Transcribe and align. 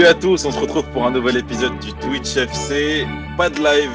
Salut 0.00 0.12
à 0.12 0.14
tous, 0.14 0.46
on 0.46 0.50
se 0.50 0.58
retrouve 0.58 0.90
pour 0.92 1.04
un 1.04 1.10
nouvel 1.10 1.36
épisode 1.36 1.78
du 1.78 1.92
Twitch 1.92 2.34
FC. 2.34 3.06
Pas 3.36 3.50
de 3.50 3.58
live, 3.58 3.90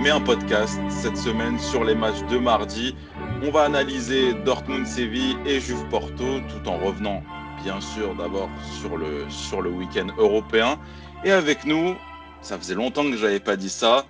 mais 0.00 0.10
un 0.10 0.20
podcast 0.20 0.78
cette 0.88 1.16
semaine 1.16 1.58
sur 1.58 1.82
les 1.82 1.96
matchs 1.96 2.22
de 2.30 2.38
mardi. 2.38 2.94
On 3.42 3.50
va 3.50 3.64
analyser 3.64 4.32
Dortmund-Séville 4.44 5.36
et 5.44 5.58
Juve-Porto 5.58 6.38
tout 6.48 6.68
en 6.68 6.78
revenant 6.78 7.24
bien 7.64 7.80
sûr 7.80 8.14
d'abord 8.14 8.48
sur 8.80 8.96
le, 8.96 9.28
sur 9.28 9.60
le 9.60 9.70
week-end 9.70 10.06
européen. 10.18 10.78
Et 11.24 11.32
avec 11.32 11.64
nous, 11.64 11.96
ça 12.42 12.56
faisait 12.56 12.76
longtemps 12.76 13.02
que 13.10 13.16
je 13.16 13.24
n'avais 13.24 13.40
pas 13.40 13.56
dit 13.56 13.70
ça, 13.70 14.06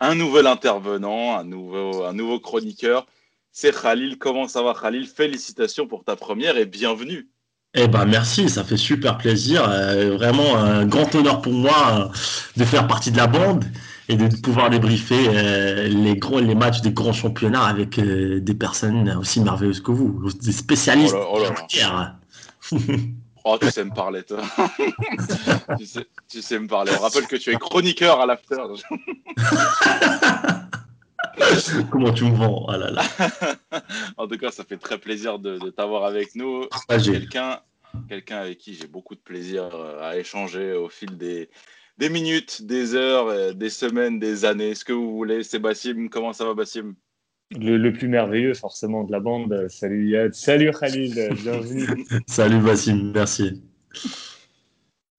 un 0.00 0.14
nouvel 0.14 0.46
intervenant, 0.46 1.36
un 1.36 1.44
nouveau, 1.44 2.04
un 2.04 2.14
nouveau 2.14 2.40
chroniqueur. 2.40 3.06
C'est 3.52 3.78
Khalil. 3.78 4.16
Comment 4.16 4.48
ça 4.48 4.62
va 4.62 4.72
Khalil? 4.72 5.06
Félicitations 5.06 5.86
pour 5.86 6.04
ta 6.04 6.16
première 6.16 6.56
et 6.56 6.64
bienvenue. 6.64 7.28
Eh 7.80 7.86
ben 7.86 8.06
merci, 8.06 8.48
ça 8.48 8.64
fait 8.64 8.76
super 8.76 9.18
plaisir. 9.18 9.64
Euh, 9.68 10.16
vraiment 10.16 10.56
un 10.56 10.84
grand 10.84 11.14
honneur 11.14 11.40
pour 11.40 11.52
moi 11.52 11.72
euh, 11.92 12.08
de 12.56 12.64
faire 12.64 12.88
partie 12.88 13.12
de 13.12 13.16
la 13.16 13.28
bande 13.28 13.64
et 14.08 14.16
de 14.16 14.26
pouvoir 14.40 14.68
débriefer 14.68 15.28
euh, 15.28 15.86
les, 15.86 16.16
gros, 16.16 16.40
les 16.40 16.56
matchs 16.56 16.80
des 16.80 16.90
grands 16.90 17.12
championnats 17.12 17.62
avec 17.62 18.00
des 18.00 18.54
personnes 18.54 19.08
aussi 19.16 19.40
merveilleuses 19.40 19.80
que 19.80 19.92
vous, 19.92 20.28
des 20.42 20.50
spécialistes. 20.50 21.14
Oh 21.16 21.40
oh, 23.44 23.58
tu 23.60 23.70
sais 23.70 23.84
me 23.84 23.94
parler, 23.94 24.24
toi. 24.24 24.38
tu, 25.78 25.86
sais, 25.86 26.04
tu, 26.28 26.42
sais, 26.42 26.58
me 26.58 26.66
parler. 26.66 26.90
On 26.98 27.02
rappelle 27.02 27.28
que 27.28 27.36
tu 27.36 27.52
es 27.52 27.56
chroniqueur 27.56 28.20
à 28.20 28.26
l'after. 28.26 28.56
Comment 31.90 32.12
tu 32.12 32.24
me 32.24 32.34
vends? 32.34 32.66
Oh 32.66 32.72
là 32.72 32.90
là. 32.90 33.04
En 34.16 34.26
tout 34.26 34.36
cas, 34.36 34.50
ça 34.50 34.64
fait 34.64 34.78
très 34.78 34.98
plaisir 34.98 35.38
de, 35.38 35.70
t'avoir 35.70 36.04
avec 36.04 36.34
nous. 36.34 36.64
Quelqu'un 36.88 37.60
quelqu'un 38.08 38.38
avec 38.38 38.58
qui 38.58 38.74
j'ai 38.74 38.86
beaucoup 38.86 39.14
de 39.14 39.20
plaisir 39.20 39.70
euh, 39.74 40.02
à 40.02 40.16
échanger 40.16 40.72
au 40.72 40.88
fil 40.88 41.16
des, 41.16 41.48
des 41.98 42.08
minutes, 42.08 42.62
des 42.62 42.94
heures, 42.94 43.28
euh, 43.28 43.52
des 43.52 43.70
semaines, 43.70 44.18
des 44.18 44.44
années, 44.44 44.74
ce 44.74 44.84
que 44.84 44.92
vous 44.92 45.16
voulez. 45.16 45.42
C'est 45.42 45.58
Bassim. 45.58 46.08
Comment 46.08 46.32
ça 46.32 46.44
va, 46.44 46.54
Bassim 46.54 46.94
le, 47.58 47.90
plus 47.90 48.08
merveilleux, 48.08 48.52
forcément, 48.52 49.04
de 49.04 49.12
la 49.12 49.20
bande. 49.20 49.68
Salut 49.70 50.10
Yad. 50.10 50.34
Salut 50.34 50.70
Khalil. 50.70 51.34
Bienvenue. 51.42 51.86
Salut 52.26 52.60
Bassim. 52.60 53.10
Merci. 53.14 53.62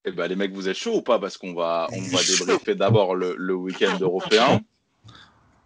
Eh 0.05 0.11
ben, 0.11 0.27
les 0.27 0.35
mecs, 0.35 0.53
vous 0.53 0.69
êtes 0.69 0.77
chaud 0.77 0.97
ou 0.97 1.01
pas? 1.01 1.17
Parce 1.17 1.37
qu'on 1.37 1.55
va, 1.55 1.87
on 1.91 2.01
va 2.01 2.19
débriefer 2.21 2.75
d'abord 2.75 3.15
le, 3.15 3.35
le 3.35 3.55
week-end 3.55 3.97
européen 4.01 4.61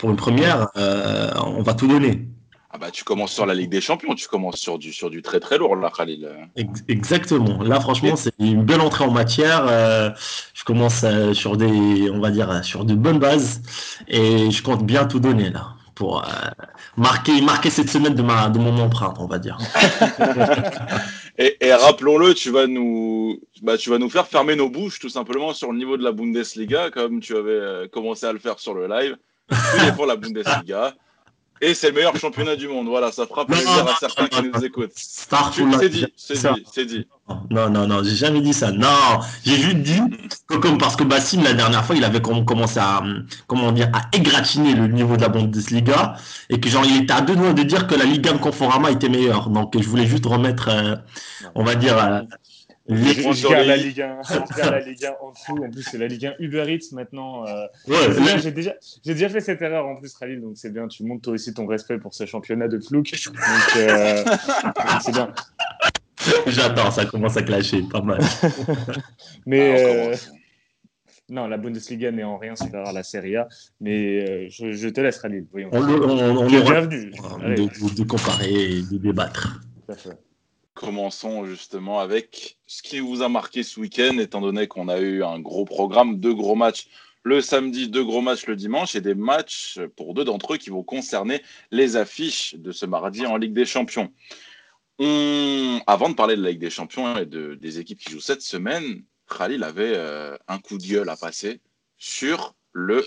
pour 0.03 0.09
une 0.11 0.17
première, 0.17 0.67
euh, 0.75 1.31
on 1.45 1.61
va 1.61 1.73
tout 1.75 1.87
donner. 1.87 2.27
Ah 2.75 2.79
bah, 2.79 2.89
tu 2.89 3.03
commences 3.03 3.31
sur 3.31 3.45
la 3.45 3.53
Ligue 3.53 3.69
des 3.69 3.81
Champions, 3.81 4.15
tu 4.15 4.27
commences 4.27 4.57
sur 4.57 4.79
du, 4.79 4.91
sur 4.91 5.11
du 5.11 5.21
très 5.21 5.39
très 5.39 5.59
lourd 5.59 5.75
là, 5.75 5.91
Khalil. 5.95 6.27
Exactement. 6.87 7.61
Là, 7.61 7.79
franchement, 7.79 8.15
c'est 8.15 8.33
une 8.39 8.63
belle 8.63 8.81
entrée 8.81 9.03
en 9.03 9.11
matière. 9.11 9.67
Euh, 9.69 10.09
je 10.55 10.63
commence 10.63 11.03
euh, 11.03 11.35
sur 11.35 11.55
des, 11.55 12.09
on 12.09 12.19
va 12.19 12.31
dire, 12.31 12.65
sur 12.65 12.83
de 12.83 12.95
bonnes 12.95 13.19
bases 13.19 13.61
et 14.07 14.49
je 14.49 14.63
compte 14.63 14.83
bien 14.87 15.05
tout 15.05 15.19
donner 15.19 15.51
là 15.51 15.75
pour 15.93 16.25
marquer, 16.97 17.39
marquer 17.43 17.69
cette 17.69 17.89
semaine 17.89 18.15
de, 18.15 18.23
ma, 18.23 18.49
de 18.49 18.57
mon 18.57 18.75
empreinte, 18.79 19.17
on 19.19 19.27
va 19.27 19.37
dire. 19.37 19.59
et, 21.37 21.71
rappelons-le, 21.71 22.33
tu 22.33 22.49
vas 22.49 22.65
nous, 22.65 23.39
bah, 23.61 23.77
tu 23.77 23.91
vas 23.91 23.99
nous 23.99 24.09
faire 24.09 24.25
fermer 24.25 24.55
nos 24.55 24.69
bouches 24.69 24.97
tout 24.97 25.09
simplement 25.09 25.53
sur 25.53 25.71
le 25.71 25.77
niveau 25.77 25.95
de 25.95 26.03
la 26.03 26.11
Bundesliga, 26.11 26.89
comme 26.89 27.19
tu 27.19 27.37
avais 27.37 27.87
commencé 27.89 28.25
à 28.25 28.33
le 28.33 28.39
faire 28.39 28.57
sur 28.57 28.73
le 28.73 28.87
live. 28.87 29.15
Est 29.51 29.95
pour 29.95 30.07
la 30.07 30.15
Bundesliga. 30.15 30.95
Et 31.63 31.73
c'est 31.73 31.87
le 31.87 31.93
meilleur 31.93 32.15
championnat 32.17 32.57
du 32.57 32.67
monde. 32.67 32.87
Voilà, 32.87 33.09
ça 33.13 33.25
fera 33.25 33.45
plaisir 33.45 33.87
à 33.87 33.95
certains 33.97 34.27
qui 34.27 34.41
nous 34.43 34.65
écoutent. 34.65 34.91
C'est 34.95 35.89
dit, 35.89 36.05
c'est 36.17 36.35
dit, 36.35 36.65
c'est 36.69 36.85
dit. 36.85 37.07
Non, 37.49 37.69
non, 37.69 37.87
non, 37.87 38.03
j'ai 38.03 38.15
jamais 38.15 38.41
dit 38.41 38.53
ça. 38.53 38.71
Non, 38.71 39.21
j'ai 39.45 39.55
juste 39.55 39.77
dit 39.77 40.01
que 40.49 40.57
comme 40.57 40.77
parce 40.77 40.97
que 40.97 41.05
Bassim 41.05 41.41
la 41.41 41.53
dernière 41.53 41.85
fois, 41.85 41.95
il 41.95 42.03
avait 42.03 42.21
commencé 42.21 42.79
à 42.79 43.01
comment 43.47 43.71
dire 43.71 43.89
à 43.93 44.01
égratigner 44.11 44.75
le 44.75 44.87
niveau 44.87 45.15
de 45.15 45.21
la 45.21 45.29
Bundesliga 45.29 46.15
et 46.49 46.59
que 46.59 46.67
genre 46.67 46.83
il 46.83 47.03
était 47.03 47.13
à 47.13 47.21
deux 47.21 47.37
doigts 47.37 47.53
de 47.53 47.63
dire 47.63 47.87
que 47.87 47.95
la 47.95 48.03
Ligue 48.03 48.27
1 48.27 48.39
Conforama 48.39 48.91
était 48.91 49.07
meilleure. 49.07 49.49
Donc 49.49 49.79
je 49.79 49.87
voulais 49.87 50.05
juste 50.05 50.25
remettre, 50.25 50.67
euh, 50.67 50.95
on 51.55 51.63
va 51.63 51.75
dire, 51.75 51.97
euh, 51.97 52.21
je, 52.89 53.49
garde 53.49 53.67
la 53.67 53.77
Ligue 53.77 54.01
1, 54.01 54.21
la 54.69 54.79
Ligue 54.81 55.05
1 55.05 55.15
en 55.21 55.31
dessous. 55.31 55.63
En 55.63 55.69
plus, 55.69 55.83
c'est 55.83 55.97
la 55.97 56.07
Ligue 56.07 56.25
1 56.25 56.35
Uber 56.39 56.65
Eats 56.67 56.91
maintenant. 56.91 57.45
Euh, 57.47 57.67
j'ai 58.41 58.51
déjà, 58.51 58.73
j'ai 59.05 59.13
déjà 59.13 59.29
fait 59.29 59.39
cette 59.39 59.61
erreur 59.61 59.87
en 59.87 59.95
plus, 59.95 60.13
Khalil, 60.13 60.41
donc 60.41 60.57
c'est 60.57 60.71
bien. 60.71 60.87
Tu 60.87 61.03
montes 61.03 61.21
toi 61.21 61.33
aussi 61.33 61.53
ton 61.53 61.65
respect 61.65 61.97
pour 61.97 62.13
ce 62.13 62.25
championnat 62.25 62.67
de 62.67 62.79
Flouk. 62.79 63.11
Donc, 63.25 63.35
euh, 63.77 64.23
c'est 65.01 65.13
bien. 65.13 65.33
J'attends, 66.47 66.91
ça 66.91 67.05
commence 67.05 67.37
à 67.37 67.43
clasher, 67.43 67.83
pas 67.83 68.01
mal. 68.01 68.19
Mais 69.45 70.11
euh, 70.11 70.15
non, 71.29 71.47
la 71.47 71.57
Bundesliga 71.57 72.11
n'est 72.11 72.23
en 72.23 72.37
rien 72.37 72.55
supérieure 72.55 72.89
à 72.89 72.93
la 72.93 73.03
Serie 73.03 73.37
A. 73.37 73.47
Mais 73.79 74.49
je, 74.49 74.89
te 74.89 75.01
laisse, 75.01 75.19
Khalil. 75.19 75.45
Voyons. 75.51 75.69
On, 75.71 75.81
on, 75.81 76.37
on, 76.37 76.47
est 76.47 76.61
bienvenu. 76.61 77.11
De, 77.11 77.95
de, 77.95 78.03
comparer 78.03 78.51
et 78.51 78.81
de 78.81 78.97
débattre. 78.97 79.61
Tout 79.85 79.93
à 79.93 79.95
fait. 79.95 80.17
Commençons 80.73 81.45
justement 81.45 81.99
avec 81.99 82.57
ce 82.65 82.81
qui 82.81 82.99
vous 82.99 83.21
a 83.21 83.29
marqué 83.29 83.63
ce 83.63 83.79
week-end, 83.79 84.17
étant 84.17 84.41
donné 84.41 84.67
qu'on 84.67 84.87
a 84.87 84.99
eu 84.99 85.23
un 85.23 85.39
gros 85.39 85.65
programme, 85.65 86.19
deux 86.19 86.33
gros 86.33 86.55
matchs 86.55 86.87
le 87.23 87.41
samedi, 87.41 87.87
deux 87.87 88.03
gros 88.03 88.21
matchs 88.21 88.45
le 88.47 88.55
dimanche 88.55 88.95
et 88.95 89.01
des 89.01 89.15
matchs 89.15 89.79
pour 89.95 90.13
deux 90.13 90.25
d'entre 90.25 90.53
eux 90.53 90.57
qui 90.57 90.69
vont 90.69 90.83
concerner 90.83 91.41
les 91.71 91.95
affiches 91.95 92.55
de 92.55 92.71
ce 92.71 92.85
mardi 92.85 93.25
en 93.25 93.37
Ligue 93.37 93.53
des 93.53 93.65
Champions. 93.65 94.11
Avant 94.99 96.09
de 96.09 96.15
parler 96.15 96.35
de 96.35 96.41
la 96.41 96.51
Ligue 96.51 96.59
des 96.59 96.69
Champions 96.69 97.17
et 97.17 97.25
de, 97.25 97.55
des 97.55 97.79
équipes 97.79 97.99
qui 97.99 98.11
jouent 98.11 98.19
cette 98.19 98.41
semaine, 98.41 99.03
Khalil 99.29 99.63
avait 99.63 99.93
euh, 99.95 100.37
un 100.47 100.59
coup 100.59 100.77
de 100.77 100.85
gueule 100.85 101.09
à 101.09 101.15
passer 101.15 101.61
sur 101.97 102.55
le 102.73 103.05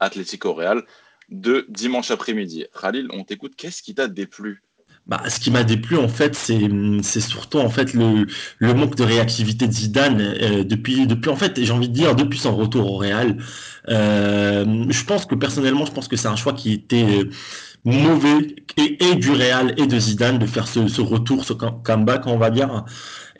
Atlético 0.00 0.52
Real 0.52 0.84
de 1.28 1.64
dimanche 1.68 2.10
après-midi. 2.10 2.66
Khalil, 2.78 3.08
on 3.12 3.24
t'écoute, 3.24 3.54
qu'est-ce 3.56 3.82
qui 3.82 3.94
t'a 3.94 4.08
déplu 4.08 4.62
bah, 5.06 5.22
ce 5.28 5.40
qui 5.40 5.50
m'a 5.50 5.64
déplu 5.64 5.96
en 5.98 6.08
fait, 6.08 6.34
c'est 6.36 7.20
surtout 7.20 7.58
en 7.58 7.68
fait 7.68 7.92
le, 7.92 8.26
le, 8.58 8.74
manque 8.74 8.94
de 8.94 9.02
réactivité 9.02 9.66
de 9.66 9.72
Zidane 9.72 10.20
euh, 10.20 10.64
depuis 10.64 11.06
depuis 11.06 11.28
en 11.28 11.36
fait, 11.36 11.62
j'ai 11.62 11.72
envie 11.72 11.88
de 11.88 11.94
dire 11.94 12.14
depuis 12.14 12.38
son 12.38 12.54
retour 12.56 12.92
au 12.92 12.98
Real. 12.98 13.36
Euh, 13.88 14.86
je 14.88 15.04
pense 15.04 15.26
que 15.26 15.34
personnellement, 15.34 15.86
je 15.86 15.92
pense 15.92 16.06
que 16.06 16.16
c'est 16.16 16.28
un 16.28 16.36
choix 16.36 16.52
qui 16.52 16.72
était 16.72 17.02
euh, 17.04 17.30
mauvais 17.84 18.54
et, 18.76 19.04
et, 19.04 19.16
du 19.16 19.32
Real 19.32 19.74
et 19.76 19.86
de 19.88 19.98
Zidane 19.98 20.38
de 20.38 20.46
faire 20.46 20.68
ce, 20.68 20.86
ce 20.86 21.00
retour, 21.00 21.44
ce 21.44 21.52
comeback, 21.52 22.26
on 22.26 22.38
va 22.38 22.50
dire. 22.50 22.84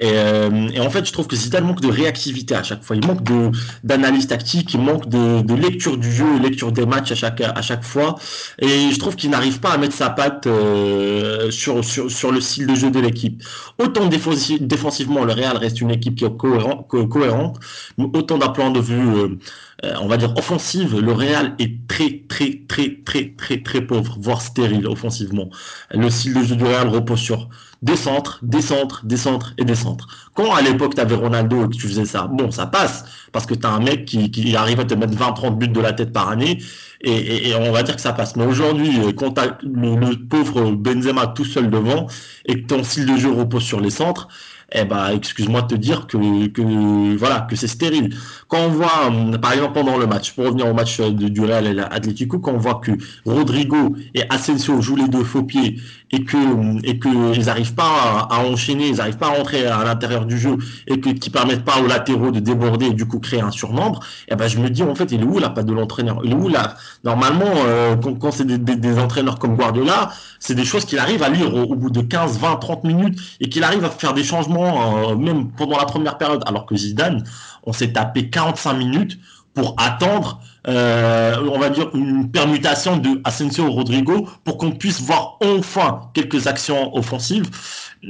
Euh, 0.02 0.68
et, 0.72 0.80
en 0.80 0.90
fait, 0.90 1.06
je 1.06 1.12
trouve 1.12 1.26
que 1.26 1.36
Zidane 1.36 1.64
manque 1.64 1.80
de 1.80 1.88
réactivité 1.88 2.54
à 2.54 2.62
chaque 2.62 2.82
fois. 2.82 2.96
Il 2.96 3.06
manque 3.06 3.22
de 3.22 3.50
d'analyse 3.84 4.26
tactique, 4.26 4.74
il 4.74 4.80
manque 4.80 5.08
de, 5.08 5.54
lecture 5.54 5.96
du 5.96 6.10
jeu, 6.10 6.38
lecture 6.40 6.72
des 6.72 6.86
matchs 6.86 7.12
à 7.12 7.14
chaque 7.14 7.40
à 7.40 7.62
chaque 7.62 7.84
fois. 7.84 8.16
Et 8.58 8.90
je 8.90 8.98
trouve 8.98 9.16
qu'il 9.16 9.30
n'arrive 9.30 9.60
pas 9.60 9.70
à 9.70 9.78
mettre 9.78 9.94
sa 9.94 10.10
patte 10.10 10.46
euh, 10.46 11.50
sur, 11.50 11.84
sur 11.84 12.10
sur 12.10 12.32
le 12.32 12.40
style 12.40 12.66
de 12.66 12.74
jeu 12.74 12.90
de 12.90 13.00
l'équipe. 13.00 13.42
Autant 13.78 14.06
défensivement, 14.06 15.24
le 15.24 15.32
Real 15.32 15.56
reste 15.56 15.80
une 15.80 15.90
équipe 15.90 16.16
qui 16.16 16.24
est 16.24 16.36
cohérente, 16.36 17.60
mais 17.98 18.06
autant 18.14 18.38
d'un 18.38 18.48
point 18.48 18.70
de 18.70 18.80
vue 18.80 19.38
euh, 19.84 19.94
on 20.00 20.06
va 20.06 20.16
dire 20.16 20.32
offensive, 20.36 20.98
le 20.98 21.12
Real 21.12 21.54
est 21.58 21.88
très 21.88 22.22
très 22.28 22.62
très 22.68 23.00
très 23.04 23.34
très 23.36 23.62
très 23.62 23.80
pauvre, 23.82 24.16
voire 24.20 24.40
stérile 24.40 24.86
offensivement. 24.86 25.48
Le 25.90 26.08
style 26.08 26.34
de 26.34 26.42
jeu 26.42 26.56
du 26.56 26.64
Real 26.64 26.88
repose 26.88 27.18
sur 27.18 27.48
des 27.82 27.96
centres, 27.96 28.38
des 28.42 28.62
centres, 28.62 29.04
des 29.04 29.16
centres 29.16 29.54
et 29.58 29.64
des 29.64 29.74
centres. 29.74 30.06
Quand 30.34 30.54
à 30.54 30.62
l'époque 30.62 30.94
tu 30.94 31.00
avais 31.00 31.16
Ronaldo 31.16 31.64
et 31.64 31.68
que 31.68 31.74
tu 31.74 31.88
faisais 31.88 32.04
ça, 32.04 32.28
bon, 32.28 32.52
ça 32.52 32.66
passe, 32.66 33.04
parce 33.32 33.44
que 33.44 33.54
tu 33.54 33.66
as 33.66 33.70
un 33.70 33.80
mec 33.80 34.04
qui, 34.04 34.56
arrive 34.56 34.78
à 34.78 34.84
te 34.84 34.94
mettre 34.94 35.14
20-30 35.14 35.58
buts 35.58 35.68
de 35.68 35.80
la 35.80 35.92
tête 35.92 36.12
par 36.12 36.28
année, 36.28 36.58
et, 37.00 37.48
et, 37.48 37.54
on 37.56 37.72
va 37.72 37.82
dire 37.82 37.96
que 37.96 38.00
ça 38.00 38.12
passe. 38.12 38.36
Mais 38.36 38.46
aujourd'hui, 38.46 39.00
euh, 39.00 39.12
quand 39.12 39.32
tu 39.32 39.66
le, 39.66 39.96
le, 39.96 40.16
pauvre 40.28 40.70
Benzema 40.70 41.26
tout 41.26 41.44
seul 41.44 41.68
devant, 41.68 42.06
et 42.46 42.62
que 42.62 42.66
ton 42.68 42.84
style 42.84 43.06
de 43.06 43.16
jeu 43.16 43.32
repose 43.32 43.64
sur 43.64 43.80
les 43.80 43.90
centres, 43.90 44.28
eh 44.74 44.84
ben, 44.84 45.10
excuse-moi 45.10 45.62
de 45.62 45.68
te 45.68 45.74
dire 45.74 46.06
que, 46.06 47.16
voilà, 47.16 47.46
que 47.48 47.56
c'est 47.56 47.66
stérile. 47.66 48.14
Quand 48.48 48.58
on 48.58 48.68
voit, 48.68 49.10
par 49.40 49.52
exemple, 49.52 49.74
pendant 49.74 49.98
le 49.98 50.06
match, 50.06 50.32
pour 50.32 50.44
revenir 50.46 50.66
au 50.66 50.74
match 50.74 51.00
de, 51.00 51.28
du 51.28 51.40
Real 51.40 51.66
et 51.66 51.74
l'Atlético, 51.74 52.38
quand 52.38 52.52
on 52.52 52.58
voit 52.58 52.76
que 52.76 52.92
Rodrigo 53.24 53.94
et 54.14 54.22
Asensio 54.30 54.80
jouent 54.80 54.96
les 54.96 55.08
deux 55.08 55.24
faux 55.24 55.42
pieds 55.42 55.78
et 56.12 56.24
que 56.24 56.86
et 56.86 56.98
que 56.98 57.34
ils 57.34 57.46
n'arrivent 57.46 57.74
pas 57.74 58.28
à, 58.30 58.40
enchaîner, 58.44 58.88
ils 58.88 58.96
n'arrivent 58.96 59.16
pas 59.16 59.28
à 59.28 59.36
rentrer 59.36 59.66
à 59.66 59.82
l'intérieur 59.82 60.26
du 60.26 60.38
jeu 60.38 60.58
et 60.86 61.00
que 61.00 61.08
qui 61.08 61.30
permettent 61.30 61.64
pas 61.64 61.80
aux 61.80 61.86
latéraux 61.86 62.30
de 62.30 62.38
déborder 62.38 62.86
et 62.86 62.92
du 62.92 63.06
coup 63.06 63.18
créer 63.18 63.40
un 63.40 63.50
surnombre, 63.50 64.00
eh 64.28 64.36
ben 64.36 64.46
je 64.46 64.58
me 64.58 64.68
dis 64.68 64.82
en 64.82 64.94
fait 64.94 65.10
il 65.10 65.22
est 65.22 65.24
où 65.24 65.38
la 65.38 65.48
pas 65.48 65.62
de 65.62 65.72
l'entraîneur? 65.72 66.20
Il 66.24 66.32
est 66.32 66.34
où 66.34 66.48
là 66.48 66.74
Normalement 67.02 67.52
euh, 67.66 67.96
quand, 67.96 68.14
quand 68.14 68.30
c'est 68.30 68.46
des, 68.46 68.98
entraîneurs 68.98 69.38
comme 69.38 69.56
Guardiola, 69.56 70.10
c'est 70.38 70.54
des 70.54 70.64
choses 70.64 70.84
qu'il 70.84 70.98
arrive 70.98 71.22
à 71.22 71.30
lire 71.30 71.54
au, 71.54 71.62
au, 71.62 71.74
bout 71.74 71.90
de 71.90 72.02
15, 72.02 72.38
20, 72.38 72.56
30 72.56 72.84
minutes 72.84 73.18
et 73.40 73.48
qu'il 73.48 73.64
arrive 73.64 73.84
à 73.84 73.90
faire 73.90 74.12
des 74.12 74.24
changements 74.24 75.10
euh, 75.10 75.16
même 75.16 75.50
pendant 75.52 75.78
la 75.78 75.86
première 75.86 76.18
période, 76.18 76.42
alors 76.46 76.66
que 76.66 76.76
Zidane, 76.76 77.24
on 77.64 77.72
s'est 77.72 77.92
tapé 77.92 78.28
45 78.28 78.74
minutes 78.74 79.18
pour 79.54 79.74
attendre, 79.78 80.40
euh, 80.68 81.36
on 81.50 81.58
va 81.58 81.70
dire, 81.70 81.90
une 81.94 82.30
permutation 82.30 82.96
de 82.96 83.20
Asensio 83.24 83.70
Rodrigo 83.70 84.28
pour 84.44 84.58
qu'on 84.58 84.72
puisse 84.72 85.00
voir 85.00 85.38
enfin 85.42 86.10
quelques 86.14 86.46
actions 86.46 86.94
offensives. 86.96 87.50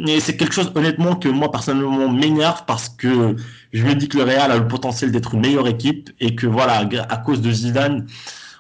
Et 0.06 0.20
c'est 0.20 0.37
quelque 0.37 0.54
chose, 0.54 0.72
honnêtement, 0.75 1.16
que 1.16 1.28
moi, 1.28 1.50
personnellement, 1.50 2.08
m'énerve 2.10 2.64
parce 2.66 2.88
que 2.88 3.37
je 3.72 3.84
me 3.84 3.94
dis 3.94 4.08
que 4.08 4.19
le 4.19 4.25
Real 4.25 4.50
a 4.50 4.58
le 4.58 4.69
potentiel 4.69 5.12
d'être 5.12 5.34
une 5.34 5.40
meilleure 5.40 5.69
équipe 5.69 6.10
et 6.20 6.34
que, 6.34 6.46
voilà, 6.46 6.87
à 7.08 7.16
cause 7.19 7.40
de 7.40 7.50
Zidane, 7.50 8.06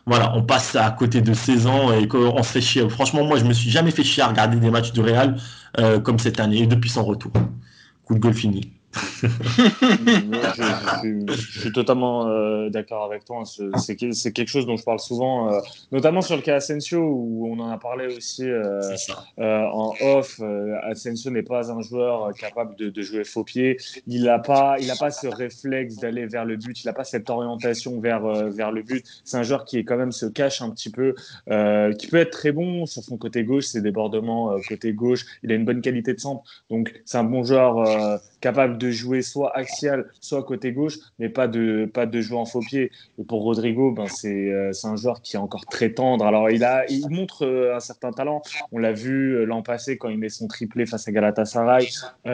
voilà, 0.06 0.34
on 0.36 0.42
passe 0.42 0.74
à 0.74 0.90
côté 0.90 1.20
de 1.20 1.32
16 1.32 1.66
ans 1.66 1.92
et 1.92 2.08
qu'on 2.08 2.42
se 2.42 2.50
fait 2.50 2.60
chier. 2.60 2.88
Franchement, 2.88 3.24
moi, 3.24 3.38
je 3.38 3.44
me 3.44 3.52
suis 3.52 3.70
jamais 3.70 3.90
fait 3.90 4.04
chier 4.04 4.22
à 4.22 4.28
regarder 4.28 4.56
des 4.56 4.70
matchs 4.70 4.92
du 4.92 5.00
Real 5.00 5.36
euh, 5.78 6.00
comme 6.00 6.18
cette 6.18 6.40
année, 6.40 6.66
depuis 6.66 6.90
son 6.90 7.04
retour. 7.04 7.32
Coup 8.04 8.14
de 8.14 8.18
gueule 8.18 8.34
fini 8.34 8.72
je, 11.32 11.60
suis 11.60 11.72
totalement 11.72 12.28
euh, 12.28 12.68
d'accord 12.68 13.04
avec 13.04 13.24
toi. 13.24 13.42
C'est 13.76 13.96
quelque 13.96 14.48
chose 14.48 14.66
dont 14.66 14.76
je 14.76 14.84
parle 14.84 15.00
souvent, 15.00 15.52
euh, 15.52 15.60
notamment 15.92 16.20
sur 16.20 16.36
le 16.36 16.42
cas 16.42 16.56
Asensio, 16.56 17.00
où 17.00 17.48
on 17.50 17.58
en 17.58 17.70
a 17.70 17.78
parlé 17.78 18.14
aussi 18.14 18.44
euh, 18.48 18.80
en 19.38 19.94
off. 20.00 20.40
Asensio 20.82 21.30
n'est 21.30 21.42
pas 21.42 21.72
un 21.72 21.80
joueur 21.80 22.34
capable 22.34 22.76
de, 22.76 23.02
jouer 23.02 23.24
faux 23.24 23.44
pied. 23.44 23.78
Il 24.06 24.24
n'a 24.24 24.38
pas, 24.38 24.76
il 24.78 24.92
pas 24.98 25.10
ce 25.10 25.26
réflexe 25.26 25.96
d'aller 25.96 26.26
vers 26.26 26.44
le 26.44 26.56
but. 26.56 26.82
Il 26.82 26.86
n'a 26.86 26.92
pas 26.92 27.04
cette 27.04 27.30
orientation 27.30 27.98
vers, 28.00 28.20
vers 28.50 28.70
le 28.72 28.82
but. 28.82 29.04
C'est 29.24 29.38
un 29.38 29.42
joueur 29.42 29.64
qui 29.64 29.78
est 29.78 29.84
quand 29.84 29.96
même 29.96 30.12
se 30.12 30.26
cache 30.26 30.60
un 30.62 30.70
petit 30.70 30.90
peu, 30.90 31.14
qui 31.98 32.06
peut 32.08 32.18
être 32.18 32.30
très 32.30 32.52
bon 32.52 32.86
sur 32.86 33.02
son 33.02 33.16
côté 33.16 33.44
gauche, 33.44 33.64
ses 33.64 33.80
débordements 33.80 34.54
côté 34.68 34.92
gauche. 34.92 35.24
Il 35.42 35.50
a 35.50 35.54
une 35.54 35.64
bonne 35.64 35.80
qualité 35.80 36.12
de 36.14 36.20
centre, 36.20 36.42
donc 36.70 36.92
c'est 37.04 37.18
un 37.18 37.24
bon 37.24 37.42
joueur 37.42 38.20
capable 38.42 38.76
de 38.76 38.81
jouer 38.90 39.22
soit 39.22 39.56
axial, 39.56 40.10
soit 40.20 40.42
côté 40.42 40.72
gauche, 40.72 40.98
mais 41.18 41.28
pas 41.28 41.48
de, 41.48 41.90
pas 41.92 42.06
de 42.06 42.20
jouer 42.20 42.38
en 42.38 42.44
faux 42.44 42.60
pied. 42.60 42.90
Et 43.18 43.24
pour 43.24 43.42
Rodrigo, 43.42 43.92
ben 43.92 44.06
euh, 44.24 44.72
c'est 44.72 44.86
un 44.86 44.96
joueur 44.96 45.22
qui 45.22 45.36
est 45.36 45.40
encore 45.40 45.66
très 45.66 45.92
tendre. 45.92 46.24
Alors, 46.24 46.50
il, 46.50 46.64
a, 46.64 46.84
il 46.90 47.08
montre 47.10 47.46
euh, 47.46 47.76
un 47.76 47.80
certain 47.80 48.12
talent. 48.12 48.42
On 48.72 48.78
l'a 48.78 48.92
vu 48.92 49.34
euh, 49.34 49.44
l'an 49.44 49.62
passé 49.62 49.98
quand 49.98 50.08
il 50.08 50.18
met 50.18 50.28
son 50.28 50.48
triplé 50.48 50.86
face 50.86 51.08
à 51.08 51.12
Galatasaray. 51.12 51.88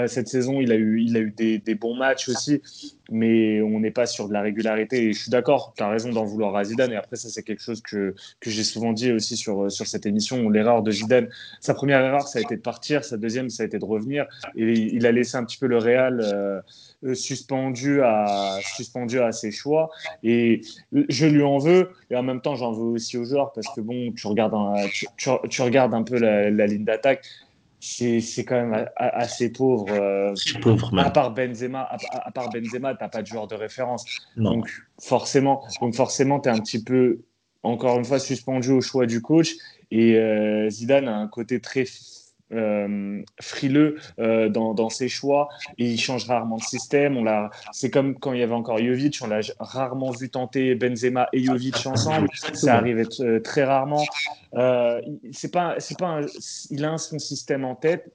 cette 0.07 0.29
saison, 0.29 0.61
il 0.61 0.73
a 0.73 0.77
eu, 0.77 1.01
il 1.01 1.17
a 1.17 1.21
eu 1.21 1.31
des 1.31 1.75
bons 1.75 1.95
matchs 1.95 2.29
aussi 2.29 2.63
mais 3.11 3.63
on 3.63 3.81
n'est 3.81 3.91
pas 3.91 4.07
sur 4.07 4.29
de 4.29 4.33
la 4.33 4.43
régularité. 4.43 5.05
Et 5.05 5.13
je 5.13 5.23
suis 5.23 5.31
d'accord, 5.31 5.73
tu 5.77 5.83
as 5.83 5.89
raison 5.89 6.11
d'en 6.11 6.25
vouloir 6.25 6.57
à 6.57 6.65
Zidane. 6.65 6.93
Et 6.93 6.97
après, 6.97 7.17
ça, 7.17 7.29
c'est 7.29 7.43
quelque 7.43 7.63
chose 7.63 7.81
que, 7.81 8.15
que 8.41 8.51
j'ai 8.51 8.65
souvent 8.65 8.93
dit 8.93 9.13
aussi 9.13 9.37
sur, 9.37 9.71
sur 9.71 9.87
cette 9.87 10.07
émission. 10.07 10.49
L'erreur 10.51 10.83
de 10.83 10.91
Zidane, 10.91 11.29
sa 11.61 11.75
première 11.75 12.01
erreur, 12.01 12.29
ça 12.29 12.39
a 12.39 12.43
été 12.43 12.57
de 12.57 12.61
partir. 12.61 13.05
Sa 13.05 13.17
deuxième, 13.17 13.51
ça 13.51 13.63
a 13.63 13.67
été 13.67 13.79
de 13.79 13.85
revenir. 13.85 14.27
Et 14.57 14.73
il 14.73 15.07
a 15.07 15.13
laissé 15.13 15.37
un 15.37 15.45
petit 15.45 15.59
peu 15.59 15.67
le 15.67 15.79
Real 15.79 16.21
euh, 16.21 16.61
euh, 17.05 17.15
suspendu, 17.15 18.03
à, 18.03 18.59
suspendu 18.77 19.21
à 19.21 19.33
ses 19.33 19.51
choix. 19.51 19.91
Et 20.23 20.61
je 20.93 21.27
lui 21.27 21.43
en 21.43 21.59
veux. 21.59 21.91
Et 22.11 22.17
en 22.17 22.23
même 22.23 22.41
temps, 22.41 22.57
j'en 22.57 22.73
veux 22.73 22.85
aussi 22.93 23.17
aux 23.17 23.25
joueurs 23.25 23.53
parce 23.53 23.69
que, 23.75 23.81
bon, 23.81 24.13
tu 24.13 24.27
regardes 24.27 24.55
un, 24.55 24.75
tu, 25.17 25.63
regardes 25.63 25.95
un 25.95 26.03
peu 26.03 26.19
la 26.19 26.67
ligne 26.67 26.85
d'attaque 26.85 27.25
c'est 27.81 28.45
quand 28.45 28.67
même 28.67 28.89
assez 28.97 29.53
pauvre. 29.53 29.87
Euh, 29.91 30.35
pauvre 30.61 30.97
à 30.99 31.11
part 31.11 31.33
Benzema, 31.33 31.89
à, 32.11 32.31
part 32.31 32.51
Benzema, 32.51 32.95
t'as 32.95 33.09
pas 33.09 33.23
de 33.23 33.27
joueur 33.27 33.47
de 33.47 33.55
référence. 33.55 34.05
Donc 34.37 34.69
forcément, 35.01 35.63
donc 35.81 35.95
forcément, 35.95 36.41
t'es 36.41 36.51
un 36.51 36.59
petit 36.59 36.83
peu 36.83 37.21
encore 37.63 37.99
une 37.99 38.05
fois 38.05 38.19
suspendu 38.19 38.71
au 38.71 38.81
choix 38.81 39.07
du 39.07 39.21
coach. 39.21 39.55
Et 39.91 40.17
euh, 40.17 40.69
Zidane 40.69 41.09
a 41.09 41.17
un 41.17 41.29
côté 41.29 41.61
très 41.61 41.85
euh, 42.53 43.23
frileux 43.41 43.97
euh, 44.19 44.49
dans, 44.49 44.89
ses 44.89 45.09
choix 45.09 45.49
et 45.77 45.87
il 45.87 46.01
change 46.01 46.27
rarement 46.27 46.57
de 46.57 46.63
système. 46.63 47.17
On 47.17 47.25
l'a, 47.25 47.51
c'est 47.73 47.91
comme 47.91 48.19
quand 48.19 48.33
il 48.33 48.41
y 48.41 48.43
avait 48.43 48.55
encore 48.55 48.79
Jovic, 48.79 49.19
on 49.23 49.27
l'a 49.27 49.41
rarement 49.59 50.11
vu 50.11 50.31
tenter 50.31 50.75
Benzema 50.75 51.29
et 51.33 51.43
Jovic 51.43 51.87
ensemble. 51.87 52.29
Ça 52.55 52.77
arrivait 52.77 53.05
euh, 53.21 53.41
très 53.41 53.65
rarement. 53.65 54.05
c'est 55.33 55.53
pas, 55.53 55.77
c'est 55.79 55.99
pas, 55.99 56.21
il 56.71 56.85
a 56.85 56.99
son 56.99 57.19
système 57.19 57.65
en 57.65 57.75
tête 57.75 58.13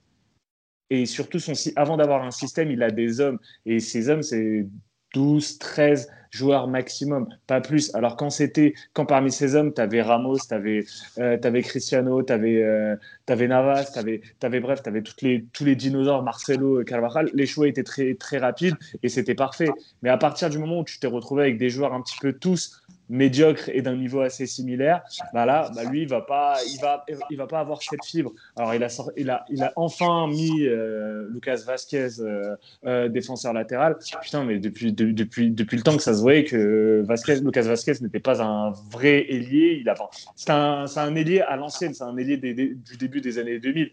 et 0.90 1.06
surtout 1.06 1.38
son, 1.38 1.52
avant 1.76 1.96
d'avoir 1.96 2.22
un 2.22 2.30
système, 2.30 2.70
il 2.70 2.82
a 2.82 2.90
des 2.90 3.20
hommes 3.20 3.38
et 3.66 3.80
ces 3.80 4.08
hommes, 4.08 4.22
c'est 4.22 4.66
12, 5.14 5.58
13 5.58 6.08
joueurs 6.34 6.66
maximum, 6.66 7.28
pas 7.46 7.60
plus. 7.60 7.94
Alors 7.94 8.16
quand 8.16 8.30
c'était, 8.30 8.74
quand 8.92 9.06
parmi 9.06 9.30
ces 9.30 9.54
hommes, 9.54 9.72
tu 9.72 9.80
avais 9.80 10.02
Ramos, 10.02 10.38
tu 10.48 10.52
avais, 10.54 10.84
euh, 11.18 11.62
Cristiano, 11.62 12.22
tu 12.22 12.32
avais, 12.32 12.62
euh, 12.62 12.96
Navas, 13.28 13.92
tu 13.92 13.98
avais, 13.98 14.60
bref, 14.60 14.82
tu 14.82 14.88
avais 14.88 15.02
tous 15.02 15.64
les 15.64 15.76
dinosaures, 15.76 16.22
Marcelo, 16.22 16.82
Carvajal, 16.84 17.30
les 17.32 17.46
choix 17.46 17.68
étaient 17.68 17.84
très, 17.84 18.14
très 18.14 18.38
rapides 18.38 18.74
et 19.02 19.08
c'était 19.08 19.36
parfait. 19.36 19.70
Mais 20.02 20.10
à 20.10 20.18
partir 20.18 20.50
du 20.50 20.58
moment 20.58 20.80
où 20.80 20.84
tu 20.84 20.98
t'es 20.98 21.06
retrouvé 21.06 21.44
avec 21.44 21.58
des 21.58 21.70
joueurs 21.70 21.94
un 21.94 22.02
petit 22.02 22.18
peu 22.20 22.32
tous 22.32 22.82
médiocre 23.08 23.68
et 23.68 23.82
d'un 23.82 23.96
niveau 23.96 24.20
assez 24.20 24.46
similaire, 24.46 25.02
bah 25.32 25.44
là, 25.46 25.70
bah 25.74 25.84
lui, 25.84 26.02
il 26.02 26.08
va 26.08 26.22
pas, 26.22 26.56
il 26.72 26.80
va, 26.80 27.04
il 27.30 27.36
va 27.36 27.46
pas 27.46 27.60
avoir 27.60 27.82
cette 27.82 28.04
fibre. 28.04 28.32
Alors, 28.56 28.74
il 28.74 28.82
a, 28.82 28.88
il 29.16 29.30
a, 29.30 29.44
il 29.50 29.62
a 29.62 29.72
enfin 29.76 30.26
mis 30.28 30.66
euh, 30.66 31.28
Lucas 31.30 31.62
Vasquez 31.66 32.20
euh, 32.20 32.56
euh, 32.86 33.08
défenseur 33.08 33.52
latéral. 33.52 33.96
Putain, 34.22 34.44
mais 34.44 34.58
depuis, 34.58 34.92
depuis, 34.92 35.50
depuis 35.50 35.76
le 35.76 35.82
temps 35.82 35.96
que 35.96 36.02
ça 36.02 36.14
se 36.14 36.20
voyait 36.20 36.44
que 36.44 37.02
Vasquez, 37.06 37.40
Lucas 37.40 37.62
Vasquez 37.62 37.94
n'était 38.00 38.20
pas 38.20 38.42
un 38.42 38.72
vrai 38.90 39.26
ailier. 39.28 39.78
Il 39.80 39.88
a, 39.88 39.94
c'est 40.36 40.50
un, 40.50 40.86
c'est 40.86 41.00
un 41.00 41.14
ailier 41.14 41.40
à 41.40 41.56
l'ancienne, 41.56 41.94
c'est 41.94 42.04
un 42.04 42.16
ailier 42.16 42.36
du 42.36 42.96
début 42.98 43.20
des 43.20 43.38
années 43.38 43.58
2000. 43.58 43.90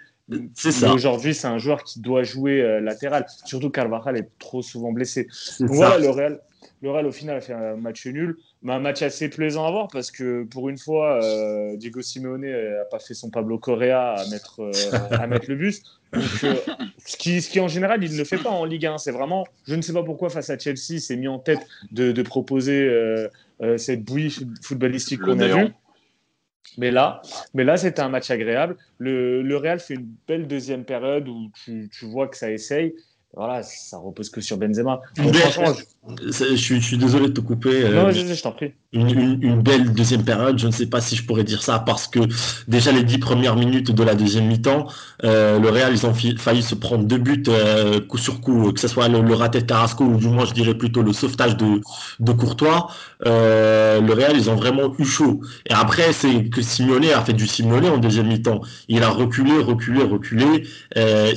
C'est 0.53 0.71
ça. 0.71 0.93
Aujourd'hui, 0.93 1.33
c'est 1.33 1.47
un 1.47 1.57
joueur 1.57 1.83
qui 1.83 1.99
doit 1.99 2.23
jouer 2.23 2.79
latéral. 2.79 3.25
Surtout 3.43 3.69
Carvajal 3.69 4.18
est 4.18 4.30
trop 4.39 4.61
souvent 4.61 4.94
blessé. 4.94 5.27
voilà, 5.59 5.97
le 5.97 6.09
Real, 6.09 6.39
le 6.81 6.90
Real, 6.90 7.06
au 7.06 7.11
final, 7.11 7.38
a 7.38 7.42
fait 7.42 7.54
un 7.54 7.76
match 7.76 8.07
nul, 8.07 8.38
mais 8.64 8.73
un 8.73 8.80
match 8.80 9.04
assez 9.04 9.30
plaisant 9.30 9.68
à 9.68 9.71
voir 9.71 9.88
parce 9.88 10.09
que 10.09 10.44
pour 10.45 10.68
une 10.68 10.80
fois, 10.80 11.23
euh, 11.23 11.78
Diego 11.78 12.02
Simeone 12.02 12.42
n'a 12.42 12.85
pas 12.85 12.97
fait 12.97 13.14
son 13.14 13.30
Pablo 13.30 13.59
Correa 13.59 14.16
à 14.16 14.28
mettre, 14.30 14.61
euh, 14.61 14.71
à 15.11 15.28
mettre 15.28 15.45
le 15.47 15.56
bus. 15.56 15.83
Donc, 16.11 16.23
euh, 16.44 16.56
ce, 17.06 17.18
qui, 17.18 17.42
ce 17.42 17.50
qui, 17.52 17.59
en 17.59 17.68
général, 17.68 18.04
il 18.04 18.11
ne 18.11 18.18
le 18.18 18.23
fait 18.23 18.40
pas 18.40 18.50
en 18.50 18.66
Ligue 18.66 18.88
1. 18.88 18.97
C'est 18.97 19.11
vraiment, 19.11 19.45
je 19.68 19.76
ne 19.76 19.81
sais 19.81 19.94
pas 19.94 20.04
pourquoi, 20.04 20.31
face 20.31 20.50
à 20.50 20.57
Chelsea, 20.57 21.00
s'est 21.00 21.18
mis 21.18 21.28
en 21.28 21.38
tête 21.38 21.61
de, 21.92 22.11
de 22.11 22.21
proposer 22.23 22.90
cette 23.78 24.04
bouillie 24.04 24.35
footballistique 24.64 25.21
qu'on 25.21 25.40
a 25.40 25.47
vue. 25.47 25.69
Mais 26.78 26.90
là, 26.90 27.21
mais 27.54 27.64
là 27.64 27.76
c'était 27.76 28.02
un 28.02 28.09
match 28.09 28.31
agréable. 28.31 28.78
Le, 28.97 29.42
le, 29.42 29.57
Real 29.57 29.80
fait 29.80 29.95
une 29.95 30.07
belle 30.28 30.47
deuxième 30.47 30.85
période 30.85 31.28
où 31.28 31.52
tu, 31.66 31.90
tu 31.92 32.06
vois 32.06 32.28
que 32.28 32.38
ça 32.38 32.50
essaye 32.52 32.95
voilà, 33.33 33.64
ça 33.64 33.97
repose 33.97 34.30
que 34.30 34.42
sur 34.42 34.57
Benzema. 34.57 35.02
je... 35.16 35.23
suis, 36.55 36.97
désolé 36.97 37.27
de 37.27 37.33
te 37.33 37.41
couper. 37.41 37.83
Non, 37.89 38.07
euh, 38.07 38.11
je, 38.11 38.41
t'en 38.41 38.51
prie. 38.51 38.73
Une, 38.91 39.61
belle 39.61 39.93
deuxième 39.93 40.23
période, 40.23 40.57
je 40.57 40.65
ne 40.65 40.71
sais 40.71 40.87
pas 40.87 40.99
si 40.99 41.15
je 41.15 41.23
pourrais 41.25 41.43
dire 41.43 41.61
ça 41.61 41.79
parce 41.79 42.07
que 42.07 42.19
déjà 42.67 42.91
les 42.91 43.03
dix 43.03 43.19
premières 43.19 43.55
minutes 43.55 43.91
de 43.91 44.03
la 44.03 44.15
deuxième 44.15 44.47
mi-temps, 44.47 44.87
euh, 45.23 45.59
le 45.59 45.69
Real, 45.69 45.93
ils 45.93 46.05
ont 46.07 46.13
failli 46.13 46.63
se 46.63 46.73
prendre 46.73 47.03
deux 47.03 47.19
buts 47.19 47.43
euh, 47.47 47.99
coup 48.01 48.17
sur 48.17 48.41
coup, 48.41 48.71
que 48.71 48.79
ce 48.79 48.87
soit 48.87 49.07
le, 49.09 49.33
raté 49.33 49.61
de 49.61 49.65
Carrasco 49.65 50.03
ou 50.03 50.17
du 50.17 50.27
moins 50.27 50.45
je 50.45 50.53
dirais 50.53 50.73
plutôt 50.73 51.03
le 51.03 51.13
sauvetage 51.13 51.55
de, 51.55 51.81
de 52.19 52.31
Courtois. 52.31 52.87
le 53.23 54.13
Real, 54.13 54.35
ils 54.35 54.49
ont 54.49 54.55
vraiment 54.55 54.93
eu 54.97 55.05
chaud. 55.05 55.41
Et 55.69 55.73
après, 55.73 56.13
c'est 56.13 56.49
que 56.49 56.63
Simeone 56.63 57.05
a 57.15 57.21
fait 57.21 57.33
du 57.33 57.45
Simeone 57.45 57.85
en 57.85 57.97
deuxième 57.99 58.27
mi-temps. 58.27 58.61
Il 58.87 59.03
a 59.03 59.09
reculé, 59.09 59.59
reculé, 59.59 60.03
reculé. 60.03 60.67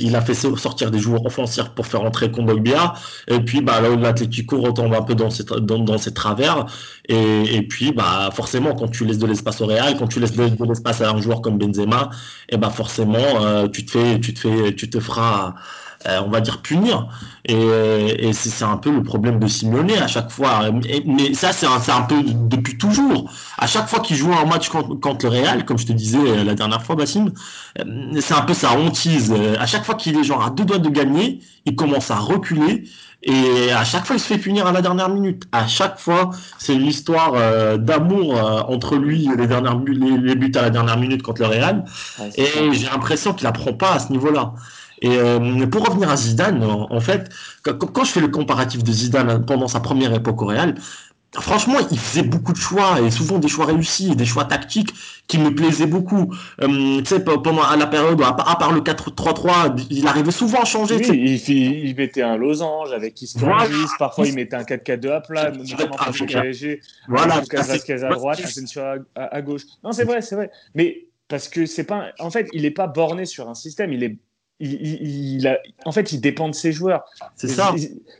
il 0.01 0.15
a 0.15 0.21
fait 0.21 0.33
sortir 0.33 0.89
des 0.89 0.99
joueurs 0.99 1.25
offensifs 1.25 1.69
pour 1.75 1.85
faire 1.85 2.01
entrer 2.01 2.31
Kondogbia. 2.31 2.93
Et 3.27 3.39
puis, 3.39 3.61
bah, 3.61 3.79
là, 3.79 4.13
retombe 4.61 4.93
un 4.93 5.01
peu 5.01 5.15
dans 5.15 5.29
ses, 5.29 5.43
dans, 5.43 5.97
travers. 6.13 6.65
Et, 7.07 7.55
et, 7.55 7.61
puis, 7.61 7.91
bah, 7.91 8.29
forcément, 8.33 8.75
quand 8.75 8.89
tu 8.89 9.05
laisses 9.05 9.19
de 9.19 9.27
l'espace 9.27 9.61
au 9.61 9.65
Real, 9.65 9.97
quand 9.97 10.07
tu 10.07 10.19
laisses 10.19 10.33
de, 10.33 10.65
l'espace 10.65 11.01
à 11.01 11.11
un 11.11 11.21
joueur 11.21 11.41
comme 11.41 11.57
Benzema, 11.57 12.09
et 12.49 12.57
bah, 12.57 12.69
forcément, 12.69 13.17
euh, 13.19 13.67
tu 13.67 13.85
te 13.85 13.91
fais, 13.91 14.19
tu 14.19 14.33
te 14.33 14.39
fais, 14.39 14.75
tu 14.75 14.89
te 14.89 14.99
feras, 14.99 15.53
euh, 16.07 16.21
on 16.25 16.29
va 16.29 16.41
dire, 16.41 16.61
punir. 16.61 17.07
Et, 17.45 17.55
et 18.27 18.33
c'est 18.33 18.65
un 18.65 18.77
peu 18.77 18.91
le 18.91 19.03
problème 19.03 19.39
de 19.39 19.47
Simeone 19.47 19.91
à 19.91 20.07
chaque 20.07 20.31
fois. 20.31 20.71
mais 21.05 21.33
ça, 21.33 21.51
c'est 21.51 21.67
un, 21.67 21.81
un, 21.95 22.01
peu 22.01 22.21
depuis 22.23 22.77
toujours. 22.77 23.31
À 23.57 23.67
chaque 23.67 23.87
fois 23.87 23.99
qu'il 23.99 24.15
joue 24.15 24.31
un 24.33 24.45
match 24.45 24.69
contre, 24.69 24.95
contre, 24.95 25.25
le 25.25 25.31
Real, 25.31 25.65
comme 25.65 25.77
je 25.77 25.85
te 25.85 25.93
disais 25.93 26.19
euh, 26.19 26.43
la 26.43 26.55
dernière 26.55 26.81
fois, 26.83 26.95
Bassim, 26.95 27.31
c'est 28.19 28.33
un 28.33 28.41
peu 28.41 28.53
sa 28.53 28.71
hantise. 28.71 29.33
À 29.59 29.65
chaque 29.65 29.85
fois 29.85 29.95
qu'il 29.95 30.17
est 30.17 30.23
genre 30.23 30.43
à 30.43 30.49
deux 30.49 30.65
doigts 30.65 30.79
de 30.79 30.89
gagner, 30.89 31.39
il 31.65 31.75
commence 31.75 32.11
à 32.11 32.17
reculer. 32.17 32.83
Et 33.27 33.71
à 33.71 33.83
chaque 33.83 34.05
fois, 34.05 34.15
il 34.15 34.19
se 34.19 34.27
fait 34.27 34.37
punir 34.37 34.67
à 34.67 34.71
la 34.71 34.81
dernière 34.81 35.09
minute. 35.09 35.43
À 35.51 35.67
chaque 35.67 35.99
fois, 35.99 36.29
c'est 36.59 36.75
une 36.75 36.85
histoire 36.85 37.33
euh, 37.33 37.77
d'amour 37.77 38.35
entre 38.69 38.95
lui 38.95 39.25
et 39.25 39.35
les, 39.35 39.47
dernières, 39.47 39.79
les, 39.79 40.35
buts 40.35 40.51
à 40.55 40.61
la 40.61 40.69
dernière 40.69 40.97
minute 40.97 41.23
contre 41.23 41.41
le 41.41 41.47
Real. 41.47 41.85
et 42.37 42.71
j'ai 42.71 42.85
l'impression 42.87 43.33
qu'il 43.33 43.47
apprend 43.47 43.73
pas 43.73 43.93
à 43.93 43.99
ce 43.99 44.11
niveau-là. 44.11 44.53
Et 45.01 45.17
euh, 45.17 45.67
pour 45.67 45.85
revenir 45.87 46.09
à 46.09 46.15
Zidane, 46.15 46.63
en, 46.63 46.99
fait, 46.99 47.29
quand, 47.63 48.03
je 48.03 48.11
fais 48.11 48.21
le 48.21 48.29
comparatif 48.29 48.83
de 48.83 48.91
Zidane 48.91 49.45
pendant 49.45 49.67
sa 49.67 49.79
première 49.79 50.13
époque 50.13 50.41
au 50.41 50.45
Real, 50.45 50.75
franchement, 51.39 51.77
il 51.91 51.99
faisait 51.99 52.23
beaucoup 52.23 52.53
de 52.53 52.57
choix 52.57 52.99
et 53.01 53.11
souvent 53.11 53.39
des 53.39 53.47
choix 53.47 53.65
réussis 53.65 54.15
des 54.15 54.25
choix 54.25 54.45
tactiques 54.45 54.93
qui 55.27 55.37
me 55.37 55.53
plaisaient 55.53 55.87
beaucoup. 55.87 56.33
Euh, 56.61 57.01
tu 57.01 57.05
sais, 57.05 57.23
pendant 57.23 57.63
à 57.63 57.75
la 57.75 57.87
période, 57.87 58.21
à, 58.21 58.33
part 58.33 58.71
le 58.71 58.81
4-3-3, 58.81 59.87
il 59.89 60.07
arrivait 60.07 60.31
souvent 60.31 60.61
à 60.61 60.65
changer. 60.65 60.95
Oui, 60.97 61.39
il, 61.47 61.87
il, 61.87 61.95
mettait 61.95 62.21
un 62.21 62.37
losange 62.37 62.91
avec 62.91 63.21
Isco 63.21 63.45
parfois 63.97 64.27
il 64.27 64.35
mettait 64.35 64.55
un 64.55 64.63
4-4-2 64.63 65.11
à 65.11 65.21
plat, 65.21 65.51
notamment 65.51 65.95
le 66.07 66.25
PSG. 66.25 66.81
Voilà, 67.07 67.41
Vasquez 67.51 68.03
à 68.03 68.09
droite, 68.09 68.41
à, 69.15 69.23
à, 69.23 69.41
gauche. 69.41 69.63
Non, 69.83 69.91
c'est 69.91 70.05
vrai, 70.05 70.21
c'est 70.21 70.35
vrai. 70.35 70.51
Mais 70.73 71.07
parce 71.27 71.47
que 71.47 71.65
c'est 71.65 71.83
pas, 71.83 72.11
en 72.19 72.29
fait, 72.29 72.47
il 72.53 72.63
n'est 72.63 72.71
pas 72.71 72.87
borné 72.87 73.25
sur 73.25 73.49
un 73.49 73.55
système, 73.55 73.93
il 73.93 74.03
est 74.03 74.17
il, 74.59 75.47
a, 75.47 75.59
en 75.83 75.91
fait, 75.91 76.13
il 76.13 76.21
dépend 76.21 76.47
de 76.47 76.55
ses 76.55 76.71
joueurs. 76.71 77.03
C'est 77.35 77.49
ça. 77.49 77.73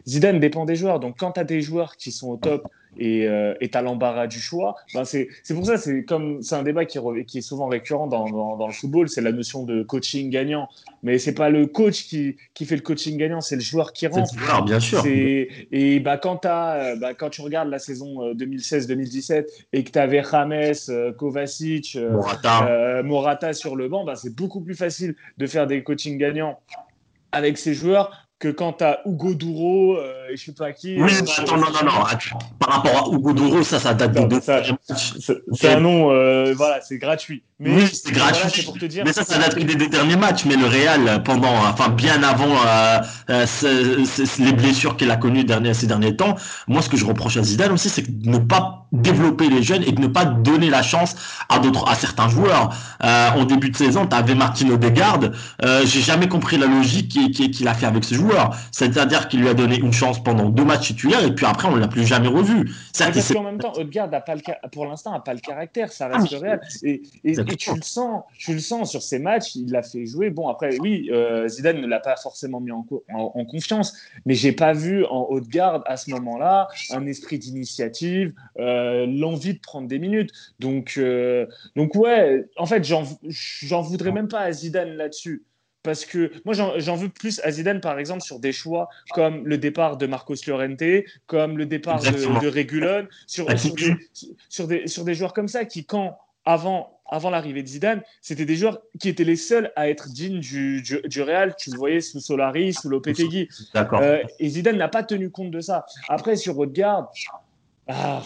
Zidane 0.05 0.39
dépend 0.39 0.65
des 0.65 0.75
joueurs. 0.75 0.99
Donc, 0.99 1.17
quand 1.17 1.33
tu 1.33 1.39
as 1.39 1.43
des 1.43 1.61
joueurs 1.61 1.95
qui 1.95 2.11
sont 2.11 2.29
au 2.29 2.37
top 2.37 2.67
et 2.97 3.27
euh, 3.27 3.53
tu 3.61 3.77
as 3.77 3.81
l'embarras 3.81 4.27
du 4.27 4.39
choix, 4.39 4.75
ben 4.93 5.05
c'est 5.05 5.29
pour 5.53 5.65
ça, 5.65 5.77
c'est 5.77 6.03
comme 6.03 6.41
c'est 6.41 6.55
un 6.55 6.63
débat 6.63 6.85
qui, 6.85 6.99
qui, 7.27 7.37
est 7.39 7.41
souvent 7.41 7.67
récurrent 7.67 8.07
dans, 8.07 8.55
dans, 8.57 8.67
le 8.67 8.73
football, 8.73 9.09
c'est 9.09 9.21
la 9.21 9.31
notion 9.31 9.63
de 9.63 9.83
coaching 9.83 10.29
gagnant. 10.29 10.67
Mais 11.03 11.19
c'est 11.19 11.35
pas 11.35 11.49
le 11.49 11.67
coach 11.67 12.05
qui, 12.07 12.35
qui, 12.53 12.65
fait 12.65 12.75
le 12.75 12.81
coaching 12.81 13.17
gagnant, 13.17 13.41
c'est 13.41 13.55
le 13.55 13.61
joueur 13.61 13.93
qui 13.93 14.07
rentre. 14.07 14.33
bien 14.65 14.79
sûr. 14.79 15.03
Et 15.05 15.99
bah, 15.99 16.17
quand, 16.17 16.45
as, 16.45 16.95
bah, 16.95 17.13
quand 17.13 17.29
tu 17.29 17.41
regardes 17.41 17.69
la 17.69 17.79
saison 17.79 18.33
2016-2017 18.33 19.33
euh, 19.33 19.43
et 19.73 19.83
que 19.83 19.91
tu 19.91 19.99
avais 19.99 20.23
James, 20.23 20.73
euh, 20.89 21.11
Kovacic, 21.13 21.95
Morata. 21.95 23.03
Morata. 23.03 23.53
sur 23.53 23.75
le 23.75 23.87
banc, 23.87 24.05
bah, 24.05 24.15
c'est 24.15 24.35
beaucoup 24.35 24.61
plus 24.61 24.75
facile 24.75 25.15
de 25.37 25.47
faire 25.47 25.67
des 25.67 25.83
coaching 25.83 26.17
gagnants 26.17 26.59
avec 27.31 27.57
ces 27.57 27.73
joueurs 27.73 28.24
que 28.39 28.49
quand 28.49 28.73
tu 28.73 28.83
as 28.83 29.01
Hugo 29.05 29.33
Douro 29.33 29.97
euh, 29.97 30.27
et 30.29 30.37
je 30.37 30.45
sais 30.45 30.53
pas 30.53 30.73
qui. 30.73 31.01
Oui, 31.01 31.11
euh, 31.13 31.41
attends, 31.41 31.57
non, 31.57 31.67
non, 31.71 31.85
non. 31.85 31.91
Par 32.59 32.69
rapport 32.69 33.07
à 33.07 33.15
Hugo 33.15 33.33
Douro, 33.33 33.63
ça, 33.63 33.79
ça 33.79 33.93
date 33.93 34.13
de. 34.13 34.39
C'est 35.53 35.69
un 35.69 35.79
nom, 35.79 36.11
euh, 36.11 36.53
voilà, 36.55 36.81
c'est 36.81 36.97
gratuit. 36.97 37.43
Mais 37.57 37.73
oui, 37.73 37.87
c'est 37.87 38.11
gratuit. 38.11 38.63
pour 38.63 38.77
te 38.77 38.85
dire, 38.85 39.03
mais 39.05 39.13
ça, 39.13 39.23
ça 39.23 39.37
date 39.37 39.57
des, 39.57 39.75
des 39.75 39.87
derniers 39.87 40.17
matchs. 40.17 40.43
Mais 40.43 40.57
le 40.57 40.65
Real, 40.65 41.23
pendant, 41.23 41.55
enfin, 41.69 41.87
bien 41.87 42.21
avant 42.21 42.53
les 43.27 44.53
blessures 44.53 44.97
qu'il 44.97 45.09
a 45.09 45.15
connues 45.15 45.45
ces 45.73 45.87
derniers 45.87 46.17
temps, 46.17 46.35
moi, 46.67 46.81
ce 46.81 46.89
que 46.89 46.97
je 46.97 47.05
reproche 47.05 47.37
à 47.37 47.43
Zidane 47.43 47.71
aussi, 47.71 47.87
c'est 47.87 48.01
de 48.01 48.29
ne 48.29 48.39
pas 48.39 48.87
développer 48.91 49.49
les 49.49 49.63
jeunes 49.63 49.83
et 49.83 49.91
de 49.91 50.01
ne 50.01 50.07
pas 50.07 50.25
donner 50.25 50.69
la 50.69 50.81
chance 50.81 51.15
à 51.49 51.59
d'autres, 51.59 51.87
à 51.89 51.95
certains 51.95 52.27
joueurs. 52.27 52.75
en 53.01 53.45
début 53.45 53.69
de 53.69 53.77
saison, 53.77 54.05
tu 54.05 54.15
avais 54.15 54.35
Martino 54.35 54.73
Odegaard. 54.73 55.21
J'ai 55.85 56.01
jamais 56.01 56.27
compris 56.27 56.57
la 56.57 56.67
logique 56.67 57.07
qu'il 57.31 57.67
a 57.69 57.73
fait 57.73 57.85
avec 57.85 58.03
ce 58.03 58.15
joueur. 58.15 58.55
C'est-à-dire 58.71 59.29
qu'il 59.29 59.39
lui 59.39 59.47
a 59.47 59.53
donné 59.53 59.77
une 59.77 59.93
chance 59.93 60.21
pendant 60.21 60.49
deux 60.49 60.65
matchs 60.65 60.87
titulaires 60.87 61.23
et 61.23 61.33
puis 61.33 61.45
après 61.45 61.69
on 61.69 61.75
ne 61.75 61.79
l'a 61.79 61.87
plus 61.87 62.05
jamais 62.05 62.27
revu. 62.27 62.69
Parce 62.97 63.33
qu'en 63.33 63.43
même 63.43 63.59
temps, 63.59 63.73
Odegaard 63.75 64.09
pas 64.09 64.35
le, 64.35 64.41
pour 64.71 64.85
l'instant 64.85 65.11
n'a 65.11 65.19
pas 65.19 65.33
le 65.33 65.39
caractère, 65.39 65.91
ça 65.91 66.07
reste 66.07 66.33
ah, 66.33 66.39
réel. 66.41 66.59
Et, 66.83 67.01
tu 67.53 67.73
le 67.73 67.81
sens, 67.81 68.23
tu 68.37 68.53
le 68.53 68.59
sens 68.59 68.91
sur 68.91 69.01
ces 69.01 69.19
matchs, 69.19 69.55
il 69.55 69.71
l'a 69.71 69.83
fait 69.83 70.05
jouer. 70.05 70.29
Bon 70.29 70.47
après 70.47 70.77
oui, 70.79 71.09
euh, 71.11 71.47
Zidane 71.47 71.81
ne 71.81 71.87
l'a 71.87 71.99
pas 71.99 72.15
forcément 72.15 72.59
mis 72.59 72.71
en, 72.71 72.85
en, 73.13 73.45
confiance, 73.45 73.97
mais 74.25 74.33
j'ai 74.33 74.51
pas 74.51 74.73
vu 74.73 75.05
en 75.05 75.27
Odegaard 75.29 75.83
à 75.85 75.97
ce 75.97 76.09
moment-là 76.11 76.67
un 76.91 77.05
esprit 77.05 77.39
d'initiative, 77.39 78.33
euh, 78.59 79.05
l'envie 79.05 79.53
de 79.53 79.59
prendre 79.59 79.87
des 79.87 79.99
minutes. 79.99 80.31
Donc 80.59 80.95
euh, 80.97 81.45
donc 81.75 81.95
ouais, 81.95 82.45
en 82.57 82.65
fait 82.65 82.83
j'en 82.83 83.81
voudrais 83.81 84.11
même 84.11 84.27
pas 84.27 84.41
à 84.41 84.51
Zidane 84.51 84.95
là-dessus. 84.95 85.43
Parce 85.85 86.03
que 86.03 86.31
moi, 86.43 86.55
j'en 86.55 86.95
veux 86.95 87.09
plus 87.09 87.39
à 87.43 87.51
Zidane, 87.51 87.79
par 87.79 87.99
exemple, 87.99 88.21
sur 88.21 88.39
des 88.39 88.51
choix 88.51 88.89
comme 89.11 89.45
le 89.45 89.59
départ 89.59 89.97
de 89.97 90.07
Marcos 90.07 90.33
Llorente, 90.47 90.81
comme 91.27 91.59
le 91.59 91.67
départ 91.67 92.01
de, 92.01 92.09
de 92.09 92.47
Regulon, 92.47 93.07
sur, 93.27 93.47
sur, 94.49 94.67
des, 94.67 94.87
sur, 94.87 95.05
des, 95.05 95.13
joueurs 95.13 95.33
comme 95.33 95.47
ça 95.47 95.63
qui, 95.63 95.85
quand, 95.85 96.17
avant, 96.43 96.94
avant 97.07 97.29
l'arrivée 97.29 97.61
de 97.61 97.67
Zidane, 97.67 98.01
c'était 98.21 98.45
des 98.45 98.55
joueurs 98.55 98.81
qui 98.99 99.09
étaient 99.09 99.23
les 99.23 99.35
seuls 99.35 99.71
à 99.75 99.89
être 99.89 100.09
dignes 100.09 100.39
du, 100.39 100.81
du, 100.81 101.21
Real. 101.21 101.55
Tu 101.57 101.71
le 101.71 101.77
voyais 101.77 102.01
sous 102.01 102.19
Solari, 102.19 102.73
sous 102.73 102.89
Lopetegui. 102.89 103.47
Euh, 103.75 104.23
et 104.39 104.49
Zidane 104.49 104.77
n'a 104.77 104.87
pas 104.87 105.03
tenu 105.03 105.29
compte 105.29 105.51
de 105.51 105.61
ça. 105.61 105.85
Après, 106.09 106.35
sur 106.35 106.57
Odegaard, 106.57 107.11
ah, 107.87 108.23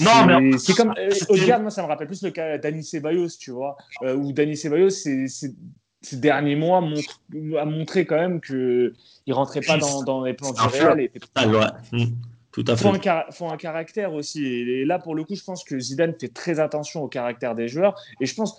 non, 0.00 0.26
mais 0.26 0.58
c'est 0.58 0.74
comme 0.74 0.94
euh, 0.96 1.58
moi 1.60 1.70
ça 1.70 1.82
me 1.82 1.86
rappelle 1.86 2.06
plus 2.06 2.22
le 2.22 2.30
cas 2.30 2.56
d'Ani 2.56 2.82
Ceballos, 2.82 3.28
tu 3.38 3.50
vois, 3.50 3.76
euh, 4.02 4.16
où 4.16 4.32
Dani 4.32 4.56
Ceballos 4.56 4.88
c'est 4.88 5.26
ces 5.28 6.16
derniers 6.16 6.56
mois 6.56 6.80
montre, 6.80 7.20
a 7.58 7.64
montré 7.64 8.06
quand 8.06 8.16
même 8.16 8.40
qu'il 8.40 8.94
ne 9.26 9.34
rentrait 9.34 9.60
pas 9.60 9.76
dans, 9.76 10.24
les 10.24 10.34
plans 10.34 10.52
du 10.52 10.60
Real. 10.60 11.00
Et 11.00 11.10
mmh. 11.92 12.04
Tout 12.56 12.64
à 12.68 12.74
fait. 12.74 12.88
Il 12.88 13.34
faut 13.34 13.50
un, 13.50 13.58
caractère 13.58 14.14
aussi. 14.14 14.46
Et 14.46 14.86
là, 14.86 14.98
pour 14.98 15.14
le 15.14 15.24
coup, 15.24 15.34
je 15.36 15.44
pense 15.44 15.62
que 15.62 15.78
Zidane 15.78 16.14
fait 16.18 16.32
très 16.32 16.58
attention 16.58 17.02
au 17.02 17.06
caractère 17.06 17.54
des 17.54 17.68
joueurs. 17.68 18.00
Et 18.18 18.24
je 18.24 18.34
pense, 18.34 18.58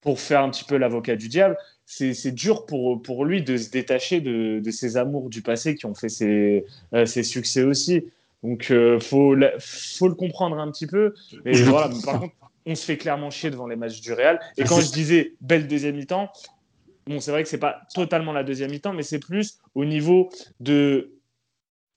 pour 0.00 0.20
faire 0.20 0.40
un 0.42 0.50
petit 0.50 0.62
peu 0.62 0.76
l'avocat 0.76 1.16
du 1.16 1.28
diable, 1.28 1.56
c'est 1.84 2.30
dur 2.30 2.64
pour, 2.64 3.02
pour 3.02 3.24
lui 3.24 3.42
de 3.42 3.56
se 3.56 3.70
détacher 3.70 4.20
de, 4.20 4.60
de, 4.60 4.70
ses 4.70 4.96
amours 4.96 5.30
du 5.30 5.42
passé 5.42 5.74
qui 5.74 5.84
ont 5.86 5.96
fait 5.96 6.08
ses, 6.08 6.64
euh, 6.94 7.06
ses 7.06 7.24
succès 7.24 7.64
aussi. 7.64 8.04
Donc, 8.44 8.66
il 8.70 8.76
euh, 8.76 9.00
faut, 9.00 9.34
faut 9.58 10.06
le 10.06 10.14
comprendre 10.14 10.60
un 10.60 10.70
petit 10.70 10.86
peu. 10.86 11.12
Et 11.44 11.60
voilà, 11.62 11.90
par 12.04 12.20
contre, 12.20 12.34
on 12.66 12.76
se 12.76 12.84
fait 12.84 12.98
clairement 12.98 13.30
chier 13.30 13.50
devant 13.50 13.66
les 13.66 13.74
matchs 13.74 14.00
du 14.00 14.12
Real. 14.12 14.38
Et 14.58 14.62
quand 14.62 14.80
je 14.80 14.92
disais 14.92 15.32
belle 15.40 15.66
deuxième 15.66 15.96
mi-temps, 15.96 16.30
bon, 17.08 17.18
c'est 17.18 17.32
vrai 17.32 17.42
que 17.42 17.48
c'est 17.48 17.58
pas 17.58 17.80
totalement 17.92 18.32
la 18.32 18.44
deuxième 18.44 18.70
mi-temps, 18.70 18.92
mais 18.92 19.02
c'est 19.02 19.18
plus 19.18 19.58
au 19.74 19.84
niveau 19.84 20.30
de. 20.60 21.17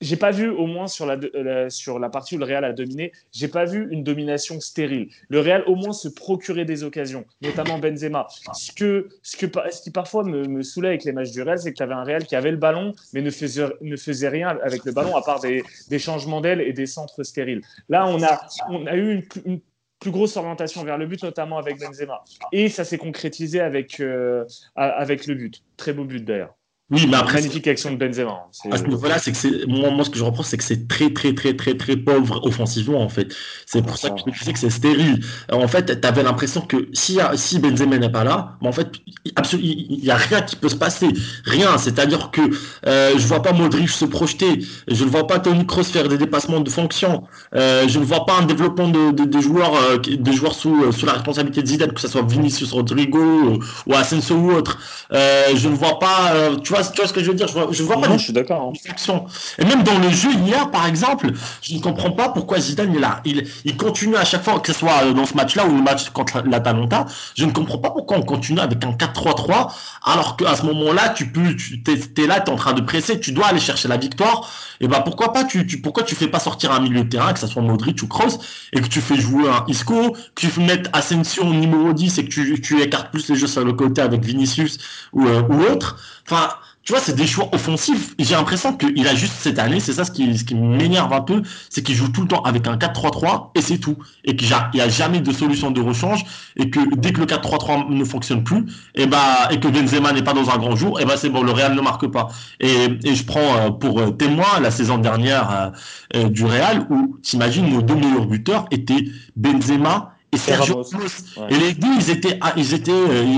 J'ai 0.02 0.16
pas 0.16 0.32
vu, 0.32 0.50
au 0.50 0.66
moins 0.66 0.88
sur 0.88 1.06
la, 1.06 1.70
sur 1.70 1.98
la 1.98 2.10
partie 2.10 2.34
où 2.34 2.38
le 2.38 2.44
Real 2.44 2.64
a 2.64 2.72
dominé, 2.72 3.12
j'ai 3.32 3.48
pas 3.48 3.64
vu 3.64 3.88
une 3.90 4.02
domination 4.02 4.60
stérile. 4.60 5.08
Le 5.28 5.40
Real, 5.40 5.62
au 5.66 5.76
moins, 5.76 5.92
se 5.92 6.08
procurait 6.08 6.64
des 6.64 6.82
occasions, 6.82 7.24
notamment 7.40 7.78
Benzema. 7.78 8.26
Ce, 8.52 8.72
que, 8.72 9.08
ce, 9.22 9.36
que, 9.36 9.46
ce 9.70 9.80
qui 9.80 9.90
parfois 9.90 10.24
me, 10.24 10.44
me 10.44 10.62
saoulait 10.62 10.88
avec 10.88 11.04
les 11.04 11.12
matchs 11.12 11.30
du 11.30 11.40
Real, 11.40 11.58
c'est 11.58 11.70
que 11.70 11.76
tu 11.76 11.82
avais 11.82 11.94
un 11.94 12.04
Real 12.04 12.26
qui 12.26 12.36
avait 12.36 12.50
le 12.50 12.56
ballon, 12.56 12.92
mais 13.12 13.22
ne 13.22 13.30
faisait, 13.30 13.68
ne 13.80 13.96
faisait 13.96 14.28
rien 14.28 14.58
avec 14.62 14.84
le 14.84 14.92
ballon, 14.92 15.16
à 15.16 15.22
part 15.22 15.40
des, 15.40 15.62
des 15.88 15.98
changements 15.98 16.40
d'aile 16.40 16.60
et 16.60 16.72
des 16.72 16.86
centres 16.86 17.22
stériles. 17.22 17.62
Là, 17.88 18.06
on 18.08 18.22
a, 18.22 18.46
on 18.68 18.86
a 18.86 18.96
eu 18.96 19.14
une, 19.14 19.52
une 19.52 19.60
plus 20.00 20.10
grosse 20.10 20.36
orientation 20.36 20.82
vers 20.82 20.98
le 20.98 21.06
but, 21.06 21.22
notamment 21.22 21.58
avec 21.58 21.78
Benzema. 21.78 22.24
Et 22.50 22.68
ça 22.68 22.84
s'est 22.84 22.98
concrétisé 22.98 23.60
avec, 23.60 24.00
euh, 24.00 24.44
avec 24.74 25.28
le 25.28 25.36
but. 25.36 25.62
Très 25.76 25.92
beau 25.92 26.04
but 26.04 26.24
d'ailleurs. 26.24 26.56
Oui, 26.92 27.06
mais 27.08 27.16
après. 27.16 27.40
Magnifique 27.40 27.66
action 27.66 27.90
de 27.90 27.96
Benzema. 27.96 28.30
Hein. 28.30 28.70
À 28.70 28.76
ce 28.76 28.84
niveau-là, 28.84 29.18
c'est 29.18 29.32
que 29.32 29.38
c'est. 29.38 29.66
Moi, 29.66 29.90
moi, 29.90 30.04
ce 30.04 30.10
que 30.10 30.18
je 30.18 30.24
reproche, 30.24 30.46
c'est 30.46 30.58
que 30.58 30.64
c'est 30.64 30.86
très, 30.88 31.10
très, 31.10 31.34
très, 31.34 31.54
très, 31.54 31.74
très 31.74 31.96
pauvre 31.96 32.44
offensivement, 32.44 33.00
en 33.00 33.08
fait. 33.08 33.34
C'est 33.66 33.82
pour 33.82 33.96
ça 33.96 34.10
que 34.10 34.20
je 34.26 34.38
disais 34.38 34.52
que 34.52 34.58
c'est 34.58 34.70
stérile. 34.70 35.24
En 35.50 35.66
fait, 35.68 36.00
tu 36.00 36.06
avais 36.06 36.22
l'impression 36.22 36.60
que 36.60 36.88
si, 36.92 37.18
si 37.36 37.58
Benzema 37.58 37.96
n'est 37.96 38.12
pas 38.12 38.24
là, 38.24 38.56
mais 38.60 38.68
en 38.68 38.72
fait, 38.72 38.88
il 39.24 40.00
n'y 40.02 40.10
a 40.10 40.16
rien 40.16 40.42
qui 40.42 40.56
peut 40.56 40.68
se 40.68 40.76
passer. 40.76 41.08
Rien. 41.44 41.78
C'est-à-dire 41.78 42.30
que 42.30 42.42
euh, 42.86 43.12
je 43.16 43.26
vois 43.26 43.40
pas 43.40 43.52
Modric 43.52 43.88
se 43.88 44.04
projeter. 44.04 44.60
Je 44.86 45.04
ne 45.04 45.08
vois 45.08 45.26
pas 45.26 45.38
Tony 45.38 45.66
Kroos 45.66 45.84
faire 45.84 46.08
des 46.08 46.18
dépassements 46.18 46.60
de 46.60 46.68
fonction. 46.68 47.24
Euh, 47.54 47.88
je 47.88 47.98
ne 47.98 48.04
vois 48.04 48.26
pas 48.26 48.34
un 48.38 48.44
développement 48.44 48.88
de, 48.88 49.12
de, 49.12 49.40
joueurs, 49.40 49.74
euh, 49.76 49.98
de 49.98 50.32
joueurs 50.32 50.54
sous, 50.54 50.92
sous 50.92 51.06
la 51.06 51.12
responsabilité 51.12 51.62
de 51.62 51.66
Zidane, 51.68 51.92
que 51.92 52.00
ce 52.00 52.08
soit 52.08 52.22
Vinicius 52.22 52.72
Rodrigo 52.72 53.58
ou 53.86 53.94
Asensio 53.94 54.36
ou 54.36 54.52
autre. 54.52 54.78
je 55.10 55.68
ne 55.68 55.74
vois 55.74 55.98
pas. 55.98 56.34
tu 56.62 56.72
vois, 56.72 56.81
tu 56.90 57.00
vois 57.00 57.08
ce 57.08 57.12
que 57.12 57.22
je 57.22 57.30
veux 57.30 57.36
dire 57.36 57.48
Je 57.48 57.52
vois, 57.52 57.68
je 57.70 57.82
vois 57.82 58.00
pas. 58.00 58.16
je 58.16 58.24
suis 58.24 58.32
d'accord. 58.32 58.72
Hein. 58.74 59.24
Et 59.58 59.64
même 59.64 59.82
dans 59.82 59.98
le 59.98 60.10
jeu 60.10 60.32
hier, 60.32 60.70
par 60.70 60.86
exemple, 60.86 61.30
je 61.62 61.74
ne 61.74 61.80
comprends 61.80 62.10
pas 62.10 62.30
pourquoi 62.30 62.58
Zidane 62.58 62.94
il, 62.94 63.04
a, 63.04 63.20
il, 63.24 63.46
il 63.64 63.76
continue 63.76 64.16
à 64.16 64.24
chaque 64.24 64.42
fois, 64.42 64.60
que 64.60 64.72
ce 64.72 64.78
soit 64.78 65.12
dans 65.12 65.26
ce 65.26 65.34
match-là 65.34 65.66
ou 65.66 65.76
le 65.76 65.82
match 65.82 66.10
contre 66.10 66.42
l'Atalanta, 66.44 67.06
je 67.36 67.44
ne 67.44 67.52
comprends 67.52 67.78
pas 67.78 67.90
pourquoi 67.90 68.18
on 68.18 68.22
continue 68.22 68.60
avec 68.60 68.84
un 68.84 68.92
4-3-3, 68.92 69.72
alors 70.04 70.36
qu'à 70.36 70.56
ce 70.56 70.64
moment-là, 70.66 71.10
tu 71.10 71.30
peux, 71.30 71.54
tu 71.54 71.82
es, 71.86 72.26
là, 72.26 72.40
tu 72.40 72.50
es 72.50 72.52
en 72.52 72.56
train 72.56 72.72
de 72.72 72.80
presser, 72.80 73.20
tu 73.20 73.32
dois 73.32 73.46
aller 73.46 73.60
chercher 73.60 73.88
la 73.88 73.96
victoire. 73.96 74.50
Et 74.80 74.88
ben 74.88 75.00
pourquoi 75.00 75.32
pas 75.32 75.44
tu, 75.44 75.64
tu 75.66 75.80
pourquoi 75.80 76.02
tu 76.02 76.16
fais 76.16 76.26
pas 76.26 76.40
sortir 76.40 76.72
un 76.72 76.80
milieu 76.80 77.04
de 77.04 77.08
terrain, 77.08 77.32
que 77.32 77.38
ce 77.38 77.46
soit 77.46 77.62
Modric 77.62 78.02
ou 78.02 78.08
Kroos, 78.08 78.38
et 78.72 78.80
que 78.80 78.88
tu 78.88 79.00
fais 79.00 79.16
jouer 79.16 79.48
un 79.48 79.64
Isco, 79.68 80.16
que 80.34 80.46
tu 80.46 80.60
mettes 80.60 80.88
Asensio 80.92 81.44
numéro 81.44 81.92
10 81.92 82.18
et 82.18 82.24
que 82.24 82.30
tu, 82.30 82.60
tu 82.60 82.82
écartes 82.82 83.10
plus 83.12 83.28
les 83.28 83.36
jeux 83.36 83.46
sur 83.46 83.64
le 83.64 83.72
côté 83.72 84.02
avec 84.02 84.24
Vinicius 84.24 84.78
ou, 85.12 85.26
euh, 85.26 85.42
ou 85.48 85.62
autre. 85.62 85.98
Enfin, 86.28 86.48
tu 86.84 86.92
vois, 86.92 87.00
c'est 87.00 87.14
des 87.14 87.26
choix 87.26 87.48
offensifs. 87.52 88.14
J'ai 88.18 88.34
l'impression 88.34 88.76
qu'il 88.76 89.06
a 89.06 89.14
juste 89.14 89.34
cette 89.38 89.58
année, 89.60 89.78
c'est 89.78 89.92
ça 89.92 90.04
ce 90.04 90.10
qui, 90.10 90.36
ce 90.36 90.42
qui 90.42 90.56
m'énerve 90.56 91.12
un 91.12 91.20
peu, 91.20 91.42
c'est 91.70 91.82
qu'il 91.82 91.94
joue 91.94 92.08
tout 92.08 92.22
le 92.22 92.28
temps 92.28 92.42
avec 92.42 92.66
un 92.66 92.76
4-3-3 92.76 93.50
et 93.54 93.62
c'est 93.62 93.78
tout. 93.78 93.96
Et 94.24 94.34
qu'il 94.34 94.48
n'y 94.74 94.80
a 94.80 94.88
jamais 94.88 95.20
de 95.20 95.32
solution 95.32 95.70
de 95.70 95.80
rechange 95.80 96.24
et 96.56 96.70
que 96.70 96.80
dès 96.96 97.12
que 97.12 97.20
le 97.20 97.26
4-3-3 97.26 97.88
ne 97.88 98.04
fonctionne 98.04 98.42
plus, 98.42 98.64
et, 98.96 99.06
bah, 99.06 99.48
et 99.50 99.60
que 99.60 99.68
Benzema 99.68 100.12
n'est 100.12 100.24
pas 100.24 100.32
dans 100.32 100.50
un 100.50 100.58
grand 100.58 100.74
jour, 100.74 101.00
et 101.00 101.04
bah, 101.04 101.14
c'est 101.16 101.30
bon, 101.30 101.42
le 101.42 101.52
Real 101.52 101.74
ne 101.74 101.80
marque 101.80 102.08
pas. 102.08 102.28
Et, 102.58 102.88
et 103.04 103.14
je 103.14 103.24
prends 103.24 103.56
euh, 103.56 103.70
pour 103.70 104.00
euh, 104.00 104.10
témoin 104.10 104.58
la 104.60 104.72
saison 104.72 104.98
dernière 104.98 105.72
euh, 106.16 106.28
du 106.28 106.44
Real 106.44 106.86
où, 106.90 107.16
t'imagines, 107.22 107.68
nos 107.68 107.82
deux 107.82 107.94
meilleurs 107.94 108.26
buteurs 108.26 108.66
étaient 108.72 109.04
Benzema 109.36 110.14
et 110.32 110.36
Sergio 110.36 110.82
Ramos. 110.82 111.48
Et 111.48 111.56
les 111.58 111.74
deux, 111.74 111.94
ils 111.96 112.10
étaient, 112.10 112.40
ils 112.56 112.74
étaient, 112.74 112.92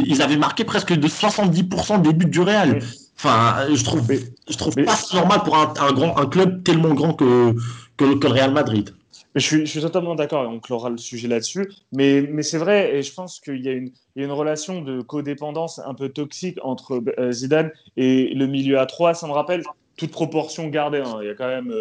ils 0.07 0.23
avaient 0.23 0.37
marqué 0.37 0.65
presque 0.65 0.95
de 0.95 1.09
70% 1.09 2.01
des 2.01 2.13
buts 2.13 2.27
du 2.27 2.41
Real. 2.41 2.81
Enfin, 3.25 3.75
je 3.75 3.83
trouve, 3.83 4.07
je 4.51 4.57
trouve 4.59 4.75
pas 4.75 4.99
normal 5.15 5.41
pour 5.45 5.57
un, 5.57 5.73
un, 5.81 5.93
grand, 5.93 6.15
un 6.19 6.27
club 6.27 6.63
tellement 6.63 6.93
grand 6.93 7.15
que, 7.15 7.55
que, 7.97 8.05
le 8.05 8.29
Real 8.29 8.53
Madrid. 8.53 8.95
Je 9.35 9.41
suis, 9.41 9.61
je 9.61 9.71
suis 9.71 9.81
totalement 9.81 10.15
d'accord, 10.15 10.47
on 10.47 10.61
clora 10.61 10.91
le 10.91 10.99
sujet 10.99 11.27
là-dessus. 11.27 11.73
Mais, 11.91 12.21
mais 12.21 12.43
c'est 12.43 12.59
vrai, 12.59 12.95
et 12.95 13.03
je 13.03 13.15
pense 13.15 13.41
qu'il 13.41 13.65
y, 13.65 13.93
y, 14.17 14.23
a 14.23 14.25
une 14.25 14.31
relation 14.31 14.83
de 14.83 15.01
codépendance 15.01 15.79
un 15.79 15.95
peu 15.95 16.11
toxique 16.11 16.59
entre 16.63 17.03
euh, 17.19 17.33
Zidane 17.33 17.73
et 17.97 18.35
le 18.35 18.47
milieu 18.47 18.79
à 18.79 18.85
3. 18.85 19.15
Ça 19.15 19.27
me 19.27 19.33
rappelle 19.33 19.63
toute 19.97 20.11
proportion 20.11 20.69
gardée. 20.69 20.99
Hein. 20.99 21.17
Il 21.23 21.27
y 21.27 21.31
a 21.31 21.35
quand 21.35 21.49
même 21.49 21.73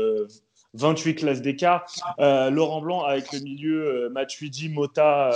28 0.76 1.10
euh, 1.10 1.14
classes 1.14 1.42
d'écart. 1.42 1.86
Euh, 2.20 2.52
Laurent 2.52 2.80
Blanc 2.80 3.04
avec 3.04 3.34
le 3.34 3.40
milieu 3.40 4.10
Matuidi, 4.14 4.70
Mota, 4.70 5.32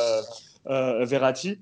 Verratti. 0.66 1.60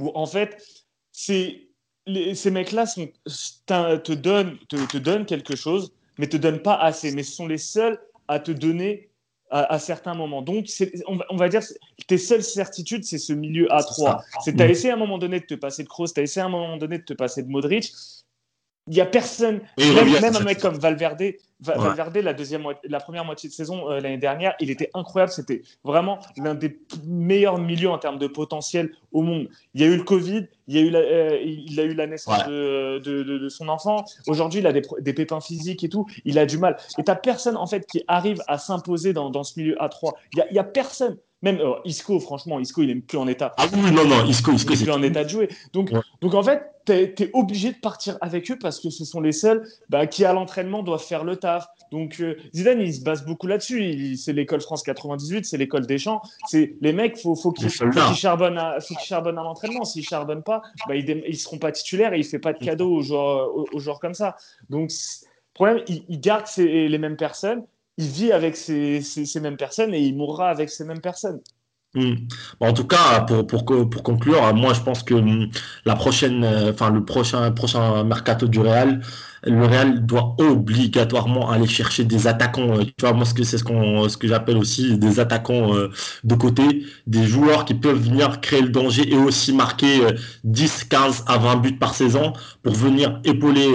Où 0.00 0.10
en 0.14 0.24
fait, 0.24 0.64
c'est 1.12 1.63
ces 2.06 2.50
mecs-là 2.50 2.86
te 2.86 4.12
donnent, 4.12 4.58
te, 4.68 4.98
donnent 4.98 5.26
quelque 5.26 5.56
chose, 5.56 5.92
mais 6.18 6.26
te 6.26 6.36
donnent 6.36 6.62
pas 6.62 6.76
assez. 6.76 7.12
Mais 7.12 7.22
ce 7.22 7.32
sont 7.32 7.46
les 7.46 7.58
seuls 7.58 7.98
à 8.28 8.38
te 8.38 8.52
donner 8.52 9.08
à, 9.50 9.78
certains 9.78 10.14
moments. 10.14 10.42
Donc, 10.42 10.66
on 11.06 11.16
va, 11.16 11.24
on 11.30 11.36
va, 11.36 11.48
dire, 11.48 11.62
tes 12.08 12.18
seules 12.18 12.42
certitudes, 12.42 13.04
c'est 13.04 13.18
ce 13.18 13.32
milieu 13.32 13.66
A3. 13.66 14.22
C'est 14.44 14.56
tu 14.56 14.62
as 14.62 14.68
essayé 14.68 14.90
à 14.90 14.94
un 14.94 14.98
moment 14.98 15.18
donné 15.18 15.40
de 15.40 15.46
te 15.46 15.54
passer 15.54 15.84
de 15.84 15.88
Kroos, 15.88 16.08
tu 16.08 16.20
as 16.20 16.24
essayé 16.24 16.42
à 16.42 16.46
un 16.46 16.50
moment 16.50 16.76
donné 16.76 16.98
de 16.98 17.04
te 17.04 17.14
passer 17.14 17.42
de 17.42 17.48
Modric. 17.48 17.92
Il 18.86 18.92
n'y 18.92 19.00
a 19.00 19.06
personne, 19.06 19.62
même, 19.78 20.36
un 20.36 20.44
mec 20.44 20.58
comme 20.58 20.74
Valverde, 20.74 21.22
Valverde 21.60 22.18
la, 22.18 22.34
deuxième, 22.34 22.64
la 22.84 23.00
première 23.00 23.24
moitié 23.24 23.48
de 23.48 23.54
saison 23.54 23.90
euh, 23.90 23.98
l'année 23.98 24.18
dernière, 24.18 24.54
il 24.60 24.70
était 24.70 24.90
incroyable. 24.92 25.32
C'était 25.32 25.62
vraiment 25.84 26.18
l'un 26.36 26.54
des 26.54 26.78
meilleurs 27.06 27.56
milieux 27.56 27.88
en 27.88 27.96
termes 27.96 28.18
de 28.18 28.26
potentiel 28.26 28.92
au 29.12 29.22
monde. 29.22 29.48
Il 29.72 29.80
y 29.80 29.84
a 29.84 29.86
eu 29.86 29.96
le 29.96 30.02
Covid, 30.02 30.46
il, 30.68 30.76
y 30.76 30.78
a 30.78 30.82
eu 30.82 30.90
la, 30.90 30.98
euh, 30.98 31.40
il 31.42 31.80
a 31.80 31.84
eu 31.84 31.94
la 31.94 32.06
naissance 32.06 32.46
de, 32.46 32.98
de, 32.98 33.22
de, 33.22 33.48
son 33.48 33.68
enfant. 33.68 34.04
Aujourd'hui, 34.26 34.60
il 34.60 34.66
a 34.66 34.72
des, 34.72 34.82
des, 35.00 35.14
pépins 35.14 35.40
physiques 35.40 35.82
et 35.82 35.88
tout. 35.88 36.06
Il 36.26 36.38
a 36.38 36.44
du 36.44 36.58
mal. 36.58 36.76
Et 36.98 37.04
tu 37.04 37.10
n'as 37.10 37.16
personne 37.16 37.56
en 37.56 37.66
fait 37.66 37.86
qui 37.86 38.04
arrive 38.06 38.42
à 38.48 38.58
s'imposer 38.58 39.14
dans, 39.14 39.30
dans, 39.30 39.44
ce 39.44 39.58
milieu 39.58 39.76
A3. 39.76 40.12
Il 40.34 40.44
n'y 40.52 40.58
a 40.58 40.64
personne. 40.64 41.16
Même 41.44 41.60
euh, 41.60 41.74
Isco, 41.84 42.18
franchement, 42.20 42.58
Isco, 42.58 42.80
il 42.80 42.88
n'est 42.88 42.94
plus 42.94 43.18
en 43.18 43.28
état. 43.28 43.52
Ah 43.58 43.66
oui, 43.74 43.92
non, 43.92 44.06
non, 44.06 44.24
Isco, 44.24 44.50
Isco, 44.52 44.72
il 44.72 44.78
n'est 44.78 44.84
plus 44.84 44.92
en 44.92 45.02
état 45.02 45.24
de 45.24 45.28
jouer. 45.28 45.48
Donc, 45.74 45.92
donc 46.22 46.32
en 46.32 46.42
fait, 46.42 46.62
tu 46.86 46.92
es, 46.94 47.30
obligé 47.34 47.72
de 47.72 47.76
partir 47.76 48.16
avec 48.22 48.50
eux 48.50 48.58
parce 48.58 48.80
que 48.80 48.88
ce 48.88 49.04
sont 49.04 49.20
les 49.20 49.32
seuls 49.32 49.62
bah, 49.90 50.06
qui, 50.06 50.24
à 50.24 50.32
l'entraînement, 50.32 50.82
doivent 50.82 51.04
faire 51.04 51.22
le 51.22 51.36
taf. 51.36 51.66
Donc, 51.92 52.16
euh, 52.20 52.38
Zidane, 52.54 52.80
il 52.80 52.94
se 52.94 53.02
base 53.02 53.26
beaucoup 53.26 53.46
là-dessus. 53.46 54.16
C'est 54.16 54.32
l'école 54.32 54.62
France 54.62 54.82
98, 54.84 55.44
c'est 55.44 55.58
l'école 55.58 55.86
des 55.86 55.98
champs. 55.98 56.22
C'est 56.46 56.76
les 56.80 56.94
mecs, 56.94 57.18
faut, 57.18 57.34
faut 57.34 57.52
qu'ils 57.52 57.68
charbonnent 57.68 58.56
à, 58.56 58.78
à 58.78 59.30
l'entraînement. 59.42 59.84
S'ils 59.84 60.02
charbonnent 60.02 60.42
pas, 60.42 60.62
bah, 60.88 60.96
ils, 60.96 61.24
ne 61.28 61.32
seront 61.32 61.58
pas 61.58 61.72
titulaires 61.72 62.14
et 62.14 62.20
il 62.20 62.24
fait 62.24 62.38
pas 62.38 62.54
de 62.54 62.64
cadeaux 62.64 62.90
aux 62.90 63.02
joueurs, 63.02 63.50
aux, 63.54 63.78
joueurs 63.78 64.00
comme 64.00 64.14
ça. 64.14 64.38
Donc, 64.70 64.90
problème, 65.52 65.82
il, 65.88 66.04
il 66.08 66.20
garde 66.20 66.46
les 66.56 66.98
mêmes 66.98 67.18
personnes 67.18 67.64
il 67.96 68.06
vit 68.06 68.32
avec 68.32 68.56
ces, 68.56 69.02
mêmes 69.40 69.56
personnes 69.56 69.94
et 69.94 70.00
il 70.00 70.16
mourra 70.16 70.50
avec 70.50 70.70
ces 70.70 70.84
mêmes 70.84 71.00
personnes. 71.00 71.40
Hmm. 71.96 72.14
en 72.58 72.72
tout 72.72 72.88
cas, 72.88 73.20
pour, 73.20 73.46
pour, 73.46 73.64
pour, 73.64 74.02
conclure, 74.02 74.52
moi 74.52 74.72
je 74.74 74.80
pense 74.80 75.04
que 75.04 75.14
hmm, 75.14 75.48
la 75.84 75.94
prochaine, 75.94 76.42
euh, 76.42 76.72
enfin 76.72 76.90
le 76.90 77.04
prochain, 77.04 77.52
prochain 77.52 78.02
mercato 78.02 78.48
du 78.48 78.58
Real, 78.58 79.00
le 79.46 79.66
Real 79.66 80.06
doit 80.06 80.34
obligatoirement 80.38 81.50
aller 81.50 81.66
chercher 81.66 82.04
des 82.04 82.26
attaquants. 82.26 82.78
Euh, 82.78 82.84
tu 82.84 82.94
vois, 83.00 83.12
moi, 83.12 83.24
c'est 83.26 83.58
ce 83.58 83.64
qu'on, 83.64 84.08
ce 84.08 84.16
que 84.16 84.26
j'appelle 84.26 84.56
aussi 84.56 84.96
des 84.98 85.20
attaquants 85.20 85.74
euh, 85.74 85.90
de 86.24 86.34
côté, 86.34 86.84
des 87.06 87.24
joueurs 87.24 87.64
qui 87.64 87.74
peuvent 87.74 88.00
venir 88.00 88.40
créer 88.40 88.62
le 88.62 88.68
danger 88.68 89.12
et 89.12 89.16
aussi 89.16 89.52
marquer 89.52 90.00
10, 90.44 90.82
euh, 90.82 90.84
15 90.88 91.24
à 91.26 91.38
20 91.38 91.56
buts 91.56 91.72
par 91.72 91.94
saison 91.94 92.32
pour 92.62 92.74
venir 92.74 93.20
épauler, 93.24 93.68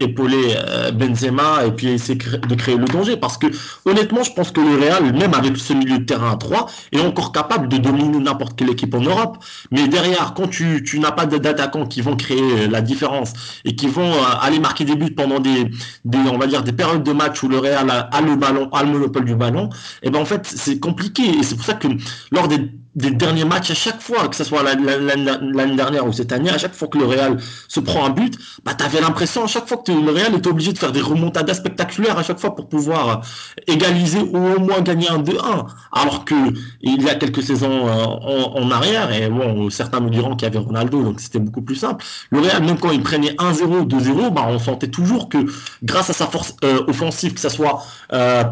épauler 0.00 0.54
Benzema 0.94 1.66
et 1.66 1.72
puis 1.72 1.88
essayer 1.88 2.16
de 2.16 2.54
créer 2.54 2.76
le 2.76 2.86
danger. 2.86 3.16
Parce 3.16 3.36
que 3.36 3.46
honnêtement, 3.84 4.22
je 4.22 4.32
pense 4.32 4.50
que 4.50 4.60
le 4.60 4.80
Real, 4.80 5.12
même 5.12 5.34
avec 5.34 5.56
ce 5.58 5.74
milieu 5.74 5.98
de 5.98 6.04
terrain 6.04 6.32
à 6.32 6.36
3, 6.36 6.66
est 6.92 7.00
encore 7.00 7.32
capable 7.32 7.68
de 7.68 7.76
dominer 7.76 8.18
n'importe 8.18 8.56
quelle 8.56 8.70
équipe 8.70 8.94
en 8.94 9.00
Europe. 9.00 9.38
Mais 9.70 9.88
derrière, 9.88 10.32
quand 10.34 10.48
tu, 10.48 10.82
tu 10.82 10.98
n'as 11.00 11.12
pas 11.12 11.26
d'attaquants 11.26 11.86
qui 11.86 12.00
vont 12.00 12.16
créer 12.16 12.66
la 12.68 12.80
différence 12.80 13.34
et 13.66 13.76
qui 13.76 13.88
vont 13.88 14.12
aller 14.40 14.58
marquer 14.58 14.84
des 14.84 14.96
buts 14.96 15.09
pendant 15.10 15.40
des, 15.40 15.70
on 16.14 16.38
va 16.38 16.46
dire, 16.46 16.62
des 16.62 16.72
périodes 16.72 17.02
de 17.02 17.12
match 17.12 17.42
où 17.42 17.48
le 17.48 17.58
Real 17.58 17.90
a, 17.90 18.20
le 18.20 18.36
ballon, 18.36 18.68
a 18.70 18.82
le 18.82 18.90
monopole 18.90 19.24
du 19.24 19.34
ballon, 19.34 19.68
et 20.02 20.08
eh 20.08 20.10
ben 20.10 20.20
en 20.20 20.24
fait, 20.24 20.46
c'est 20.46 20.78
compliqué. 20.78 21.22
Et 21.22 21.42
c'est 21.42 21.56
pour 21.56 21.64
ça 21.64 21.74
que 21.74 21.88
lors 22.30 22.48
des 22.48 22.58
des 22.96 23.10
derniers 23.10 23.44
matchs, 23.44 23.70
à 23.70 23.74
chaque 23.74 24.00
fois, 24.00 24.28
que 24.28 24.34
ce 24.34 24.42
soit 24.42 24.62
l'année 24.62 25.76
dernière 25.76 26.06
ou 26.06 26.12
cette 26.12 26.32
année, 26.32 26.50
à 26.50 26.58
chaque 26.58 26.74
fois 26.74 26.88
que 26.88 26.98
le 26.98 27.04
Real 27.04 27.36
se 27.68 27.78
prend 27.78 28.04
un 28.04 28.10
but, 28.10 28.36
bah, 28.64 28.74
tu 28.74 28.84
avais 28.84 29.00
l'impression 29.00 29.44
à 29.44 29.46
chaque 29.46 29.68
fois 29.68 29.76
que 29.78 29.92
le 29.92 30.10
Real 30.10 30.34
était 30.34 30.48
obligé 30.48 30.72
de 30.72 30.78
faire 30.78 30.90
des 30.90 31.00
remontadas 31.00 31.54
spectaculaires 31.54 32.18
à 32.18 32.22
chaque 32.22 32.40
fois 32.40 32.54
pour 32.54 32.68
pouvoir 32.68 33.22
égaliser 33.68 34.18
ou 34.20 34.36
au 34.36 34.58
moins 34.58 34.80
gagner 34.80 35.08
un 35.08 35.22
2-1. 35.22 35.66
Alors 35.92 36.24
que 36.24 36.34
il 36.80 37.02
y 37.02 37.08
a 37.08 37.14
quelques 37.14 37.42
saisons 37.42 37.86
euh, 37.86 38.04
en, 38.04 38.70
arrière, 38.70 39.12
et 39.12 39.28
bon, 39.28 39.70
certains 39.70 40.00
me 40.00 40.10
diront 40.10 40.34
qu'il 40.34 40.48
y 40.48 40.50
avait 40.50 40.58
Ronaldo, 40.58 41.02
donc 41.02 41.20
c'était 41.20 41.38
beaucoup 41.38 41.62
plus 41.62 41.76
simple. 41.76 42.04
Le 42.30 42.40
Real, 42.40 42.64
même 42.64 42.78
quand 42.78 42.90
il 42.90 43.02
prenait 43.02 43.34
1-0, 43.34 43.86
2-0, 43.86 44.30
bah, 44.30 44.46
on 44.48 44.58
sentait 44.58 44.88
toujours 44.88 45.28
que 45.28 45.38
grâce 45.84 46.10
à 46.10 46.12
sa 46.12 46.26
force 46.26 46.56
euh, 46.64 46.82
offensive, 46.88 47.34
que 47.34 47.40
ce 47.40 47.48
soit 47.48 47.84
euh, 48.12 48.42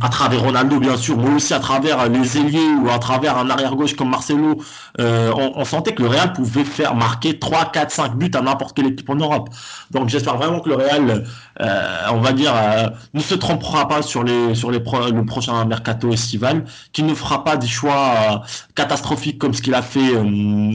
à 0.00 0.08
travers 0.08 0.42
Ronaldo 0.42 0.80
bien 0.80 0.96
sûr, 0.96 1.18
mais 1.18 1.34
aussi 1.34 1.52
à 1.52 1.60
travers 1.60 2.08
les 2.08 2.38
ailiers 2.38 2.72
ou 2.82 2.88
à 2.88 2.98
travers 2.98 3.36
un 3.36 3.50
comme 3.96 4.10
Marcelo, 4.10 4.62
euh, 5.00 5.32
on, 5.34 5.64
sentait 5.64 5.94
que 5.94 6.02
le 6.02 6.08
Real 6.08 6.32
pouvait 6.32 6.64
faire 6.64 6.94
marquer 6.94 7.38
3, 7.38 7.72
4, 7.72 7.90
5 7.90 8.16
buts 8.16 8.30
à 8.34 8.40
n'importe 8.40 8.76
quelle 8.76 8.86
équipe 8.86 9.08
en 9.10 9.16
Europe. 9.16 9.50
Donc 9.90 10.08
j'espère 10.08 10.36
vraiment 10.36 10.60
que 10.60 10.68
le 10.68 10.76
Real, 10.76 11.24
on 11.60 12.20
va 12.20 12.32
dire, 12.32 12.52
euh, 12.54 12.88
ne 13.14 13.20
se 13.20 13.34
trompera 13.34 13.88
pas 13.88 14.02
sur, 14.02 14.24
les, 14.24 14.54
sur 14.54 14.70
les 14.70 14.78
le 14.78 15.24
prochain 15.24 15.64
mercato 15.64 16.12
estival, 16.12 16.64
qu'il 16.92 17.06
ne 17.06 17.14
fera 17.14 17.44
pas 17.44 17.56
des 17.56 17.66
choix 17.66 18.42
catastrophiques 18.74 19.38
comme 19.38 19.54
ce 19.54 19.62
qu'il 19.62 19.74
a 19.74 19.82
fait 19.82 20.12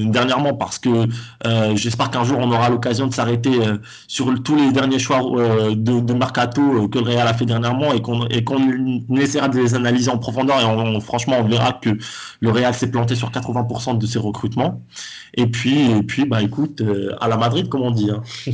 dernièrement, 0.05 0.53
parce 0.53 0.79
que 0.79 1.07
j'espère 1.75 2.09
qu'un 2.09 2.23
jour 2.23 2.39
on 2.39 2.51
aura 2.51 2.69
l'occasion 2.69 3.07
de 3.07 3.13
s'arrêter 3.13 3.51
sur 4.07 4.33
tous 4.43 4.55
les 4.55 4.71
derniers 4.71 4.99
choix 4.99 5.21
de, 5.21 6.13
mercato 6.13 6.87
que 6.87 6.99
le 6.99 7.05
Real 7.05 7.27
a 7.27 7.33
fait 7.33 7.45
dernièrement 7.45 7.93
et 7.93 8.01
qu'on 8.01 8.27
essaiera 9.15 9.49
de 9.49 9.59
les 9.59 9.75
analyser 9.75 10.09
en 10.09 10.17
profondeur 10.17 10.59
et 10.59 11.01
franchement 11.01 11.37
on 11.39 11.47
verra 11.47 11.73
que 11.73 11.89
le 12.39 12.51
Real 12.51 12.73
s'est 12.73 12.91
planté 12.91 13.15
sur 13.15 13.31
80% 13.31 13.97
de 13.97 14.05
ses 14.05 14.19
recrutements. 14.19 14.81
Et 15.33 15.47
puis, 15.47 15.91
et 15.91 16.03
puis 16.03 16.25
bah, 16.25 16.41
écoute, 16.41 16.81
euh, 16.81 17.15
à 17.19 17.27
la 17.27 17.37
Madrid, 17.37 17.69
comme 17.69 17.81
on 17.81 17.91
dit. 17.91 18.09
Hein. 18.09 18.23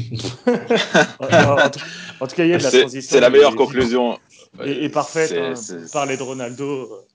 en, 2.20 2.23
tout, 2.28 2.36
cas, 2.36 2.46
il 2.46 2.50
y 2.50 2.54
a 2.54 2.58
de 2.58 2.64
la 2.64 2.72
transition. 2.72 3.10
C'est 3.12 3.20
la 3.20 3.30
meilleure 3.30 3.56
conclusion. 3.56 4.20
Et, 4.64 4.90
parfaite. 4.90 5.32
Hein. 5.32 5.54
parler 5.92 6.18
de 6.18 6.24
Ronaldo. 6.24 7.06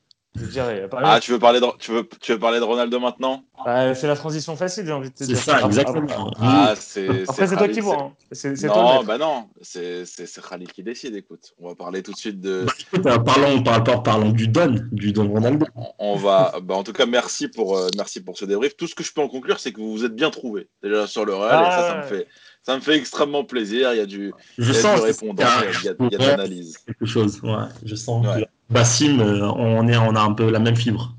Ah, 0.92 1.18
tu 1.20 1.32
veux, 1.32 1.38
parler 1.38 1.60
de, 1.60 1.66
tu, 1.78 1.90
veux, 1.90 2.08
tu 2.20 2.32
veux 2.32 2.38
parler 2.38 2.58
de 2.58 2.64
Ronaldo 2.64 3.00
maintenant? 3.00 3.42
Bah, 3.64 3.94
C'est 3.94 4.06
la 4.06 4.14
transition 4.14 4.56
facile, 4.56 4.86
j'ai 4.86 4.92
envie 4.92 5.10
de 5.10 5.14
te 5.14 5.24
dire. 5.24 5.36
C'est 5.36 5.50
ça, 5.50 5.60
exactement. 5.64 6.30
Ah, 6.40 6.74
c'est, 6.78 7.28
Après, 7.28 7.46
c'est 7.46 7.56
toi 7.56 7.68
qui 7.68 7.80
vois. 7.80 8.02
Hein. 8.02 8.12
C'est, 8.32 8.62
non, 8.64 9.02
bah 9.04 9.18
non, 9.18 9.48
c'est, 9.60 10.04
Khalid 10.48 10.70
qui 10.70 10.82
décide. 10.82 11.16
Écoute, 11.16 11.54
on 11.58 11.68
va 11.68 11.74
parler 11.74 12.02
tout 12.02 12.12
de 12.12 12.16
suite 12.16 12.40
de. 12.40 12.66
Bah, 12.98 13.14
euh, 13.14 13.18
parlons, 13.18 13.62
parlons, 13.62 14.02
parlons, 14.02 14.30
du 14.30 14.48
Don, 14.48 14.76
du 14.92 15.12
Don 15.12 15.28
Ronaldo. 15.28 15.66
On 15.98 16.16
va, 16.16 16.54
bah, 16.62 16.74
en 16.74 16.82
tout 16.82 16.92
cas, 16.92 17.06
merci 17.06 17.48
pour, 17.48 17.76
euh, 17.76 17.88
merci 17.96 18.22
pour 18.22 18.36
ce 18.36 18.44
débrief. 18.44 18.76
Tout 18.76 18.86
ce 18.86 18.94
que 18.94 19.02
je 19.02 19.12
peux 19.12 19.20
en 19.20 19.28
conclure, 19.28 19.58
c'est 19.58 19.72
que 19.72 19.80
vous 19.80 19.92
vous 19.92 20.04
êtes 20.04 20.14
bien 20.14 20.30
trouvé 20.30 20.68
déjà 20.82 21.06
sur 21.06 21.24
le 21.24 21.34
Real, 21.34 21.62
et 21.62 21.70
ça, 21.70 21.88
ça 21.88 21.96
me 21.96 22.02
fait 22.02 22.26
ça 22.68 22.76
me 22.76 22.82
fait 22.82 22.96
extrêmement 22.96 23.44
plaisir. 23.44 23.94
Il 23.94 23.96
y 23.96 24.00
a 24.00 24.04
du, 24.04 24.30
je 24.58 24.72
sens 24.74 25.00
répondant, 25.00 25.42
il 25.62 25.86
y 25.86 25.88
a, 25.88 25.94
il 25.98 26.12
y 26.12 26.14
a 26.14 26.18
de 26.18 26.26
l'analyse. 26.26 26.76
Quelque 26.84 27.06
chose, 27.06 27.40
ouais. 27.42 27.64
Je 27.82 27.94
sens 27.94 28.26
que 28.26 28.44
Bassim, 28.68 29.20
euh, 29.20 29.40
on, 29.56 29.88
est, 29.88 29.96
on 29.96 30.14
a 30.14 30.20
un 30.20 30.34
peu 30.34 30.50
la 30.50 30.58
même 30.58 30.76
fibre. 30.76 31.14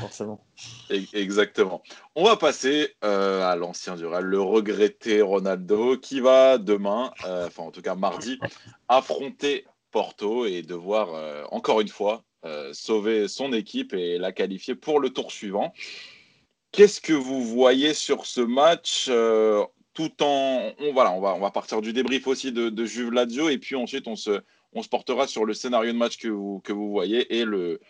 Forcément, 0.00 0.44
Exactement. 1.14 1.84
On 2.16 2.24
va 2.24 2.36
passer 2.36 2.96
euh, 3.04 3.48
à 3.48 3.54
l'ancien 3.54 3.94
du 3.94 4.06
Real, 4.06 4.24
le 4.24 4.40
regretté 4.40 5.22
Ronaldo, 5.22 5.96
qui 5.96 6.18
va 6.18 6.58
demain, 6.58 7.12
euh, 7.24 7.46
enfin 7.46 7.62
en 7.62 7.70
tout 7.70 7.80
cas 7.80 7.94
mardi, 7.94 8.40
affronter 8.88 9.66
Porto 9.92 10.46
et 10.46 10.62
devoir 10.62 11.10
encore 11.52 11.80
une 11.80 11.88
fois 11.88 12.24
sauver 12.72 13.28
son 13.28 13.52
équipe 13.52 13.94
et 13.94 14.18
la 14.18 14.32
qualifier 14.32 14.74
pour 14.74 14.98
le 14.98 15.10
tour 15.10 15.30
suivant. 15.30 15.72
Qu'est-ce 16.72 17.00
que 17.00 17.12
vous 17.12 17.44
voyez 17.44 17.94
sur 17.94 18.26
ce 18.26 18.40
match 18.40 19.08
on, 19.98 21.40
va, 21.40 21.50
partir 21.50 21.80
du 21.80 21.92
débrief 21.92 22.26
aussi 22.26 22.52
de, 22.52 22.84
Juve 22.84 23.12
Lazio 23.12 23.48
et 23.48 23.58
puis 23.58 23.76
ensuite 23.76 24.06
on 24.06 24.16
se, 24.16 24.40
portera 24.90 25.26
sur 25.26 25.44
le 25.44 25.54
scénario 25.54 25.92
de 25.92 25.98
match 25.98 26.16
que 26.18 26.28
vous, 26.28 26.90
voyez 26.90 27.38
et 27.38 27.44
le, 27.44 27.80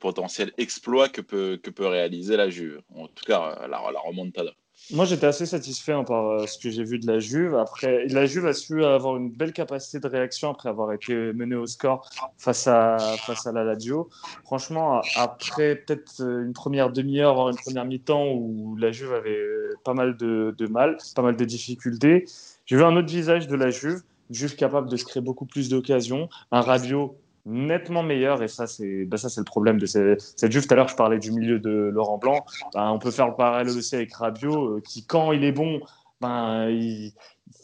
potentiel 0.00 0.52
exploit 0.58 1.08
que 1.08 1.20
peut, 1.20 1.58
que 1.62 1.70
peut 1.70 1.86
réaliser 1.86 2.36
la 2.36 2.50
Juve. 2.50 2.82
En 2.94 3.06
tout 3.08 3.24
cas, 3.26 3.66
la, 3.68 3.90
la 3.92 4.00
remontada. 4.00 4.52
Moi, 4.90 5.04
j'étais 5.04 5.26
assez 5.26 5.44
satisfait 5.44 5.92
hein, 5.92 6.04
par 6.04 6.28
euh, 6.28 6.46
ce 6.46 6.58
que 6.58 6.70
j'ai 6.70 6.82
vu 6.82 6.98
de 6.98 7.06
la 7.06 7.18
Juve. 7.18 7.54
Après, 7.56 8.06
la 8.06 8.24
Juve 8.24 8.46
a 8.46 8.54
su 8.54 8.84
avoir 8.84 9.16
une 9.16 9.30
belle 9.30 9.52
capacité 9.52 10.00
de 10.00 10.08
réaction 10.08 10.50
après 10.50 10.70
avoir 10.70 10.92
été 10.92 11.14
menée 11.14 11.56
au 11.56 11.66
score 11.66 12.08
face 12.38 12.66
à, 12.66 12.96
face 13.26 13.46
à 13.46 13.52
la 13.52 13.64
Lazio. 13.64 14.08
Franchement, 14.44 15.02
après 15.16 15.76
peut-être 15.76 16.20
une 16.20 16.54
première 16.54 16.90
demi-heure, 16.90 17.50
une 17.50 17.56
première 17.56 17.84
mi-temps 17.84 18.28
où 18.32 18.76
la 18.76 18.90
Juve 18.90 19.12
avait 19.12 19.38
pas 19.84 19.92
mal 19.92 20.16
de, 20.16 20.54
de 20.56 20.66
mal, 20.66 20.96
pas 21.14 21.22
mal 21.22 21.36
de 21.36 21.44
difficultés, 21.44 22.24
j'ai 22.64 22.76
vu 22.76 22.84
un 22.84 22.96
autre 22.96 23.08
visage 23.08 23.46
de 23.46 23.56
la 23.56 23.70
Juve 23.70 24.02
Juve 24.30 24.56
capable 24.56 24.88
de 24.90 24.96
se 24.96 25.04
créer 25.04 25.22
beaucoup 25.22 25.46
plus 25.46 25.68
d'occasions, 25.68 26.28
un 26.52 26.60
Rabiot 26.60 27.16
nettement 27.48 28.02
meilleur 28.02 28.42
et 28.42 28.48
ça 28.48 28.66
c'est 28.66 29.06
bah 29.06 29.16
ça 29.16 29.28
c'est 29.28 29.40
le 29.40 29.44
problème 29.44 29.78
de 29.78 29.86
cette, 29.86 30.20
cette 30.36 30.52
Juve. 30.52 30.66
Tout 30.66 30.74
à 30.74 30.76
l'heure 30.76 30.88
je 30.88 30.96
parlais 30.96 31.18
du 31.18 31.32
milieu 31.32 31.58
de 31.58 31.70
Laurent 31.70 32.18
Blanc. 32.18 32.44
Bah, 32.74 32.92
on 32.92 32.98
peut 32.98 33.10
faire 33.10 33.26
le 33.26 33.34
parallèle 33.34 33.74
aussi 33.76 33.94
avec 33.96 34.14
Rabiot 34.14 34.76
euh, 34.76 34.82
qui 34.86 35.04
quand 35.04 35.32
il 35.32 35.44
est 35.44 35.52
bon 35.52 35.80
ben 36.20 36.68
il 36.68 37.12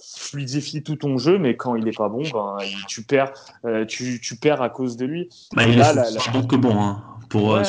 fluidifie 0.01 0.83
tout 0.83 0.97
ton 0.97 1.19
jeu 1.19 1.39
mais 1.39 1.57
quand 1.57 1.77
il 1.77 1.87
est 1.87 1.97
pas 1.97 2.09
bon 2.09 2.23
ben 2.33 2.57
tu 2.89 3.03
perds 3.03 3.33
euh, 3.67 3.85
tu, 3.85 4.21
tu, 4.21 4.37
perds 4.37 4.63
à 4.63 4.71
cause 4.71 4.97
de 4.97 5.05
lui. 5.05 5.29
Bah, 5.55 5.65
il 5.67 5.79
est 5.79 6.33
donc 6.33 6.55
bon 6.55 6.81
hein, 6.81 7.03
pour 7.29 7.55
euh, 7.55 7.63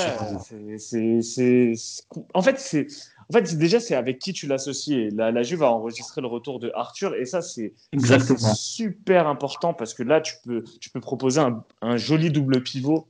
c'est, 0.77 1.73
en 2.33 2.41
fait 2.41 2.59
c'est 2.59 2.87
En 3.29 3.33
fait, 3.33 3.57
déjà, 3.57 3.79
c'est 3.79 3.95
avec 3.95 4.19
qui 4.19 4.33
tu 4.33 4.45
l'associes. 4.47 5.09
La, 5.13 5.31
la 5.31 5.41
Juve 5.43 5.63
a 5.63 5.71
enregistré 5.71 6.21
le 6.21 6.27
retour 6.27 6.59
de 6.59 6.71
Arthur, 6.75 7.15
et 7.15 7.25
ça, 7.25 7.41
c'est 7.41 7.73
super 8.55 9.27
important 9.27 9.73
parce 9.73 9.93
que 9.93 10.03
là, 10.03 10.21
tu 10.21 10.35
peux, 10.43 10.63
tu 10.79 10.89
peux 10.89 10.99
proposer 10.99 11.41
un, 11.41 11.63
un 11.81 11.97
joli 11.97 12.29
double 12.29 12.61
pivot. 12.61 13.07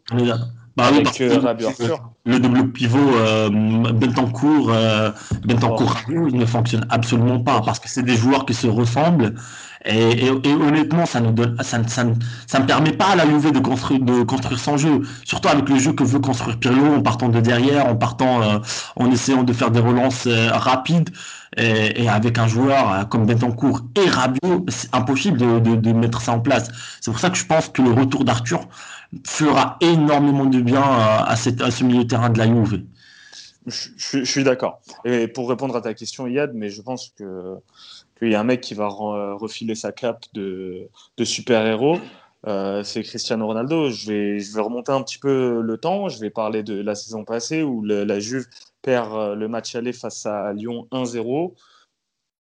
Bah, 0.76 0.88
avec 0.88 1.22
euh, 1.22 1.42
Arthur. 1.46 2.10
Le 2.26 2.40
double 2.40 2.72
pivot 2.72 2.98
euh, 2.98 3.50
Bentancourt, 3.94 4.72
euh, 4.72 5.12
Bentancourt 5.46 5.96
oh. 6.10 6.28
il 6.30 6.38
ne 6.38 6.46
fonctionne 6.46 6.86
absolument 6.90 7.40
pas 7.40 7.62
parce 7.62 7.80
que 7.80 7.88
c'est 7.88 8.04
des 8.04 8.18
joueurs 8.18 8.46
qui 8.46 8.54
se 8.54 8.68
ressemblent 8.68 9.36
et, 9.88 10.30
honnêtement, 10.50 11.06
ça 11.06 11.20
ne 11.20 11.32
donne, 11.32 11.58
ça, 11.62 11.78
ça, 11.88 12.06
ça 12.48 12.60
me 12.60 12.66
permet 12.66 12.92
pas 12.92 13.10
à 13.10 13.16
la 13.16 13.26
Juve 13.28 13.52
de 13.52 13.60
construire, 13.60 14.00
de 14.00 14.24
construire 14.24 14.60
son 14.60 14.78
jeu. 14.78 15.02
Surtout 15.24 15.48
avec 15.48 15.70
le 15.70 15.78
jeu 15.78 15.94
que 15.94 16.04
veut 16.04 16.20
construire 16.20 16.58
Pirlo 16.58 16.96
en 16.96 17.02
partant 17.02 17.30
de 17.30 17.40
derrière, 17.40 17.86
en 17.88 17.96
partant, 17.96 18.42
euh, 18.42 18.60
en 18.96 19.12
essayant 19.12 19.44
de 19.44 19.54
faire 19.54 19.70
des 19.70 19.80
relances 19.80 20.26
euh, 20.26 20.50
rapides. 20.52 21.12
Et, 21.58 22.04
et, 22.04 22.10
avec 22.10 22.38
un 22.38 22.48
joueur 22.48 22.92
euh, 22.92 23.04
comme 23.06 23.26
Bentancourt 23.26 23.82
et 23.96 24.10
Rabiot, 24.10 24.66
c'est 24.68 24.94
impossible 24.94 25.38
de, 25.38 25.60
de, 25.60 25.76
de, 25.76 25.94
mettre 25.94 26.20
ça 26.20 26.34
en 26.34 26.40
place. 26.40 26.70
C'est 27.00 27.12
pour 27.12 27.20
ça 27.20 27.30
que 27.30 27.38
je 27.38 27.46
pense 27.46 27.70
que 27.70 27.82
le 27.82 27.92
retour 27.92 28.26
d'Arthur 28.26 28.68
fera 29.26 29.78
énormément 29.82 30.46
de 30.46 30.62
bien 30.62 30.82
à, 30.82 31.36
cette, 31.36 31.62
à 31.62 31.72
ce 31.72 31.84
milieu 31.84 32.04
de 32.04 32.10
terrain 32.10 32.30
de 32.30 32.38
la 32.38 32.48
Juve. 32.48 32.84
Je, 33.68 33.90
je, 33.98 34.24
suis 34.24 34.44
d'accord. 34.44 34.82
Et 35.06 35.28
pour 35.28 35.50
répondre 35.50 35.76
à 35.76 35.82
ta 35.82 35.94
question, 35.94 36.28
Yad, 36.28 36.52
mais 36.54 36.70
je 36.70 36.82
pense 36.82 37.12
que 37.18 37.58
qu'il 38.18 38.30
y 38.30 38.36
a 38.36 38.40
un 38.40 38.44
mec 38.44 38.62
qui 38.62 38.74
va 38.74 38.88
refiler 38.88 39.76
sa 39.76 39.92
cape 39.92 40.26
de, 40.34 40.90
super-héros. 41.22 42.00
Euh, 42.48 42.84
c'est 42.84 43.02
Cristiano 43.04 43.48
Ronaldo. 43.48 43.90
Je 43.90 44.08
vais, 44.08 44.40
je 44.40 44.54
vais 44.54 44.62
remonter 44.62 44.92
un 44.92 45.02
petit 45.02 45.18
peu 45.18 45.62
le 45.62 45.78
temps. 45.78 46.10
Je 46.10 46.20
vais 46.20 46.30
parler 46.30 46.64
de 46.64 46.80
la 46.80 46.96
saison 46.96 47.26
passée 47.26 47.64
où 47.64 47.84
la 47.84 48.20
Juve 48.20 48.46
perd 48.82 49.14
euh, 49.14 49.36
le 49.36 49.48
match 49.48 49.76
aller 49.76 49.94
face 49.94 50.26
à 50.26 50.54
Lyon 50.54 50.88
1-0. 50.92 51.54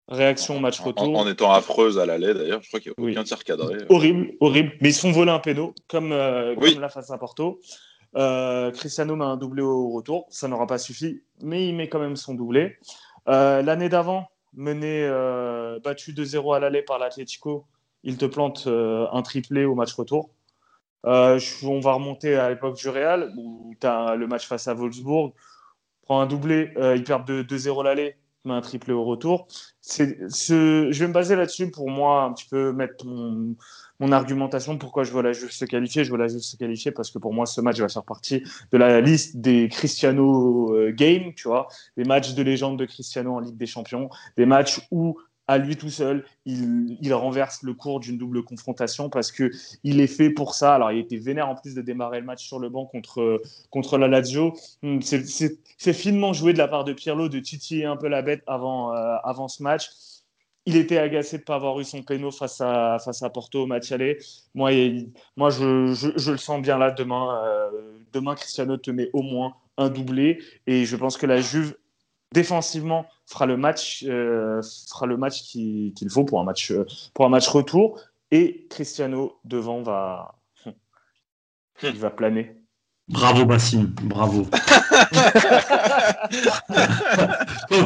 Réaction 0.09 0.59
match 0.59 0.79
retour. 0.79 1.17
En, 1.17 1.27
étant 1.27 1.51
affreuse 1.51 1.99
à 1.99 2.05
l'aller 2.05 2.33
d'ailleurs, 2.33 2.61
je 2.61 2.67
crois 2.67 2.79
qu'il 2.79 2.91
n'y 2.97 3.07
a 3.07 3.11
aucun 3.11 3.23
tir 3.23 3.43
cadré. 3.43 3.77
Horrible, 3.89 4.33
horrible. 4.39 4.73
Mais 4.81 4.89
ils 4.89 4.93
se 4.93 5.01
font 5.01 5.11
voler 5.11 5.31
un 5.31 5.39
péno, 5.39 5.73
comme, 5.87 6.11
euh, 6.11 6.55
comme 6.55 6.81
la 6.81 6.89
face 6.89 7.11
à 7.11 7.17
Porto. 7.17 7.59
Cristiano 8.73 9.15
met 9.15 9.25
un 9.25 9.37
doublé 9.37 9.61
au 9.61 9.89
retour. 9.91 10.25
Ça 10.29 10.47
n'aura 10.47 10.65
pas 10.65 10.79
suffi, 10.79 11.21
mais 11.41 11.67
il 11.69 11.75
met 11.75 11.89
quand 11.89 11.99
même 11.99 12.15
son 12.15 12.33
doublé. 12.33 12.77
L'année 13.27 13.89
d'avant, 13.89 14.29
mené, 14.53 15.03
euh, 15.03 15.79
battu 15.79 16.13
2-0 16.13 16.55
à 16.55 16.59
l'aller 16.59 16.81
par 16.81 16.99
l'Atlético, 16.99 17.65
il 18.03 18.17
te 18.17 18.25
plante 18.25 18.65
euh, 18.67 19.07
un 19.11 19.21
triplé 19.21 19.65
au 19.65 19.75
match 19.75 19.93
retour. 19.93 20.29
Euh, 21.05 21.39
on 21.63 21.79
va 21.79 21.93
remonter 21.93 22.35
à 22.35 22.49
l'époque 22.49 22.75
du 22.75 22.89
Real, 22.89 23.33
où 23.37 23.73
tu 23.79 23.87
as 23.87 24.15
le 24.15 24.27
match 24.27 24.47
face 24.47 24.67
à 24.67 24.73
Wolfsburg, 24.73 25.33
prend 26.03 26.21
un 26.21 26.25
doublé, 26.25 26.73
il 26.95 27.03
perd 27.03 27.29
2-0 27.29 27.83
l'aller, 27.83 28.15
met 28.43 28.53
un 28.53 28.61
triplé 28.61 28.93
au 28.93 29.05
retour. 29.05 29.47
Je 29.97 30.99
vais 30.99 31.07
me 31.07 31.13
baser 31.13 31.35
là-dessus 31.35 31.71
pour 31.71 31.89
moi 31.89 32.23
un 32.23 32.33
petit 32.33 32.47
peu 32.49 32.71
mettre 32.71 33.05
mon, 33.05 33.55
mon 33.99 34.11
argumentation 34.11 34.77
pourquoi 34.77 35.03
je 35.03 35.11
vois 35.11 35.23
la 35.23 35.33
Juve 35.33 35.51
se 35.51 35.65
qualifier. 35.65 36.03
Je 36.03 36.09
vois 36.09 36.17
la 36.17 36.27
Juve 36.27 36.39
se 36.39 36.55
qualifier 36.55 36.91
parce 36.91 37.11
que 37.11 37.19
pour 37.19 37.33
moi, 37.33 37.45
ce 37.45 37.61
match 37.61 37.79
va 37.79 37.89
faire 37.89 38.03
partie 38.03 38.43
de 38.71 38.77
la 38.77 39.01
liste 39.01 39.37
des 39.37 39.67
Cristiano 39.69 40.73
euh, 40.73 40.91
Games, 40.91 41.33
tu 41.35 41.47
vois, 41.47 41.67
des 41.97 42.05
matchs 42.05 42.33
de 42.33 42.43
légende 42.43 42.79
de 42.79 42.85
Cristiano 42.85 43.35
en 43.35 43.39
Ligue 43.39 43.57
des 43.57 43.65
Champions, 43.65 44.09
des 44.37 44.45
matchs 44.45 44.81
où 44.91 45.17
à 45.49 45.57
lui 45.57 45.75
tout 45.75 45.89
seul, 45.89 46.23
il, 46.45 47.11
renverse 47.11 47.63
le 47.63 47.73
cours 47.73 47.99
d'une 47.99 48.19
double 48.19 48.43
confrontation 48.43 49.09
parce 49.09 49.31
que 49.31 49.49
il 49.83 49.99
est 49.99 50.05
fait 50.05 50.29
pour 50.29 50.53
ça. 50.53 50.75
Alors, 50.75 50.91
il 50.91 50.99
était 50.99 51.17
vénère 51.17 51.49
en 51.49 51.55
plus 51.55 51.73
de 51.73 51.81
démarrer 51.81 52.19
le 52.19 52.25
match 52.27 52.45
sur 52.45 52.59
le 52.59 52.69
banc 52.69 52.85
contre, 52.85 53.41
contre 53.71 53.97
la 53.97 54.07
Lazio. 54.07 54.53
Hmm, 54.83 54.99
c'est 55.01 55.93
finement 55.93 56.33
joué 56.33 56.53
de 56.53 56.59
la 56.59 56.67
part 56.67 56.83
de 56.83 56.93
Pirlo 56.93 57.29
de 57.29 57.39
titiller 57.39 57.85
un 57.85 57.97
peu 57.97 58.09
la 58.09 58.21
bête 58.21 58.43
avant, 58.45 58.93
euh, 58.93 59.15
avant 59.23 59.47
ce 59.47 59.63
match 59.63 59.89
il 60.65 60.75
était 60.75 60.99
agacé 60.99 61.37
de 61.37 61.41
ne 61.41 61.45
pas 61.45 61.55
avoir 61.55 61.79
eu 61.79 61.83
son 61.83 62.03
péno 62.03 62.29
face 62.29 62.61
à, 62.61 62.99
face 63.03 63.23
à 63.23 63.29
Porto 63.31 63.63
au 63.63 63.65
match 63.65 63.91
aller. 63.91 64.19
Moi, 64.53 64.69
moi 65.35 65.49
je, 65.49 65.95
je, 65.95 66.31
le 66.31 66.37
sens 66.37 66.61
bien 66.61 66.77
là 66.77 66.91
demain. 66.91 67.41
Euh, 67.43 67.69
demain, 68.13 68.35
Cristiano 68.35 68.77
te 68.77 68.91
met 68.91 69.09
au 69.13 69.23
moins 69.23 69.55
un 69.77 69.89
doublé. 69.89 70.43
Et 70.67 70.85
je 70.85 70.95
pense 70.95 71.17
que 71.17 71.25
la 71.25 71.41
Juve, 71.41 71.75
défensivement, 72.33 73.07
fera 73.29 73.45
le 73.45 73.57
match, 73.57 74.03
euh, 74.07 74.61
fera 74.89 75.05
le 75.05 75.15
match 75.17 75.43
qu'il 75.43 76.09
faut 76.09 76.23
pour 76.23 76.39
un 76.39 76.43
match, 76.43 76.71
euh, 76.71 76.85
pour 77.13 77.25
un 77.25 77.29
match 77.29 77.47
retour. 77.47 77.99
Et 78.31 78.67
Cristiano, 78.69 79.39
devant, 79.45 79.81
va, 79.81 80.39
il 81.83 81.97
va 81.97 82.09
planer. 82.09 82.55
Bravo 83.07 83.45
Bassim, 83.45 83.93
bravo. 84.03 84.45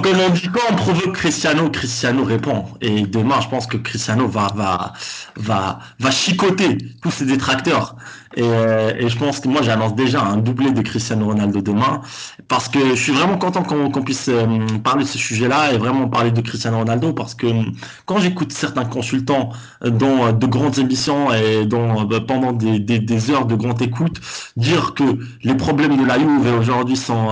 comme 0.01 0.19
on 0.19 0.29
dit, 0.29 0.49
quand 0.51 0.61
on 0.71 0.75
provoque 0.75 1.13
Cristiano, 1.13 1.69
Cristiano 1.69 2.23
répond. 2.23 2.65
Et 2.81 3.01
demain, 3.01 3.41
je 3.41 3.47
pense 3.49 3.67
que 3.67 3.77
Cristiano 3.77 4.27
va, 4.27 4.47
va, 4.55 4.93
va, 5.37 5.79
va 5.99 6.11
chicoter 6.11 6.77
tous 7.01 7.11
ses 7.11 7.25
détracteurs. 7.25 7.95
Euh, 8.39 8.93
et, 8.97 9.09
je 9.09 9.17
pense 9.17 9.39
que 9.39 9.47
moi, 9.47 9.61
j'annonce 9.61 9.95
déjà 9.95 10.23
un 10.23 10.37
doublé 10.37 10.71
de 10.71 10.81
Cristiano 10.81 11.25
Ronaldo 11.25 11.61
demain, 11.61 12.01
parce 12.47 12.67
que 12.67 12.79
je 12.89 13.01
suis 13.01 13.11
vraiment 13.11 13.37
content 13.37 13.63
qu'on 13.63 14.03
puisse 14.03 14.29
euh, 14.29 14.45
parler 14.83 15.03
de 15.03 15.09
ce 15.09 15.17
sujet-là 15.17 15.73
et 15.73 15.77
vraiment 15.77 16.07
parler 16.07 16.31
de 16.31 16.41
Cristiano 16.41 16.79
Ronaldo, 16.79 17.13
parce 17.13 17.35
que 17.35 17.47
euh, 17.47 17.63
quand 18.05 18.17
j'écoute 18.19 18.51
certains 18.51 18.85
consultants 18.85 19.49
dans 19.85 20.31
de 20.31 20.47
grandes 20.47 20.79
émissions 20.79 21.31
et 21.33 21.65
dans, 21.65 22.07
pendant 22.21 22.51
des, 22.53 22.79
des, 22.79 23.31
heures 23.31 23.45
de 23.45 23.55
grande 23.55 23.81
écoute, 23.81 24.19
dire 24.57 24.93
que 24.93 25.03
les 25.43 25.55
problèmes 25.55 25.97
de 25.97 26.05
la 26.05 26.17
Juve 26.17 26.59
aujourd'hui 26.59 26.95
sont... 27.03 27.27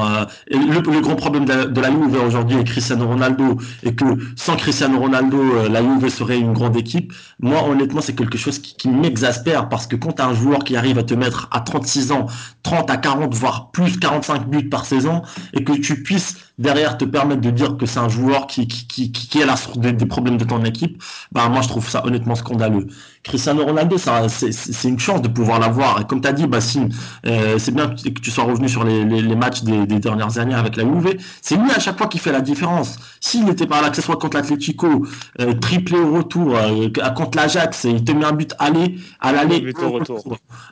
le, 0.50 1.02
grand 1.02 1.16
problème 1.16 1.46
de 1.46 1.82
la, 1.82 1.92
Juve 1.92 2.22
aujourd'hui 2.26 2.58
est 2.58 2.64
Cristiano 2.64 3.08
Ronaldo, 3.08 3.58
et 3.84 3.96
que 3.96 4.06
sans 4.36 4.56
Cristiano 4.56 5.00
Ronaldo, 5.00 5.68
la 5.70 5.82
Juve 5.82 6.10
serait 6.10 6.40
une 6.40 6.54
grande 6.54 6.78
équipe, 6.78 7.14
moi, 7.40 7.68
honnêtement, 7.68 8.02
c'est 8.02 8.16
quelque 8.16 8.38
chose 8.38 8.60
qui, 8.60 8.90
m'exaspère, 8.90 9.70
parce 9.70 9.88
que 9.88 9.96
quand 9.96 10.14
tu 10.14 10.22
as 10.22 10.28
un 10.28 10.34
joueur 10.34 10.64
qui 10.64 10.76
arrive 10.76 10.98
va 10.98 11.04
te 11.04 11.14
mettre 11.14 11.48
à 11.52 11.62
36 11.62 12.12
ans 12.12 12.28
30 12.64 12.90
à 12.90 12.98
40, 12.98 13.34
voire 13.34 13.72
plus 13.72 13.98
45 13.98 14.48
buts 14.48 14.70
par 14.70 14.86
saison, 14.86 15.22
et 15.54 15.64
que 15.64 15.74
tu 15.74 16.04
puisses 16.04 16.38
derrière 16.58 16.98
te 16.98 17.06
permettre 17.06 17.42
de 17.42 17.52
dire 17.52 17.78
que 17.78 17.86
c'est 17.86 18.00
un 18.00 18.10
joueur 18.10 18.48
qui, 18.48 18.68
qui, 18.68 19.12
qui, 19.12 19.40
est 19.40 19.44
à 19.44 19.46
la 19.46 19.56
source 19.56 19.78
des, 19.80 20.06
problèmes 20.06 20.38
de 20.38 20.44
ton 20.44 20.64
équipe, 20.64 21.02
bah 21.32 21.48
moi 21.50 21.62
je 21.62 21.68
trouve 21.68 21.90
ça 21.90 22.06
honnêtement 22.06 22.36
scandaleux. 22.36 22.88
Cristiano 23.24 23.64
Ronaldo, 23.64 23.98
c'est 24.00 24.88
une 24.88 25.00
chance 25.00 25.22
de 25.22 25.28
pouvoir 25.28 25.60
l'avoir. 25.60 26.02
Et 26.02 26.06
comme 26.06 26.22
tu 26.22 26.28
as 26.28 26.34
dit, 26.34 26.48
Bassim, 26.48 26.90
euh, 27.28 27.60
c'est 27.60 27.72
bien 27.72 27.88
que 27.90 28.10
tu 28.20 28.32
sois 28.32 28.46
revenu 28.46 28.68
sur 28.68 28.84
les, 28.84 29.06
les, 29.06 29.36
matchs 29.36 29.62
des, 29.62 29.86
des, 29.86 30.00
dernières 30.00 30.40
années 30.40 30.56
avec 30.56 30.76
la 30.76 30.84
Juve. 30.84 31.18
C'est 31.42 31.56
lui 31.56 31.70
à 31.70 31.80
chaque 31.80 32.00
fois 32.00 32.08
qui 32.08 32.18
fait 32.18 32.32
la 32.32 32.42
différence. 32.42 32.98
S'il 33.20 33.46
n'était 33.46 33.68
pas 33.68 33.80
là, 33.80 33.92
que 33.92 33.96
ce 33.96 34.02
soit 34.02 34.16
contre 34.16 34.38
l'Atlético, 34.38 35.06
euh, 35.40 35.54
triplé 35.54 36.00
au 36.00 36.16
retour, 36.16 36.56
euh, 36.56 36.90
contre 37.16 37.38
l'Ajax, 37.38 37.84
il 37.84 38.04
te 38.04 38.12
met 38.12 38.26
un 38.26 38.32
but 38.32 38.56
aller, 38.58 38.98
à 39.20 39.32
l'aller. 39.32 39.72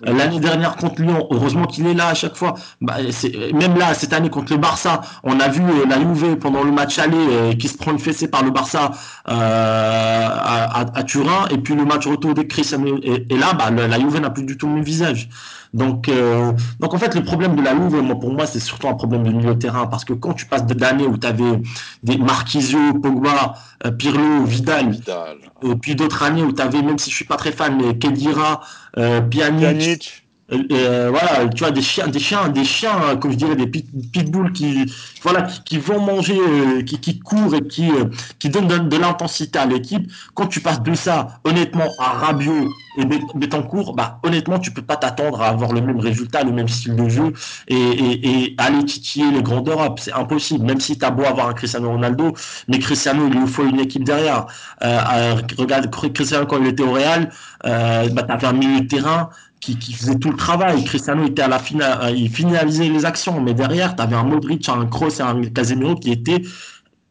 L'année 0.01 0.39
dernière 0.39 0.75
contre 0.75 1.03
Lyon, 1.03 1.27
heureusement 1.29 1.65
qu'il 1.65 1.85
est 1.85 1.93
là 1.93 2.07
à 2.07 2.13
chaque 2.15 2.35
fois. 2.35 2.55
Bah, 2.81 2.97
même 3.53 3.77
là, 3.77 3.93
cette 3.93 4.13
année 4.13 4.29
contre 4.29 4.53
le 4.53 4.57
Barça, 4.57 5.01
on 5.23 5.39
a 5.39 5.49
vu 5.49 5.61
euh, 5.61 5.78
la 5.87 5.99
Juve 5.99 6.37
pendant 6.37 6.63
le 6.63 6.71
match 6.71 6.99
aller 6.99 7.17
euh, 7.17 7.53
qui 7.53 7.67
se 7.67 7.77
prend 7.77 7.91
une 7.91 7.99
fessée 7.99 8.27
par 8.27 8.43
le 8.43 8.51
Barça 8.51 8.91
euh, 9.27 9.33
à, 9.33 11.03
Turin, 11.05 11.47
et 11.49 11.57
puis 11.57 11.75
le 11.75 11.85
match 11.85 12.07
retour 12.07 12.33
de 12.33 12.41
Cristiano. 12.43 12.99
Et, 13.03 13.37
là, 13.37 13.53
bah, 13.53 13.69
la 13.71 13.99
Juve 13.99 14.19
n'a 14.19 14.29
plus 14.29 14.43
du 14.43 14.57
tout 14.57 14.67
le 14.67 14.75
même 14.75 14.83
visage. 14.83 15.29
Donc, 15.73 16.09
donc 16.79 16.93
en 16.93 16.97
fait, 16.97 17.13
le 17.13 17.23
problème 17.23 17.55
de 17.55 17.61
la 17.61 17.75
Juve, 17.75 18.01
moi, 18.01 18.19
pour 18.19 18.31
moi, 18.33 18.47
c'est 18.47 18.59
surtout 18.59 18.87
un 18.87 18.95
problème 18.95 19.23
de 19.23 19.31
milieu 19.31 19.53
de 19.53 19.59
terrain, 19.59 19.85
parce 19.87 20.03
que 20.03 20.13
quand 20.13 20.33
tu 20.33 20.45
passes 20.45 20.65
d'années 20.65 21.05
où 21.05 21.17
tu 21.17 21.27
avais 21.27 21.61
des 22.03 22.17
Marquisio, 22.17 22.93
Pogba, 22.93 23.53
Pirlo, 23.97 24.43
Vidal, 24.45 24.95
et 25.63 25.75
puis 25.75 25.95
d'autres 25.95 26.23
années 26.23 26.43
où 26.43 26.51
tu 26.53 26.61
avais, 26.61 26.81
même 26.81 26.97
si 26.97 27.11
je 27.11 27.15
suis 27.15 27.25
pas 27.25 27.37
très 27.37 27.51
fan, 27.51 27.77
mais 27.79 27.97
Kedira, 27.97 28.61
Pjanic 29.29 30.23
euh, 30.25 30.28
euh, 30.51 31.09
voilà, 31.11 31.47
tu 31.49 31.63
vois, 31.63 31.71
des 31.71 31.81
chiens, 31.81 32.07
des 32.07 32.19
chiens, 32.19 32.49
des 32.49 32.63
chiens, 32.63 32.99
euh, 33.03 33.15
comme 33.15 33.31
je 33.31 33.37
dirais, 33.37 33.55
des 33.55 33.67
pitbulls 33.67 34.51
qui, 34.51 34.91
voilà, 35.21 35.43
qui, 35.43 35.77
vont 35.77 35.99
manger, 35.99 36.39
qui, 36.85 36.99
qui, 36.99 37.19
courent 37.19 37.53
et 37.53 37.67
qui, 37.67 37.89
qui 38.39 38.49
donnent 38.49 38.89
de, 38.89 38.97
l'intensité 38.97 39.59
à 39.59 39.65
l'équipe. 39.65 40.11
Quand 40.33 40.47
tu 40.47 40.59
passes 40.59 40.81
de 40.81 40.93
ça, 40.95 41.39
honnêtement, 41.43 41.87
à 41.99 42.09
Rabiot 42.11 42.67
et 42.97 43.05
Betancourt, 43.05 43.95
bah, 43.95 44.19
honnêtement, 44.23 44.59
tu 44.59 44.71
peux 44.71 44.81
pas 44.81 44.97
t'attendre 44.97 45.41
à 45.41 45.49
avoir 45.49 45.71
le 45.71 45.81
même 45.81 45.99
résultat, 45.99 46.43
le 46.43 46.51
même 46.51 46.67
style 46.67 46.95
de 46.95 47.07
jeu 47.07 47.33
et, 47.67 47.75
et, 47.75 48.29
et 48.45 48.55
aller 48.57 48.83
titiller 48.85 49.31
les 49.31 49.43
grands 49.43 49.61
d'Europe. 49.61 49.99
C'est 50.01 50.13
impossible, 50.13 50.65
même 50.65 50.79
si 50.79 50.97
tu 50.97 51.05
as 51.05 51.11
beau 51.11 51.25
avoir 51.25 51.49
un 51.49 51.53
Cristiano 51.53 51.89
Ronaldo, 51.91 52.33
mais 52.67 52.79
Cristiano, 52.79 53.27
il 53.27 53.39
lui 53.39 53.47
faut 53.47 53.65
une 53.65 53.79
équipe 53.79 54.03
derrière. 54.03 54.47
regarde, 54.81 55.89
Cristiano, 56.13 56.47
quand 56.47 56.59
il 56.59 56.67
était 56.67 56.83
au 56.83 56.93
Real, 56.93 57.29
bah, 57.63 58.23
tu 58.23 58.31
avais 58.31 58.47
un 58.47 58.53
milieu 58.53 58.81
de 58.81 58.87
terrain 58.87 59.29
qui, 59.59 59.93
faisait 59.93 60.15
tout 60.15 60.31
le 60.31 60.37
travail. 60.37 60.83
Cristiano 60.83 61.25
était 61.25 61.41
à 61.41 61.47
la 61.47 61.59
finale, 61.59 61.99
euh, 62.01 62.11
il 62.11 62.29
finalisait 62.29 62.89
les 62.89 63.05
actions, 63.05 63.41
mais 63.41 63.53
derrière, 63.53 63.95
tu 63.95 64.01
avais 64.01 64.15
un 64.15 64.23
Modric, 64.23 64.67
un 64.69 64.85
Kroos 64.85 65.19
et 65.19 65.21
un 65.21 65.41
Casemiro 65.43 65.95
qui 65.95 66.11
étaient 66.11 66.41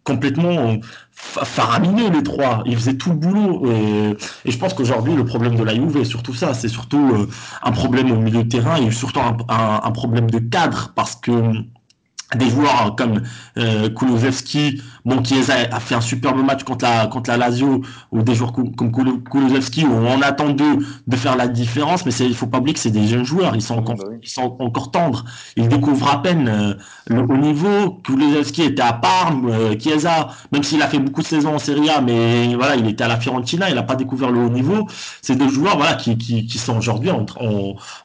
complètement 0.04 0.78
faramineux 1.12 2.10
les 2.10 2.22
trois. 2.22 2.62
Ils 2.64 2.76
faisaient 2.76 2.96
tout 2.96 3.10
le 3.10 3.16
boulot. 3.16 3.70
Et, 3.70 4.16
et 4.46 4.50
je 4.50 4.58
pense 4.58 4.72
qu'aujourd'hui, 4.72 5.14
le 5.14 5.24
problème 5.24 5.56
de 5.56 5.62
la 5.62 5.74
Juve, 5.74 6.02
surtout 6.04 6.34
ça. 6.34 6.54
C'est 6.54 6.68
surtout 6.68 7.10
euh, 7.14 7.28
un 7.62 7.72
problème 7.72 8.10
au 8.10 8.16
milieu 8.16 8.44
de 8.44 8.48
terrain 8.48 8.76
et 8.76 8.90
surtout 8.90 9.20
un, 9.20 9.36
un, 9.48 9.90
problème 9.90 10.30
de 10.30 10.38
cadre 10.38 10.92
parce 10.94 11.16
que 11.16 11.52
des 12.36 12.50
joueurs 12.50 12.94
comme 12.96 13.22
euh, 13.56 13.88
bon 15.08 15.22
Chiesa 15.24 15.54
a 15.72 15.80
fait 15.80 15.94
un 15.94 16.00
superbe 16.00 16.38
match 16.44 16.62
contre 16.64 16.84
la 16.84 17.06
contre 17.06 17.30
la 17.30 17.36
Lazio 17.36 17.82
ou 18.12 18.22
des 18.22 18.34
joueurs 18.34 18.52
comme 18.52 18.92
Kulosevski 18.92 19.84
où 19.84 19.92
on 19.92 20.22
attend 20.22 20.50
d'eux 20.50 20.78
de 21.06 21.16
faire 21.16 21.36
la 21.36 21.48
différence 21.48 22.04
mais 22.06 22.12
il 22.12 22.34
faut 22.34 22.46
pas 22.46 22.58
oublier 22.58 22.74
que 22.74 22.80
c'est 22.80 22.90
des 22.90 23.06
jeunes 23.06 23.24
joueurs 23.24 23.56
ils 23.56 23.62
sont 23.62 23.76
encore 23.78 23.96
bah 23.96 24.04
ils 24.22 24.28
sont 24.28 24.56
encore 24.60 24.90
tendres. 24.90 25.24
Ils 25.56 25.68
découvrent 25.68 26.08
à 26.08 26.22
peine 26.22 26.48
euh, 26.48 26.74
le 27.06 27.20
haut 27.22 27.36
niveau. 27.36 28.00
Kulosevski 28.04 28.62
était 28.62 28.82
à 28.82 28.92
Parme 28.92 29.48
euh, 29.50 29.78
Chiesa 29.78 30.28
même 30.52 30.62
s'il 30.62 30.82
a 30.82 30.88
fait 30.88 30.98
beaucoup 30.98 31.22
de 31.22 31.26
saisons 31.26 31.54
en 31.54 31.58
Serie 31.58 31.88
A 31.90 32.00
mais 32.00 32.54
voilà 32.54 32.76
il 32.76 32.86
était 32.86 33.04
à 33.04 33.08
la 33.08 33.18
Fiorentina 33.18 33.70
il 33.70 33.78
a 33.78 33.82
pas 33.82 33.96
découvert 33.96 34.30
le 34.30 34.40
haut 34.40 34.50
niveau. 34.50 34.86
C'est 35.22 35.36
des 35.36 35.48
joueurs 35.48 35.76
voilà 35.76 35.94
qui 35.94 36.16
qui, 36.18 36.46
qui 36.46 36.58
sont 36.58 36.76
aujourd'hui 36.76 37.10
en, 37.10 37.24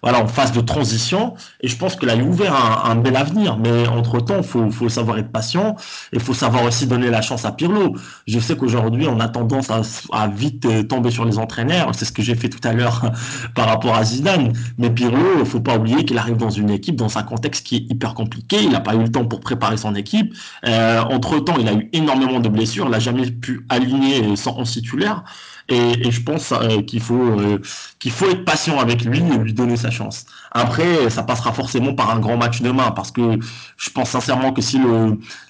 voilà 0.01 0.23
en 0.23 0.27
phase 0.27 0.51
de 0.51 0.61
transition 0.61 1.33
et 1.61 1.67
je 1.67 1.77
pense 1.77 1.95
que 1.95 2.05
là 2.05 2.15
il 2.15 2.21
a 2.21 2.23
ouvert 2.23 2.55
un, 2.55 2.91
un 2.91 2.95
bel 2.95 3.15
avenir. 3.15 3.57
Mais 3.57 3.87
entre 3.87 4.19
temps, 4.19 4.37
il 4.37 4.43
faut, 4.43 4.69
faut, 4.71 4.89
savoir 4.89 5.17
être 5.17 5.31
patient 5.31 5.75
et 6.11 6.17
il 6.17 6.19
faut 6.21 6.33
savoir 6.33 6.63
aussi 6.65 6.85
la 6.97 7.21
chance 7.21 7.45
à 7.45 7.51
Pirlo. 7.51 7.95
Je 8.27 8.39
sais 8.39 8.55
qu'aujourd'hui, 8.55 9.07
on 9.07 9.19
a 9.19 9.27
tendance 9.27 9.69
à, 10.11 10.27
vite 10.27 10.65
euh, 10.65 10.83
tomber 10.83 11.11
sur 11.11 11.25
les 11.25 11.37
entraîneurs. 11.37 11.91
C'est 11.93 12.05
ce 12.05 12.11
que 12.11 12.21
j'ai 12.21 12.35
fait 12.35 12.49
tout 12.49 12.65
à 12.67 12.73
l'heure 12.73 13.11
par 13.55 13.67
rapport 13.67 13.95
à 13.95 14.03
Zidane. 14.03 14.53
Mais 14.77 14.89
Pirlo, 14.89 15.39
il 15.39 15.45
faut 15.45 15.59
pas 15.59 15.77
oublier 15.77 16.05
qu'il 16.05 16.17
arrive 16.17 16.37
dans 16.37 16.49
une 16.49 16.69
équipe, 16.69 16.95
dans 16.95 17.17
un 17.17 17.23
contexte 17.23 17.65
qui 17.65 17.75
est 17.77 17.91
hyper 17.91 18.13
compliqué. 18.13 18.57
Il 18.61 18.69
n'a 18.69 18.79
pas 18.79 18.95
eu 18.95 18.99
le 18.99 19.11
temps 19.11 19.25
pour 19.25 19.39
préparer 19.39 19.77
son 19.77 19.95
équipe. 19.95 20.33
Euh, 20.65 21.01
entre-temps, 21.01 21.55
il 21.59 21.67
a 21.67 21.73
eu 21.73 21.89
énormément 21.93 22.39
de 22.39 22.49
blessures. 22.49 22.85
Il 22.85 22.91
n'a 22.91 22.99
jamais 22.99 23.29
pu 23.29 23.65
aligner 23.69 24.35
sans 24.35 24.57
11 24.57 24.71
titulaire. 24.71 25.23
Et, 25.69 26.11
je 26.11 26.21
pense 26.21 26.51
euh, 26.51 26.81
qu'il 26.81 26.99
faut 26.99 27.39
euh, 27.39 27.59
qu'il 27.99 28.11
faut 28.11 28.29
être 28.29 28.43
patient 28.43 28.79
avec 28.79 29.03
lui 29.05 29.19
et 29.19 29.37
lui 29.37 29.53
donner 29.53 29.77
sa 29.77 29.91
chance. 29.91 30.25
Après, 30.51 31.09
ça 31.09 31.23
passera 31.23 31.53
forcément 31.53 31.95
par 31.95 32.11
un 32.11 32.19
grand 32.19 32.37
match 32.37 32.61
demain 32.61 32.91
parce 32.91 33.11
que 33.11 33.39
je 33.77 33.89
pense 33.89 34.09
sincèrement 34.09 34.51
que 34.51 34.61
si 34.61 34.79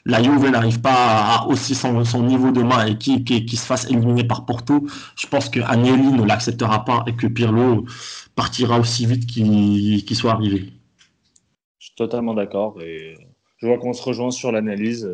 la 0.05 0.23
Juve 0.23 0.49
n'arrive 0.49 0.81
pas 0.81 0.93
à 0.93 1.47
hausser 1.47 1.73
son, 1.73 2.03
niveau 2.23 2.51
demain 2.51 2.85
et 2.85 2.97
qu'il 2.97 3.23
qui, 3.23 3.57
se 3.57 3.65
fasse 3.65 3.85
éliminer 3.85 4.23
par 4.23 4.45
Porto, 4.45 4.85
je 5.15 5.27
pense 5.27 5.49
que 5.49 5.59
Agnelli 5.61 6.11
ne 6.11 6.23
l'acceptera 6.23 6.85
pas 6.85 7.03
et 7.07 7.13
que 7.15 7.27
Pirlo 7.27 7.85
partira 8.35 8.79
aussi 8.79 9.05
vite 9.05 9.25
qu'il 9.25 10.15
soit 10.15 10.31
arrivé. 10.31 10.71
Je 11.79 11.87
suis 11.87 11.95
totalement 11.95 12.33
d'accord 12.33 12.79
et 12.81 13.15
je 13.57 13.67
vois 13.67 13.77
qu'on 13.77 13.93
se 13.93 14.03
rejoint 14.03 14.31
sur 14.31 14.51
l'analyse. 14.51 15.09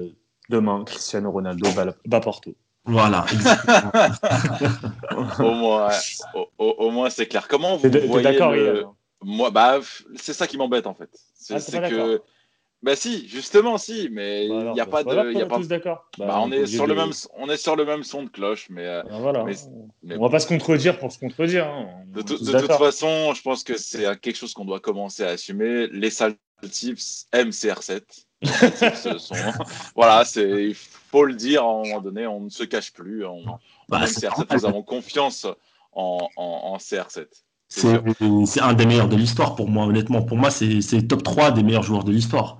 Demain, 0.50 0.84
Cristiano 0.84 1.32
Ronaldo 1.32 1.70
va 2.06 2.20
Porto. 2.20 2.56
Voilà, 2.90 3.26
au 5.40 5.54
moins, 5.54 5.90
au, 6.58 6.92
moins 6.92 7.10
c'est 7.10 7.28
clair. 7.28 7.48
Comment 7.48 7.78
vous 7.78 7.90
voyez 8.08 8.24
d'accord, 8.24 8.52
le... 8.52 8.86
Moi, 9.22 9.52
bah, 9.52 9.80
c'est 10.16 10.34
ça 10.34 10.48
qui 10.48 10.58
m'embête 10.58 10.88
en 10.88 10.94
fait. 10.94 11.10
C'est 11.36 11.76
ah, 11.76 11.90
que, 11.90 12.22
bah 12.82 12.96
si, 12.96 13.28
justement 13.28 13.78
si, 13.78 14.10
mais 14.12 14.48
bah, 14.48 14.56
il 14.56 14.72
n'y 14.72 14.80
a 14.80 14.86
pas 14.86 15.04
de, 15.04 15.34
y 15.34 15.42
a 15.42 15.46
pas. 15.46 15.60
d'accord. 15.60 16.10
Bah, 16.18 16.40
on 16.42 16.52
est 16.52 16.66
sur 16.66 16.88
le 16.88 16.96
même, 16.96 17.12
on 17.38 17.50
est 17.50 17.58
sur 17.58 17.76
le 17.76 17.86
même 17.86 18.04
son 18.04 18.24
de 18.24 18.30
cloche, 18.30 18.68
mais. 18.70 18.86
Euh, 18.86 19.04
voilà. 19.20 19.46
on 20.10 20.22
va 20.22 20.30
pas 20.30 20.40
se 20.40 20.48
contredire 20.48 20.98
pour 20.98 21.12
se 21.12 21.20
contredire. 21.20 21.68
Hein. 21.68 21.90
De, 22.08 22.22
toute 22.22 22.72
façon, 22.72 23.34
je 23.34 23.42
pense 23.42 23.64
que 23.64 23.78
c'est 23.78 24.20
quelque 24.22 24.38
chose 24.38 24.54
qu'on 24.54 24.66
doit 24.66 24.80
commencer 24.80 25.24
à 25.24 25.30
assumer. 25.30 25.88
Les 25.88 26.10
sales 26.10 26.36
tips 26.72 27.28
aiment 27.34 27.50
CR7. 27.50 28.02
voilà, 29.96 30.24
c'est 30.24 30.72
faut 31.10 31.26
le 31.26 31.34
dire 31.34 31.64
à 31.64 31.68
un 31.68 31.84
moment 31.84 32.02
donné, 32.02 32.28
on 32.28 32.42
ne 32.42 32.50
se 32.50 32.64
cache 32.64 32.94
plus. 32.94 33.26
On, 33.26 33.44
bah, 33.88 34.06
CR7, 34.06 34.56
nous 34.56 34.66
avons 34.66 34.84
confiance 34.84 35.48
en, 35.94 36.28
en, 36.36 36.78
CR7. 36.78 37.26
C'est 37.68 38.62
un 38.62 38.74
des 38.74 38.86
meilleurs 38.86 39.10
de 39.10 39.16
l'histoire 39.16 39.56
pour 39.56 39.70
moi, 39.70 39.86
honnêtement. 39.86 40.22
Pour 40.22 40.38
moi, 40.38 40.50
c'est 40.50 41.08
top 41.08 41.24
3 41.24 41.52
des 41.52 41.64
meilleurs 41.64 41.84
joueurs 41.84 42.04
de 42.04 42.12
l'histoire. 42.12 42.60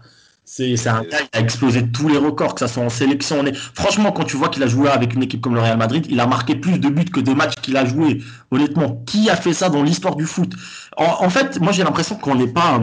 C'est 0.52 0.88
un 0.88 1.04
gars 1.04 1.20
qui 1.20 1.38
a 1.38 1.42
explosé 1.42 1.92
tous 1.92 2.10
les 2.10 2.18
records, 2.18 2.56
que 2.56 2.62
ça 2.62 2.68
soit 2.68 2.84
en 2.84 2.90
sélection. 2.90 3.44
Franchement, 3.76 4.12
quand 4.12 4.24
tu 4.24 4.36
vois 4.36 4.50
qu'il 4.50 4.64
a 4.64 4.68
joué 4.68 4.90
avec 4.90 5.14
une 5.14 5.22
équipe 5.22 5.42
comme 5.42 5.54
le 5.54 5.62
Real 5.62 5.78
Madrid, 5.78 6.08
il 6.10 6.20
a 6.20 6.26
marqué 6.26 6.56
plus 6.56 6.80
de 6.80 6.90
buts 6.90 7.06
que 7.06 7.20
de 7.20 7.34
matchs 7.34 7.54
qu'il 7.62 7.78
a 7.78 7.86
joué. 7.86 8.24
Honnêtement, 8.50 9.04
qui 9.06 9.30
a 9.30 9.36
fait 9.36 9.54
ça 9.54 9.70
dans 9.70 9.84
l'histoire 9.84 10.16
du 10.16 10.26
foot? 10.26 10.52
En, 10.98 11.30
fait, 11.30 11.60
moi 11.62 11.72
j'ai 11.72 11.84
l'impression 11.84 12.16
qu'on 12.16 12.34
n'est 12.34 12.48
pas 12.48 12.80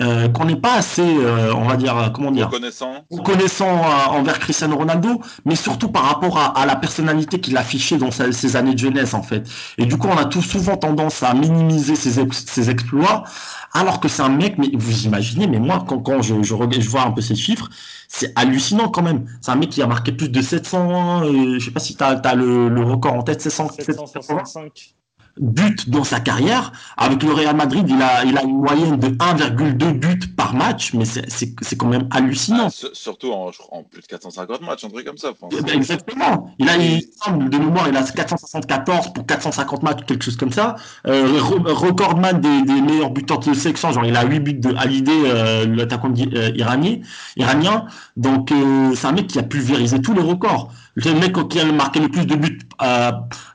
euh, 0.00 0.28
qu'on 0.28 0.44
n'est 0.44 0.56
pas 0.56 0.74
assez, 0.74 1.02
euh, 1.02 1.54
on 1.54 1.68
va 1.68 1.76
dire, 1.76 2.10
comment 2.12 2.32
dire, 2.32 2.48
connaissant 2.48 3.04
connaissant 3.24 3.78
euh, 3.78 4.10
envers 4.10 4.40
Cristiano 4.40 4.76
Ronaldo, 4.76 5.20
mais 5.44 5.54
surtout 5.54 5.88
par 5.88 6.02
rapport 6.02 6.36
à, 6.38 6.66
la 6.66 6.74
personnalité 6.74 7.40
qu'il 7.40 7.56
affichait 7.56 7.96
dans 7.96 8.10
ses, 8.10 8.56
années 8.56 8.74
de 8.74 8.78
jeunesse 8.78 9.14
en 9.14 9.22
fait. 9.22 9.48
Et 9.78 9.86
du 9.86 9.96
coup, 9.96 10.08
on 10.08 10.16
a 10.16 10.24
tout 10.24 10.42
souvent 10.42 10.76
tendance 10.76 11.22
à 11.22 11.32
minimiser 11.34 11.94
ses, 11.94 12.26
ses 12.32 12.70
exploits, 12.70 13.24
alors 13.72 14.00
que 14.00 14.08
c'est 14.08 14.22
un 14.22 14.30
mec, 14.30 14.56
mais 14.58 14.70
vous 14.74 15.04
imaginez, 15.04 15.46
mais 15.46 15.58
moi 15.58 15.84
quand, 15.86 15.98
quand 15.98 16.22
je, 16.22 16.42
je, 16.42 16.54
je 16.54 16.88
vois 16.88 17.02
un 17.02 17.12
peu 17.12 17.20
ces 17.20 17.36
chiffres, 17.36 17.68
c'est 18.08 18.32
hallucinant 18.36 18.88
quand 18.88 19.02
même. 19.02 19.26
C'est 19.40 19.52
un 19.52 19.56
mec 19.56 19.70
qui 19.70 19.82
a 19.82 19.86
marqué 19.86 20.12
plus 20.12 20.28
de 20.28 20.42
700, 20.42 21.24
euh, 21.24 21.58
je 21.58 21.64
sais 21.64 21.70
pas 21.70 21.80
si 21.80 21.96
tu 21.96 22.02
as, 22.02 22.34
le, 22.34 22.68
le, 22.68 22.82
record 22.82 23.14
en 23.14 23.22
tête, 23.22 23.40
700, 23.40 23.70
765 23.78 24.94
buts 25.38 25.76
dans 25.86 26.04
sa 26.04 26.20
carrière. 26.20 26.72
Avec 26.96 27.22
le 27.22 27.32
Real 27.32 27.56
Madrid, 27.56 27.86
il 27.88 28.00
a, 28.00 28.24
il 28.24 28.36
a 28.36 28.42
une 28.42 28.58
moyenne 28.58 28.98
de 28.98 29.08
1,2 29.08 29.92
buts 29.92 30.28
par 30.36 30.54
match, 30.54 30.94
mais 30.94 31.04
c'est 31.04 31.76
quand 31.76 31.88
même 31.88 32.08
hallucinant. 32.10 32.68
Ah, 32.68 32.88
surtout 32.92 33.32
en, 33.32 33.50
en, 33.70 33.82
plus 33.82 34.02
de 34.02 34.06
450 34.06 34.62
matchs, 34.62 34.84
un 34.84 34.88
truc 34.88 35.06
comme 35.06 35.18
ça. 35.18 35.32
Exactement. 35.72 36.50
Il 36.58 36.68
a, 36.68 36.76
il 36.76 37.02
de 37.48 37.58
mémoire, 37.58 37.88
il 37.88 37.96
a 37.96 38.02
474 38.02 39.12
pour 39.12 39.26
450 39.26 39.82
matchs, 39.82 40.04
quelque 40.06 40.24
chose 40.24 40.36
comme 40.36 40.52
ça. 40.52 40.76
Euh, 41.06 41.38
recordman 41.40 42.40
des, 42.40 42.62
des, 42.62 42.80
meilleurs 42.80 43.10
buteurs 43.10 43.38
de 43.38 43.54
sélection, 43.54 43.92
genre 43.92 44.04
il 44.04 44.16
a 44.16 44.24
8 44.24 44.40
buts 44.40 44.54
de 44.54 44.74
Halidé, 44.76 45.12
euh, 45.12 45.66
l'attaquant 45.66 46.12
euh, 46.16 46.50
iranien, 46.54 46.98
iranien. 47.36 47.86
Donc 48.16 48.52
euh, 48.52 48.94
c'est 48.94 49.06
un 49.06 49.12
mec 49.12 49.26
qui 49.26 49.38
a 49.38 49.42
pulvérisé 49.42 50.00
tous 50.00 50.14
les 50.14 50.22
records. 50.22 50.72
Le 50.94 51.12
mec 51.14 51.32
qui 51.48 51.58
a 51.58 51.64
marqué 51.72 52.00
le 52.00 52.08
plus 52.08 52.24
de 52.24 52.36
buts 52.36 52.58
euh, 52.82 53.10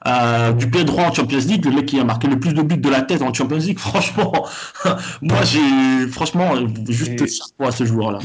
euh, 0.07 0.51
du 0.53 0.69
pied 0.69 0.83
droit 0.83 1.05
en 1.05 1.13
Champions 1.13 1.39
League, 1.39 1.65
le 1.65 1.71
mec 1.71 1.85
qui 1.85 1.99
a 1.99 2.03
marqué 2.03 2.27
le 2.27 2.39
plus 2.39 2.53
de 2.53 2.61
buts 2.61 2.77
de 2.77 2.89
la 2.89 3.01
tête 3.01 3.21
en 3.21 3.33
Champions 3.33 3.57
League, 3.57 3.79
franchement, 3.89 4.45
moi 5.21 5.43
j'ai 5.43 6.07
franchement 6.09 6.53
juste 6.89 7.25
chapeau 7.25 7.65
à 7.65 7.71
ce 7.71 7.85
joueur-là. 7.85 8.19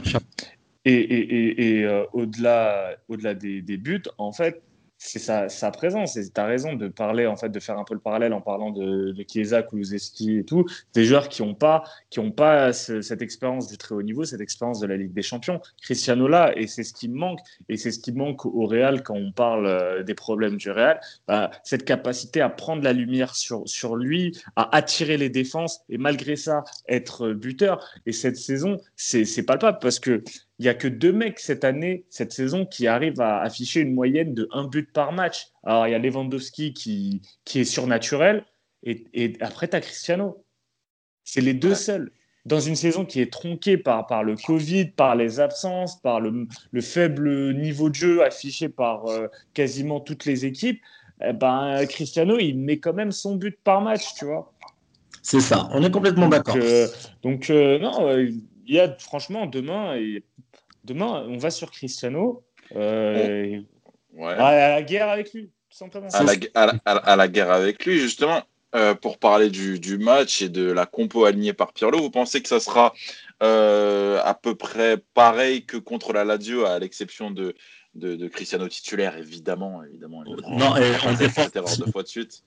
Et, 0.85 0.92
et, 0.92 1.79
et, 1.79 1.85
euh, 1.85 2.05
au-delà, 2.12 2.96
au-delà 3.09 3.35
des, 3.35 3.62
des, 3.62 3.79
buts, 3.79 4.03
en 4.18 4.33
fait, 4.33 4.62
c'est 5.05 5.19
sa, 5.19 5.71
présence. 5.71 6.17
Et 6.17 6.31
tu 6.31 6.40
as 6.40 6.47
raison 6.47 6.73
de 6.75 6.88
parler, 6.88 7.27
en 7.27 7.37
fait, 7.37 7.51
de 7.51 7.61
faire 7.61 7.79
un 7.79 7.85
peu 7.85 7.93
le 7.93 8.01
parallèle 8.01 8.33
en 8.33 8.40
parlant 8.40 8.71
de, 8.71 9.12
de 9.12 9.25
Chiesa, 9.31 9.62
Kulusevski 9.62 10.38
et 10.38 10.45
tout. 10.45 10.64
Des 10.95 11.05
joueurs 11.05 11.29
qui 11.29 11.43
n'ont 11.43 11.55
pas, 11.55 11.85
qui 12.09 12.21
ont 12.21 12.31
pas 12.31 12.73
cette 12.73 13.21
expérience 13.21 13.69
du 13.69 13.77
très 13.77 13.95
haut 13.95 14.03
niveau, 14.03 14.25
cette 14.25 14.40
expérience 14.40 14.81
de 14.81 14.87
la 14.87 14.97
Ligue 14.97 15.12
des 15.12 15.23
Champions. 15.23 15.61
Cristiano 15.83 16.27
là, 16.27 16.53
et 16.57 16.67
c'est 16.67 16.85
ce 16.85 16.95
qui 16.95 17.09
manque. 17.09 17.40
Et 17.69 17.77
c'est 17.77 17.90
ce 17.90 17.99
qui 17.99 18.12
manque 18.12 18.47
au 18.47 18.67
Real 18.67 19.03
quand 19.03 19.14
on 19.14 19.31
parle 19.31 19.67
euh, 19.67 20.03
des 20.03 20.14
problèmes 20.14 20.57
du 20.57 20.71
Real. 20.71 20.99
Bah, 21.29 21.51
cette 21.64 21.85
capacité 21.85 22.40
à 22.40 22.49
prendre 22.49 22.83
la 22.83 22.95
lumière 22.95 23.35
sur, 23.35 23.69
sur 23.69 23.97
lui, 23.97 24.37
à 24.57 24.75
attirer 24.75 25.19
les 25.19 25.29
défenses 25.29 25.83
et 25.90 25.99
malgré 25.99 26.37
ça, 26.37 26.64
être 26.88 27.33
buteur. 27.33 27.85
Et 28.07 28.12
cette 28.12 28.37
saison, 28.37 28.79
c'est 28.97 29.45
palpable 29.45 29.79
parce 29.83 30.01
que 30.01 30.23
il 30.59 30.62
n'y 30.64 30.69
a 30.69 30.75
que 30.75 30.88
deux 30.88 31.12
mecs 31.12 31.40
cette 31.40 31.64
année, 31.64 32.05
cette 32.11 32.33
saison, 32.33 32.64
qui 32.64 32.87
arrivent 32.87 33.21
à 33.21 33.40
afficher 33.40 33.81
une 33.81 33.95
moyenne 33.95 34.35
de 34.35 34.49
un 34.53 34.69
but 34.69 34.93
par 34.93 35.12
match. 35.12 35.49
Alors, 35.64 35.88
il 35.88 35.90
y 35.90 35.95
a 35.95 35.99
Lewandowski 35.99 36.73
qui, 36.75 37.23
qui 37.45 37.61
est 37.61 37.64
surnaturel, 37.64 38.45
et, 38.85 39.05
et 39.14 39.37
après, 39.40 39.69
tu 39.69 39.77
as 39.77 39.81
Cristiano. 39.81 40.45
C'est 41.25 41.40
les 41.40 41.55
deux 41.55 41.75
seuls. 41.75 42.12
Dans 42.45 42.61
une 42.61 42.77
saison 42.77 43.07
qui 43.07 43.21
est 43.21 43.33
tronquée 43.33 43.79
par, 43.79 44.07
par 44.07 44.23
le 44.23 44.37
Covid, 44.37 44.90
par 44.90 45.17
les 45.17 45.40
absences, 45.40 45.99
par 46.03 46.21
le, 46.21 46.47
le 46.73 46.81
faible 46.83 47.55
niveau 47.55 47.88
de 47.88 47.95
jeu 47.95 48.23
affiché 48.23 48.69
par 48.69 49.07
euh, 49.07 49.29
quasiment 49.55 49.99
toutes 49.99 50.27
les 50.27 50.45
équipes, 50.45 50.81
eh 51.27 51.33
ben, 51.33 51.87
Cristiano, 51.88 52.38
il 52.38 52.59
met 52.59 52.79
quand 52.79 52.93
même 52.93 53.12
son 53.12 53.37
but 53.37 53.59
par 53.64 53.81
match, 53.81 54.14
tu 54.19 54.27
vois. 54.27 54.53
C'est 55.23 55.40
ça, 55.40 55.69
on 55.73 55.83
est 55.83 55.90
complètement 55.90 56.29
d'accord. 56.29 56.57
donc, 57.23 57.49
euh, 57.49 57.55
euh, 57.55 57.79
non, 57.79 58.14
il 58.67 58.75
y 58.75 58.79
a 58.79 58.95
franchement 58.99 59.47
demain, 59.47 59.97
demain, 60.85 61.25
on 61.29 61.38
va 61.38 61.51
sur 61.51 61.70
Cristiano. 61.70 62.44
Euh, 62.77 63.61
à, 64.20 64.68
la 64.68 64.83
guerre 64.83 65.09
avec 65.09 65.33
lui, 65.33 65.51
tout 65.70 65.77
simplement. 65.77 66.09
À 66.09 67.16
la, 67.16 67.29
guerre 67.29 67.51
avec 67.51 67.85
lui, 67.85 67.99
justement, 67.99 68.42
euh, 68.75 68.94
pour 68.94 69.18
parler 69.18 69.51
du, 69.51 69.99
match 69.99 70.42
et 70.42 70.49
de 70.49 70.70
la 70.70 70.87
compo 70.87 71.25
alignée 71.25 71.53
par 71.53 71.73
Pirlo, 71.73 71.99
vous 71.99 72.11
pensez 72.11 72.42
que 72.42 72.49
ça 72.49 72.61
sera 72.61 72.94
euh, 73.42 74.20
à 74.25 74.35
peu 74.35 74.55
près 74.55 74.99
pareil 75.14 75.64
que 75.64 75.77
contre 75.77 76.12
la 76.12 76.25
Lazio, 76.25 76.64
à 76.64 76.79
l'exception 76.79 77.31
de, 77.31 77.55
de, 77.94 78.29
Cristiano 78.29 78.68
titulaire, 78.68 79.16
évidemment. 79.16 79.83
évidemment, 79.83 80.25
Non, 80.25 80.77
et 80.77 80.92
on 81.07 81.14
défend. 81.14 81.47
deux 81.53 81.90
fois 81.90 82.03
de 82.03 82.09
suite. 82.09 82.44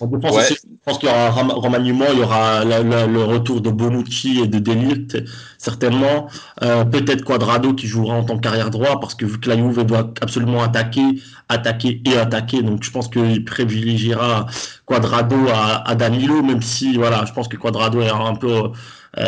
En 0.00 0.06
défense 0.06 0.54
je 0.84 0.90
pense 0.90 0.98
qu'il 0.98 1.08
y 1.08 1.12
aura 1.12 1.28
un 1.40 1.46
remaniement, 1.54 2.04
il 2.12 2.18
y 2.18 2.22
aura 2.22 2.62
le 2.64 3.22
retour 3.22 3.62
de 3.62 3.70
Bonucci 3.70 4.40
et 4.40 4.48
de 4.48 4.58
Delict, 4.58 5.16
certainement. 5.56 6.28
Euh, 6.62 6.84
peut-être 6.84 7.24
Quadrado 7.24 7.72
qui 7.72 7.86
jouera 7.86 8.16
en 8.16 8.24
tant 8.24 8.38
qu'arrière 8.38 8.68
droit, 8.70 9.00
parce 9.00 9.14
que 9.14 9.24
vu 9.24 9.40
que 9.40 9.48
la 9.48 9.56
Juve 9.56 9.84
doit 9.84 10.12
absolument 10.20 10.62
attaquer, 10.62 11.22
attaquer 11.48 12.02
et 12.04 12.18
attaquer, 12.18 12.62
donc 12.62 12.82
je 12.82 12.90
pense 12.90 13.08
qu'il 13.08 13.44
privilégiera 13.46 14.46
Quadrado 14.84 15.36
à, 15.48 15.88
à, 15.88 15.94
Danilo, 15.94 16.42
même 16.42 16.60
si 16.60 16.96
voilà, 16.98 17.24
je 17.24 17.32
pense 17.32 17.48
que 17.48 17.56
Quadrado 17.56 18.02
est 18.02 18.10
un 18.10 18.34
peu 18.34 18.72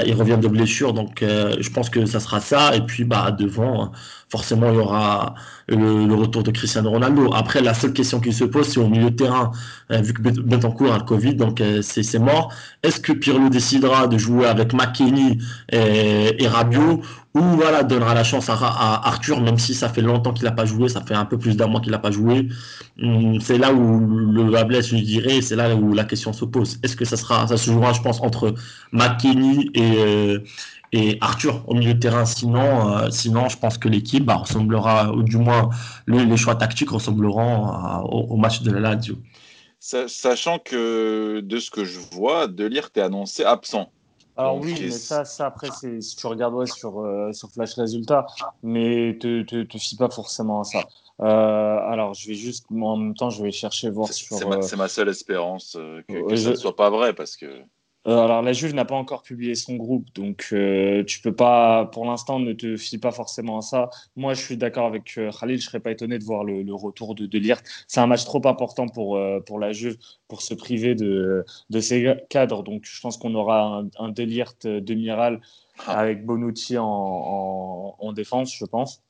il 0.05 0.15
revient 0.15 0.37
de 0.37 0.49
blessure, 0.49 0.93
donc 0.93 1.23
je 1.23 1.71
pense 1.71 1.91
que 1.91 2.07
ça 2.07 2.19
sera 2.19 2.41
ça. 2.41 2.75
Et 2.75 2.81
puis 2.81 3.05
bah 3.05 3.31
devant, 3.31 3.93
forcément, 4.29 4.71
il 4.71 4.77
y 4.77 4.79
aura 4.79 5.35
le, 5.69 6.15
retour 6.15 6.43
de 6.43 6.51
Cristiano 6.51 6.91
Ronaldo. 6.91 7.33
Après, 7.33 7.61
la 7.61 7.75
seule 7.75 7.93
question 7.93 8.21
qui 8.21 8.33
se 8.33 8.45
pose, 8.45 8.69
c'est 8.69 8.81
au 8.81 8.89
milieu 8.89 9.11
de 9.11 9.17
terrain, 9.17 9.53
vu 9.91 10.13
que 10.13 10.23
Bentancourt 10.23 10.93
a 10.93 10.99
le 10.99 11.05
Covid, 11.05 11.35
donc 11.35 11.63
c'est 11.83 12.19
mort. 12.19 12.53
Est-ce 12.83 13.01
que 13.01 13.13
Pirlo 13.13 13.49
décidera 13.49 14.07
de 14.07 14.19
jouer 14.19 14.47
avec 14.47 14.73
McKenny 14.73 15.39
et, 15.71 16.43
et 16.43 16.49
ou 17.37 17.43
voilà, 17.57 17.83
donnera 17.83 18.15
la 18.15 18.25
chance 18.25 18.49
à, 18.49 18.55
Arthur, 18.55 19.43
même 19.43 19.59
si 19.59 19.75
ça 19.75 19.91
fait 19.91 20.01
longtemps 20.01 20.33
qu'il 20.33 20.45
n'a 20.45 20.53
pas 20.53 20.65
joué, 20.65 20.89
ça 20.89 21.03
fait 21.03 21.15
un 21.15 21.27
peu 21.27 21.37
plus 21.37 21.55
d'un 21.55 21.67
mois 21.67 21.83
qu'il 21.83 21.93
n'a 21.93 21.99
pas 21.99 22.11
joué. 22.11 22.49
Hum, 23.03 23.41
c'est 23.43 23.59
là 23.59 23.75
où 23.75 24.33
le 24.33 24.51
va 24.51 24.67
je 24.81 24.97
dirais, 24.97 25.43
c'est 25.43 25.55
là 25.55 25.77
où 25.77 25.93
la 25.93 26.05
question 26.05 26.33
se 26.33 26.47
pose. 26.47 26.79
Est-ce 26.83 26.97
que 26.97 27.05
ça 27.05 27.19
sera, 27.19 27.47
ça 27.47 27.59
se 27.59 27.71
jouera, 27.71 27.93
je 27.93 28.01
pense, 28.01 28.23
entre 28.23 28.55
McKenny 28.93 29.71
et, 29.75 29.97
euh, 29.99 30.39
et 30.97 31.19
Arthur 31.21 31.63
au 31.67 31.75
milieu 31.75 31.95
de 31.95 32.01
terrain. 32.01 32.25
Sinon, 32.25 32.97
euh, 32.97 33.11
sinon 33.11 33.49
je 33.49 33.59
pense 33.59 33.77
que 33.79 33.89
l'équipe 33.89 34.25
bah, 34.25 34.37
ressemblera, 34.37 35.13
ou 35.13 35.23
du 35.23 35.37
moins 35.37 35.71
les 36.07 36.37
choix 36.37 36.57
tactiques 36.57 36.91
ressembleront 36.91 37.69
euh, 37.69 37.99
au, 38.09 38.37
match 38.37 38.63
de 38.63 38.73
la 38.73 38.81
Lazio. 38.81 39.17
Sachant 39.79 40.59
que 40.59 41.41
de 41.41 41.59
ce 41.59 41.71
que 41.71 41.85
je 41.85 42.01
vois, 42.13 42.49
Delirte 42.49 42.97
est 42.97 43.03
annoncé 43.03 43.45
absent. 43.45 43.91
Alors 44.39 44.59
oui, 44.59 44.75
mais 44.81 44.91
ça, 44.91 45.25
ça 45.25 45.47
après, 45.47 45.69
si 45.71 46.17
tu 46.17 46.27
regardes 46.27 46.67
sur, 46.67 47.01
euh, 47.01 47.33
sur 47.33 47.51
Flash 47.51 47.75
Résultats, 47.75 48.27
mais 48.63 49.17
te, 49.19 49.43
te, 49.43 49.63
te 49.63 49.79
fie 49.79 49.97
pas 49.97 50.11
forcément 50.11 50.61
à 50.61 50.65
ça. 50.65 50.85
Euh, 51.23 51.25
alors, 51.25 52.13
je 52.13 52.29
vais 52.29 52.35
juste, 52.35 52.67
en 52.71 52.97
même 52.99 53.15
temps, 53.15 53.31
je 53.31 53.43
vais 53.43 53.51
chercher 53.51 53.89
voir 53.89 54.13
sur. 54.13 54.37
C'est 54.37 54.45
ma, 54.45 54.59
ma, 54.77 54.89
seule 54.89 55.09
espérance 55.09 55.79
que, 56.09 56.29
que 56.29 56.37
ça 56.37 56.51
ne 56.51 56.57
soit 56.57 56.77
pas 56.77 56.91
vrai 56.91 57.15
parce 57.15 57.37
que. 57.37 57.63
Euh, 58.07 58.25
alors 58.25 58.43
la 58.43 58.53
Juve 58.53 58.73
n'a 58.75 58.85
pas 58.85 58.95
encore 58.95 59.23
publié 59.23 59.57
son 59.57 59.75
groupe, 59.75 60.07
donc 60.15 60.51
euh, 60.53 61.03
tu 61.05 61.21
peux 61.21 61.35
pas, 61.35 61.87
pour 61.87 62.05
l'instant, 62.07 62.39
ne 62.39 62.53
te 62.53 62.77
fie 62.77 62.99
pas 62.99 63.11
forcément 63.11 63.59
à 63.59 63.63
ça. 63.63 63.91
Moi, 64.15 64.35
je 64.35 64.43
suis 64.43 64.57
d'accord 64.57 64.87
avec 64.87 65.19
euh, 65.19 65.31
Khalil, 65.33 65.61
je 65.61 65.67
serais 65.67 65.81
pas 65.81 65.91
étonné 65.91 66.19
de 66.19 66.25
voir 66.25 66.45
le, 66.45 66.73
retour 66.73 67.17
de, 67.17 67.27
de 67.27 67.55
C'est 67.89 68.01
un 68.01 68.07
match 68.07 68.25
trop 68.25 68.47
important 68.47 68.87
pour, 68.87 69.19
pour 69.45 69.59
la 69.59 69.73
Juve 69.73 69.97
pour 70.29 70.43
se 70.43 70.55
priver 70.55 70.95
de, 70.95 71.45
de 71.71 71.81
ses 71.81 72.15
cadres, 72.29 72.63
donc 72.63 72.85
je 72.85 73.01
pense 73.01 73.17
qu'on 73.17 73.35
aura 73.35 73.79
un, 73.79 73.89
un 73.99 74.11
Delirte 74.11 74.67
demi-ral 74.67 75.41
ah. 75.87 75.99
avec 75.99 76.25
Bonucci 76.25 76.79
en, 76.79 77.97
en, 77.99 78.13
défense, 78.13 78.55
je 78.55 78.65
pense. 78.65 79.03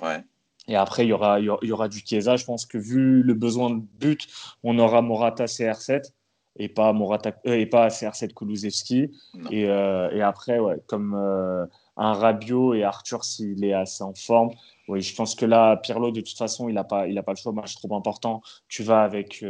Ouais. 0.00 0.22
Et 0.68 0.76
après, 0.76 1.04
il 1.04 1.08
y 1.08 1.12
aura, 1.12 1.40
il 1.40 1.46
y 1.46 1.72
aura 1.72 1.88
du 1.88 2.00
Chiesa. 2.04 2.36
Je 2.36 2.44
pense 2.44 2.66
que 2.66 2.78
vu 2.78 3.22
le 3.22 3.34
besoin 3.34 3.70
de 3.70 3.82
but, 3.98 4.28
on 4.62 4.78
aura 4.78 5.02
Morata 5.02 5.46
CR7 5.46 6.12
et 6.58 6.68
pas 6.68 6.92
Morata 6.92 7.32
euh, 7.46 7.54
et 7.54 7.66
pas 7.66 7.88
CR7 7.88 8.34
Kulusevski. 8.34 9.10
Et, 9.50 9.66
euh, 9.66 10.10
et, 10.10 10.22
après 10.22 10.58
ouais, 10.58 10.76
comme 10.86 11.14
euh, 11.14 11.64
un 11.96 12.12
Rabiot 12.12 12.74
et 12.74 12.84
Arthur 12.84 13.24
s'il 13.24 13.64
est 13.64 13.72
assez 13.72 14.02
en 14.02 14.14
forme 14.14 14.50
oui 14.88 15.00
je 15.02 15.14
pense 15.14 15.34
que 15.34 15.46
là 15.46 15.76
Pirlo 15.76 16.10
de 16.10 16.20
toute 16.20 16.36
façon 16.36 16.68
il 16.68 16.74
n'a 16.74 16.84
pas 16.84 17.06
il 17.06 17.16
a 17.18 17.22
pas 17.22 17.32
le 17.32 17.36
choix. 17.36 17.52
Match 17.52 17.74
trop 17.76 17.94
important 17.96 18.42
tu 18.68 18.82
vas 18.82 19.02
avec 19.02 19.44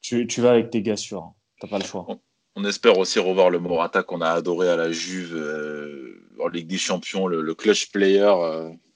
tu, 0.00 0.26
tu, 0.26 0.40
vas 0.40 0.50
avec 0.50 0.70
tes 0.70 0.82
gars 0.82 0.96
sûrs 0.96 1.22
hein. 1.22 1.34
t'as 1.60 1.68
pas 1.68 1.78
le 1.78 1.84
choix. 1.84 2.06
On, 2.56 2.64
espère 2.64 2.98
aussi 2.98 3.18
revoir 3.18 3.50
le 3.50 3.58
Morata 3.58 4.02
qu'on 4.02 4.20
a 4.20 4.30
adoré 4.30 4.68
à 4.68 4.76
la 4.76 4.92
Juve 4.92 5.34
en 6.40 6.48
Ligue 6.48 6.68
des 6.68 6.78
Champions 6.78 7.26
le, 7.26 7.54
clutch 7.54 7.90
player 7.90 8.32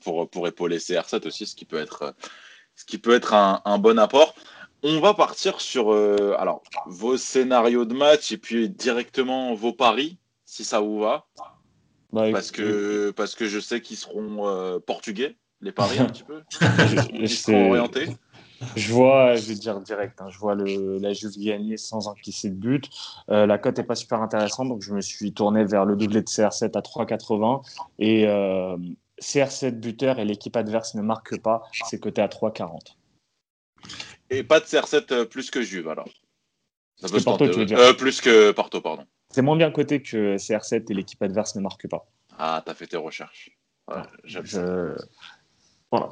pour 0.00 0.28
pour 0.28 0.46
épauler 0.46 0.78
CR7 0.78 1.26
aussi 1.26 1.46
ce 1.46 1.56
qui 1.56 1.64
peut 1.64 1.78
être 1.78 2.14
ce 2.74 2.84
qui 2.84 2.98
peut 2.98 3.14
être 3.14 3.34
un, 3.34 3.60
un 3.64 3.78
bon 3.78 3.98
apport 3.98 4.34
on 4.82 5.00
va 5.00 5.14
partir 5.14 5.60
sur 5.60 5.92
euh, 5.92 6.34
alors, 6.38 6.62
vos 6.86 7.16
scénarios 7.16 7.84
de 7.84 7.94
match 7.94 8.32
et 8.32 8.38
puis 8.38 8.68
directement 8.68 9.54
vos 9.54 9.72
paris, 9.72 10.18
si 10.44 10.64
ça 10.64 10.80
vous 10.80 11.00
va. 11.00 11.26
Bah, 12.12 12.30
parce, 12.32 12.50
que, 12.50 13.10
parce 13.10 13.34
que 13.34 13.46
je 13.46 13.60
sais 13.60 13.82
qu'ils 13.82 13.98
seront 13.98 14.48
euh, 14.48 14.78
portugais, 14.78 15.36
les 15.60 15.72
paris 15.72 15.98
un 15.98 16.06
petit 16.06 16.22
peu. 16.22 16.42
Ils 17.12 17.28
seront 17.28 17.70
orientés. 17.70 18.08
Je 18.74 18.92
vois, 18.92 19.36
je 19.36 19.46
vais 19.46 19.54
dire 19.54 19.78
direct, 19.80 20.20
hein, 20.20 20.28
je 20.30 20.38
vois 20.38 20.54
le, 20.54 20.98
la 20.98 21.12
Juve 21.12 21.38
gagner 21.38 21.76
sans 21.76 22.08
encaisser 22.08 22.48
de 22.48 22.54
but. 22.54 22.88
Euh, 23.30 23.46
la 23.46 23.58
cote 23.58 23.78
n'est 23.78 23.84
pas 23.84 23.94
super 23.94 24.22
intéressante, 24.22 24.68
donc 24.68 24.82
je 24.82 24.92
me 24.94 25.00
suis 25.00 25.32
tourné 25.32 25.64
vers 25.64 25.84
le 25.84 25.96
doublé 25.96 26.22
de 26.22 26.26
CR7 26.26 26.76
à 26.76 26.80
3,80. 26.80 27.62
Et 27.98 28.24
CR7 29.20 29.72
buteur 29.72 30.18
et 30.18 30.24
l'équipe 30.24 30.56
adverse 30.56 30.94
ne 30.94 31.02
marque 31.02 31.38
pas, 31.40 31.62
c'est 31.84 32.00
coté 32.00 32.22
à 32.22 32.28
3,40. 32.28 32.96
Et 34.30 34.42
pas 34.42 34.60
de 34.60 34.64
CR7 34.64 35.12
euh, 35.12 35.24
plus 35.24 35.50
que 35.50 35.62
Juve, 35.62 35.88
alors. 35.88 36.08
Ça 36.96 37.08
peut 37.08 37.20
Porto, 37.20 37.48
tu 37.48 37.60
veux 37.60 37.66
dire. 37.66 37.78
Euh, 37.78 37.92
plus 37.92 38.20
que 38.20 38.50
Porto, 38.50 38.80
pardon. 38.80 39.04
C'est 39.30 39.42
moins 39.42 39.56
bien 39.56 39.70
coté 39.70 40.02
que 40.02 40.36
CR7 40.36 40.90
et 40.90 40.94
l'équipe 40.94 41.22
adverse 41.22 41.54
ne 41.54 41.60
marque 41.60 41.88
pas. 41.88 42.06
Ah, 42.38 42.62
t'as 42.64 42.74
fait 42.74 42.86
tes 42.86 42.96
recherches. 42.96 43.50
je... 44.24 44.94
Voilà. 45.90 46.10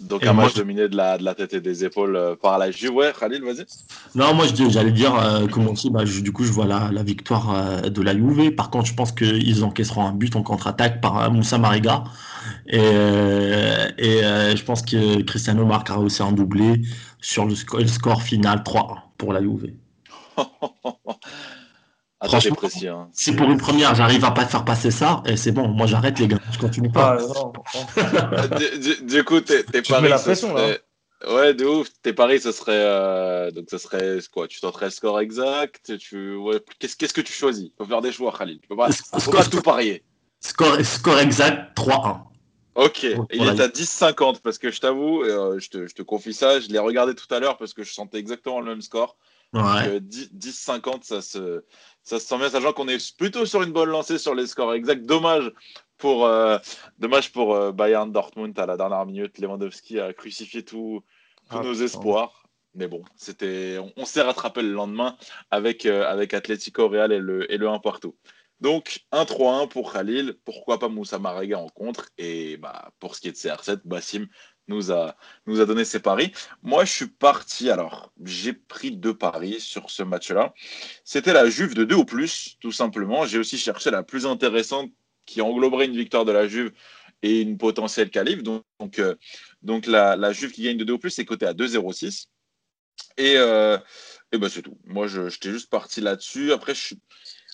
Donc 0.00 0.24
un 0.24 0.32
match 0.32 0.54
dominé 0.54 0.88
de 0.88 0.96
la, 0.96 1.18
de 1.18 1.24
la 1.24 1.34
tête 1.34 1.52
et 1.52 1.60
des 1.60 1.84
épaules 1.84 2.16
euh, 2.16 2.34
par 2.34 2.56
la 2.56 2.70
Juve. 2.70 2.94
Ouais, 2.94 3.12
Khalil, 3.18 3.42
vas-y. 3.42 3.66
Non, 4.14 4.32
moi 4.32 4.46
j'allais 4.70 4.92
dire, 4.92 5.12
comment 5.52 5.74
bah, 5.90 6.04
du 6.04 6.32
coup 6.32 6.44
je 6.44 6.52
vois 6.52 6.64
la, 6.64 6.90
la 6.90 7.02
victoire 7.02 7.82
de 7.82 8.02
la 8.02 8.14
Juve. 8.14 8.54
Par 8.54 8.70
contre, 8.70 8.86
je 8.86 8.94
pense 8.94 9.12
qu'ils 9.12 9.64
encaisseront 9.64 10.06
un 10.06 10.12
but 10.12 10.34
en 10.34 10.42
contre-attaque 10.42 11.02
par 11.02 11.30
Moussa 11.30 11.58
Mariga. 11.58 12.04
Et, 12.68 12.78
et 12.78 14.22
je 14.56 14.64
pense 14.64 14.80
que 14.80 15.20
Cristiano 15.22 15.66
marquera 15.66 15.98
aussi 15.98 16.22
un 16.22 16.32
doublé 16.32 16.80
sur 17.20 17.46
le 17.46 17.54
score, 17.54 18.22
final 18.22 18.62
3-1 18.64 18.98
pour 19.16 19.32
la 19.32 19.40
Juve. 19.40 19.72
Franchement, 22.24 22.56
précis, 22.56 22.88
hein. 22.88 23.08
si 23.12 23.32
pour 23.32 23.48
une 23.48 23.58
première, 23.58 23.94
j'arrive 23.94 24.24
à 24.24 24.32
pas 24.32 24.44
faire 24.44 24.64
passer 24.64 24.90
ça, 24.90 25.22
et 25.24 25.36
c'est 25.36 25.52
bon, 25.52 25.68
moi 25.68 25.86
j'arrête 25.86 26.18
les 26.18 26.26
gars, 26.26 26.40
je 26.50 26.58
continue 26.58 26.90
pas. 26.90 27.16
Ah, 27.16 28.48
du, 29.02 29.22
coup, 29.22 29.40
tes, 29.40 29.62
paris, 29.82 30.08
la 30.08 30.18
pression, 30.18 30.52
Ouais, 31.26 31.52
de 31.52 31.64
ouf. 31.64 31.88
Tes 32.02 32.12
paris, 32.12 32.40
ce 32.40 32.52
serait 32.52 32.72
euh, 32.74 33.50
donc 33.50 33.66
ce 33.70 33.78
serait 33.78 34.18
quoi 34.32 34.46
Tu 34.46 34.60
tenterais 34.60 34.86
le 34.86 34.90
score 34.90 35.18
exact 35.20 35.96
Tu 35.98 36.36
qu'est-ce 36.78 36.96
qu'est-ce 36.96 37.12
que 37.14 37.20
tu 37.20 37.32
choisis? 37.32 37.70
Faut 37.76 37.86
faire 37.86 38.00
des 38.00 38.12
choix, 38.12 38.32
Khalil. 38.36 38.60
Tu 38.60 38.68
peux 38.68 38.76
pas, 38.76 38.90
faut 38.92 39.30
pas 39.32 39.44
tout 39.44 39.60
parier. 39.60 40.04
Score 40.40 40.80
score 40.84 41.18
exact 41.18 41.76
3-1. 41.76 42.20
Ok, 42.78 43.02
il 43.02 43.42
est 43.42 43.60
à 43.60 43.66
10,50 43.66 44.40
parce 44.40 44.56
que 44.56 44.70
je 44.70 44.80
t'avoue, 44.80 45.24
euh, 45.24 45.58
je, 45.58 45.68
te, 45.68 46.02
confie 46.02 46.32
ça, 46.32 46.60
je 46.60 46.68
l'ai 46.68 46.78
regardé 46.78 47.16
tout 47.16 47.26
à 47.34 47.40
l'heure 47.40 47.56
parce 47.56 47.74
que 47.74 47.82
je 47.82 47.92
sentais 47.92 48.18
exactement 48.18 48.60
le 48.60 48.66
même 48.66 48.82
score. 48.82 49.16
Ouais. 49.52 49.98
10,50, 49.98 51.02
ça 51.02 51.20
se, 51.20 51.64
ça 52.04 52.20
se 52.20 52.26
sent 52.28 52.38
bien, 52.38 52.48
sachant 52.48 52.72
qu'on 52.72 52.86
est 52.86 53.16
plutôt 53.16 53.46
sur 53.46 53.64
une 53.64 53.72
bonne 53.72 53.88
lancée 53.88 54.16
sur 54.16 54.32
les 54.32 54.46
scores 54.46 54.74
exacts. 54.74 55.04
Dommage 55.06 55.52
pour, 55.96 56.24
euh, 56.24 56.58
dommage 57.00 57.32
pour 57.32 57.56
euh, 57.56 57.72
Bayern 57.72 58.12
Dortmund 58.12 58.56
à 58.56 58.66
la 58.66 58.76
dernière 58.76 59.04
minute. 59.06 59.38
Lewandowski 59.38 59.98
a 59.98 60.12
crucifié 60.12 60.64
tous 60.64 61.02
ah, 61.50 61.58
nos 61.64 61.74
espoirs. 61.74 62.44
Mais 62.76 62.86
bon, 62.86 63.02
c'était, 63.16 63.78
on, 63.96 64.04
s'est 64.04 64.22
rattrapé 64.22 64.62
le 64.62 64.70
lendemain 64.70 65.16
avec, 65.50 65.84
avec 65.84 66.32
Atlético 66.32 66.86
Real 66.86 67.10
et 67.10 67.18
le, 67.18 67.52
et 67.52 67.56
le 67.56 67.68
1 67.68 67.80
partout. 67.80 68.14
Donc, 68.60 69.00
1-3-1 69.12 69.68
pour 69.68 69.92
Khalil. 69.92 70.36
Pourquoi 70.44 70.78
pas 70.78 70.88
Moussa 70.88 71.18
Marega 71.18 71.58
en 71.58 71.68
contre? 71.68 72.08
Et 72.18 72.56
bah, 72.56 72.90
pour 72.98 73.14
ce 73.14 73.20
qui 73.20 73.28
est 73.28 73.32
de 73.32 73.36
CR7, 73.36 73.80
Bassim 73.84 74.26
nous 74.66 74.92
a, 74.92 75.16
nous 75.46 75.60
a 75.60 75.66
donné 75.66 75.84
ses 75.84 76.00
paris. 76.00 76.32
Moi, 76.62 76.84
je 76.84 76.92
suis 76.92 77.06
parti. 77.06 77.70
Alors, 77.70 78.12
j'ai 78.24 78.52
pris 78.52 78.90
deux 78.90 79.16
paris 79.16 79.60
sur 79.60 79.90
ce 79.90 80.02
match-là. 80.02 80.52
C'était 81.04 81.32
la 81.32 81.48
Juve 81.48 81.74
de 81.74 81.84
2 81.84 81.94
ou 81.94 82.04
plus, 82.04 82.56
tout 82.60 82.72
simplement. 82.72 83.26
J'ai 83.26 83.38
aussi 83.38 83.58
cherché 83.58 83.90
la 83.90 84.02
plus 84.02 84.26
intéressante 84.26 84.90
qui 85.24 85.40
engloberait 85.40 85.86
une 85.86 85.96
victoire 85.96 86.24
de 86.24 86.32
la 86.32 86.48
Juve 86.48 86.72
et 87.22 87.40
une 87.40 87.58
potentielle 87.58 88.10
qualif. 88.10 88.42
Donc, 88.42 88.64
donc, 88.80 88.98
euh, 88.98 89.14
la, 89.86 90.16
la, 90.16 90.32
Juve 90.32 90.52
qui 90.52 90.62
gagne 90.62 90.76
de 90.76 90.84
2 90.84 90.94
ou 90.94 90.98
plus, 90.98 91.10
c'est 91.10 91.24
coté 91.24 91.46
à 91.46 91.54
2-0-6. 91.54 92.26
Et, 93.16 93.34
euh, 93.36 93.78
et 94.32 94.38
ben, 94.38 94.48
c'est 94.48 94.62
tout. 94.62 94.78
Moi, 94.84 95.06
j'étais 95.06 95.50
juste 95.50 95.70
parti 95.70 96.00
là-dessus. 96.00 96.52
Après, 96.52 96.74
je 96.74 96.80
suis 96.80 96.98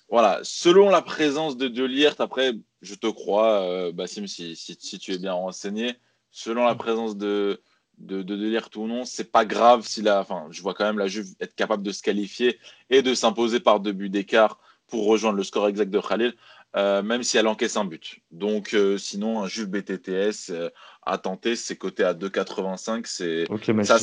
voilà, 0.09 0.39
selon 0.43 0.89
la 0.89 1.01
présence 1.01 1.57
de 1.57 1.67
Delirte, 1.67 2.21
après, 2.21 2.53
je 2.81 2.95
te 2.95 3.07
crois, 3.07 3.61
euh, 3.61 3.91
Bassim, 3.91 4.27
si, 4.27 4.55
si, 4.55 4.99
tu 4.99 5.13
es 5.13 5.17
bien 5.17 5.33
renseigné, 5.33 5.95
selon 6.31 6.65
la 6.65 6.75
présence 6.75 7.17
de, 7.17 7.61
de, 7.97 8.21
de 8.21 8.35
Delirte 8.35 8.75
ou 8.75 8.85
non, 8.87 9.03
c'est 9.03 9.31
pas 9.31 9.45
grave 9.45 9.85
si 9.85 10.01
la, 10.01 10.19
enfin, 10.19 10.47
je 10.51 10.61
vois 10.61 10.73
quand 10.73 10.85
même 10.85 10.99
la 10.99 11.07
Juve 11.07 11.33
être 11.39 11.55
capable 11.55 11.83
de 11.83 11.91
se 11.91 12.03
qualifier 12.03 12.59
et 12.89 13.01
de 13.01 13.13
s'imposer 13.13 13.59
par 13.59 13.79
deux 13.79 13.93
buts 13.93 14.09
d'écart 14.09 14.59
pour 14.87 15.07
rejoindre 15.07 15.37
le 15.37 15.43
score 15.43 15.67
exact 15.67 15.89
de 15.89 15.99
Khalil, 15.99 16.35
euh, 16.75 17.01
même 17.01 17.23
si 17.23 17.37
elle 17.37 17.47
encaisse 17.47 17.75
un 17.75 17.85
but. 17.85 18.19
Donc, 18.29 18.75
euh, 18.75 18.99
sinon, 18.99 19.41
un 19.41 19.47
Juve 19.47 19.69
BTTS 19.69 20.53
à 21.01 21.17
tenter, 21.17 21.55
c'est 21.55 21.77
coté 21.77 22.03
à 22.03 22.13
2,85, 22.13 23.05
c'est 23.07 23.45
ça, 23.83 23.97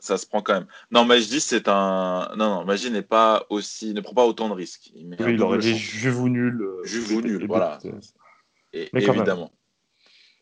ça, 0.00 0.16
se 0.16 0.26
prend 0.26 0.42
quand 0.42 0.54
même. 0.54 0.66
Non, 0.90 1.04
dis 1.06 1.40
c'est 1.40 1.68
un. 1.68 2.30
Non, 2.36 2.60
non, 2.60 2.64
Magie 2.64 2.90
n'est 2.90 3.02
pas 3.02 3.46
aussi, 3.50 3.94
ne 3.94 4.00
prend 4.00 4.14
pas 4.14 4.24
autant 4.24 4.48
de 4.48 4.54
risques. 4.54 4.90
Il, 4.94 5.16
oui, 5.18 5.34
il 5.34 5.42
aurait 5.42 5.58
dit 5.58 5.74
vous 6.08 6.28
nul. 6.28 6.64
vous 6.84 7.20
nul, 7.20 7.46
voilà. 7.46 7.78
Et, 8.72 8.88
Mais 8.92 9.02
quand 9.02 9.12
évidemment. 9.12 9.50
Même. 9.50 9.58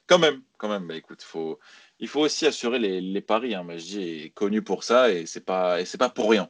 Quand 0.06 0.18
même, 0.18 0.42
quand 0.58 0.68
même. 0.68 0.86
Bah, 0.86 0.96
écoute, 0.96 1.22
faut, 1.22 1.58
il 2.00 2.08
faut 2.08 2.20
aussi 2.20 2.46
assurer 2.46 2.78
les, 2.78 3.00
les 3.00 3.20
paris. 3.20 3.54
Hein. 3.54 3.62
Magie 3.62 4.24
est 4.24 4.30
connu 4.30 4.60
pour 4.60 4.84
ça 4.84 5.10
et 5.10 5.24
c'est 5.24 5.44
pas, 5.44 5.80
et 5.80 5.84
c'est 5.84 5.98
pas 5.98 6.10
pour 6.10 6.30
rien. 6.30 6.48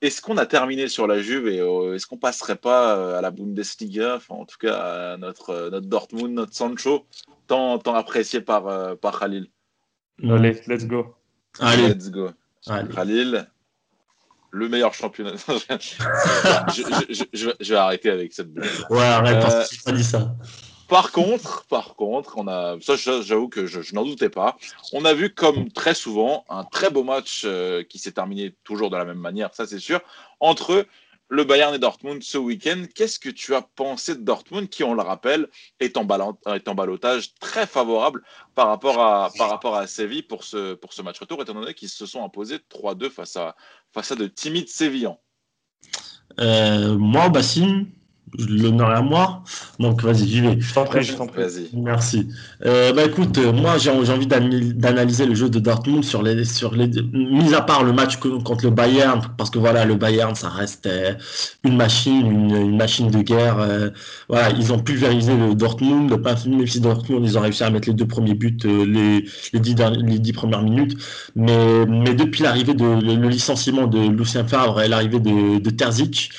est-ce 0.00 0.20
qu'on 0.20 0.36
a 0.36 0.46
terminé 0.46 0.88
sur 0.88 1.06
la 1.06 1.20
Juve 1.20 1.48
et 1.48 1.56
est-ce 1.94 2.06
qu'on 2.06 2.18
passerait 2.18 2.56
pas 2.56 3.18
à 3.18 3.20
la 3.22 3.30
Bundesliga, 3.30 4.16
enfin 4.16 4.34
en 4.34 4.44
tout 4.44 4.58
cas 4.58 5.12
à 5.12 5.16
notre, 5.16 5.70
notre 5.70 5.86
Dortmund, 5.86 6.34
notre 6.34 6.54
Sancho, 6.54 7.06
tant, 7.46 7.78
tant 7.78 7.94
apprécié 7.94 8.40
par, 8.40 8.98
par 8.98 9.18
Khalil? 9.18 9.48
Allez, 10.22 10.60
let's 10.66 10.86
go. 10.86 11.16
Allez. 11.60 11.88
Let's 11.88 12.10
go. 12.10 12.30
Khalil, 12.66 13.46
le 14.50 14.68
meilleur 14.68 14.94
championnat. 14.94 15.32
je, 15.48 15.68
vais 17.68 17.76
arrêter 17.76 18.10
avec 18.10 18.32
cette 18.32 18.52
blague. 18.52 18.70
Ouais, 18.90 19.02
arrête, 19.02 19.40
parce 19.40 19.70
que 19.70 19.84
pas 19.84 19.92
dit 19.92 20.04
ça. 20.04 20.34
Par 20.88 21.12
contre, 21.12 21.64
par 21.66 21.96
contre, 21.96 22.34
on 22.36 22.46
a, 22.46 22.76
ça 22.80 22.94
j'avoue 22.96 23.48
que 23.48 23.66
je, 23.66 23.94
n'en 23.94 24.04
doutais 24.04 24.28
pas. 24.28 24.56
On 24.92 25.04
a 25.04 25.14
vu 25.14 25.32
comme 25.32 25.70
très 25.70 25.94
souvent 25.94 26.44
un 26.48 26.64
très 26.64 26.90
beau 26.90 27.04
match 27.04 27.42
euh, 27.44 27.82
qui 27.82 27.98
s'est 27.98 28.12
terminé 28.12 28.54
toujours 28.64 28.90
de 28.90 28.96
la 28.96 29.04
même 29.04 29.18
manière, 29.18 29.54
ça 29.54 29.66
c'est 29.66 29.78
sûr, 29.78 30.00
entre 30.40 30.86
le 31.28 31.44
Bayern 31.44 31.74
et 31.74 31.78
Dortmund 31.78 32.22
ce 32.22 32.38
week-end. 32.38 32.84
Qu'est-ce 32.94 33.18
que 33.18 33.28
tu 33.28 33.54
as 33.54 33.62
pensé 33.62 34.14
de 34.14 34.20
Dortmund 34.20 34.68
qui, 34.68 34.84
on 34.84 34.94
le 34.94 35.02
rappelle, 35.02 35.48
est 35.80 35.96
en, 35.96 36.04
balotage 36.04 37.34
très 37.40 37.66
favorable 37.66 38.22
par 38.54 38.68
rapport 38.68 39.00
à, 39.00 39.30
par 39.36 39.88
Séville 39.88 40.22
pour 40.22 40.44
ce, 40.44 40.74
pour 40.74 40.92
ce 40.92 41.02
match 41.02 41.18
retour, 41.18 41.42
étant 41.42 41.54
donné 41.54 41.74
qu'ils 41.74 41.88
se 41.88 42.06
sont 42.06 42.24
imposés 42.24 42.58
3-2 42.70 43.10
face 43.10 43.36
à, 43.36 43.56
face 43.92 44.12
à 44.12 44.14
de 44.14 44.26
timides 44.26 44.68
Sévillans? 44.68 45.20
Euh, 46.40 46.96
Moi, 46.96 47.28
Bassim, 47.28 47.86
l'honneur 48.38 48.90
est 48.92 48.96
à 48.96 49.02
moi. 49.02 49.42
Donc 49.78 50.02
vas-y, 50.02 50.28
j'y 50.28 50.40
vais. 50.40 50.60
Je 50.60 50.74
t'en 50.74 50.84
prie, 50.84 51.02
je 51.02 51.14
t'en 51.14 51.26
prie. 51.26 51.42
Merci. 51.74 52.28
Euh, 52.64 52.92
bah 52.92 53.04
écoute, 53.04 53.38
euh, 53.38 53.52
moi 53.52 53.78
j'ai 53.78 53.90
envie 53.90 54.26
d'analyser 54.26 55.26
le 55.26 55.34
jeu 55.34 55.48
de 55.48 55.58
Dortmund 55.58 56.04
sur 56.04 56.22
les, 56.22 56.44
sur 56.44 56.74
les, 56.74 56.88
mis 57.12 57.54
à 57.54 57.60
part 57.60 57.84
le 57.84 57.92
match 57.92 58.16
contre 58.16 58.64
le 58.64 58.70
Bayern, 58.70 59.20
parce 59.36 59.50
que 59.50 59.58
voilà, 59.58 59.84
le 59.84 59.94
Bayern, 59.94 60.34
ça 60.34 60.48
reste 60.48 60.86
euh, 60.86 61.14
une 61.64 61.76
machine, 61.76 62.26
une, 62.26 62.76
machine 62.76 63.10
de 63.10 63.22
guerre. 63.22 63.56
voilà, 64.28 64.50
ils 64.50 64.72
ont 64.72 64.78
pulvérisé 64.78 65.36
le 65.36 65.54
Dortmund, 65.54 66.10
même 66.46 66.66
si 66.66 66.80
Dortmund, 66.80 67.24
ils 67.24 67.38
ont 67.38 67.40
réussi 67.40 67.62
à 67.64 67.70
mettre 67.70 67.88
les 67.88 67.94
deux 67.94 68.06
premiers 68.06 68.34
buts 68.34 68.56
les, 68.64 69.24
les, 69.52 69.60
dix, 69.60 69.74
les 69.74 70.18
dix 70.18 70.32
premières 70.32 70.62
minutes. 70.62 70.96
Mais, 71.36 71.86
mais 71.86 72.14
depuis 72.14 72.42
l'arrivée 72.42 72.74
de 72.74 72.84
le, 72.84 73.28
licenciement 73.28 73.86
de 73.86 73.98
Lucien 73.98 74.44
Favre 74.46 74.80
et 74.80 74.88
l'arrivée 74.88 75.20
de, 75.20 75.58
de 75.58 75.70
Terzic, 75.70 76.30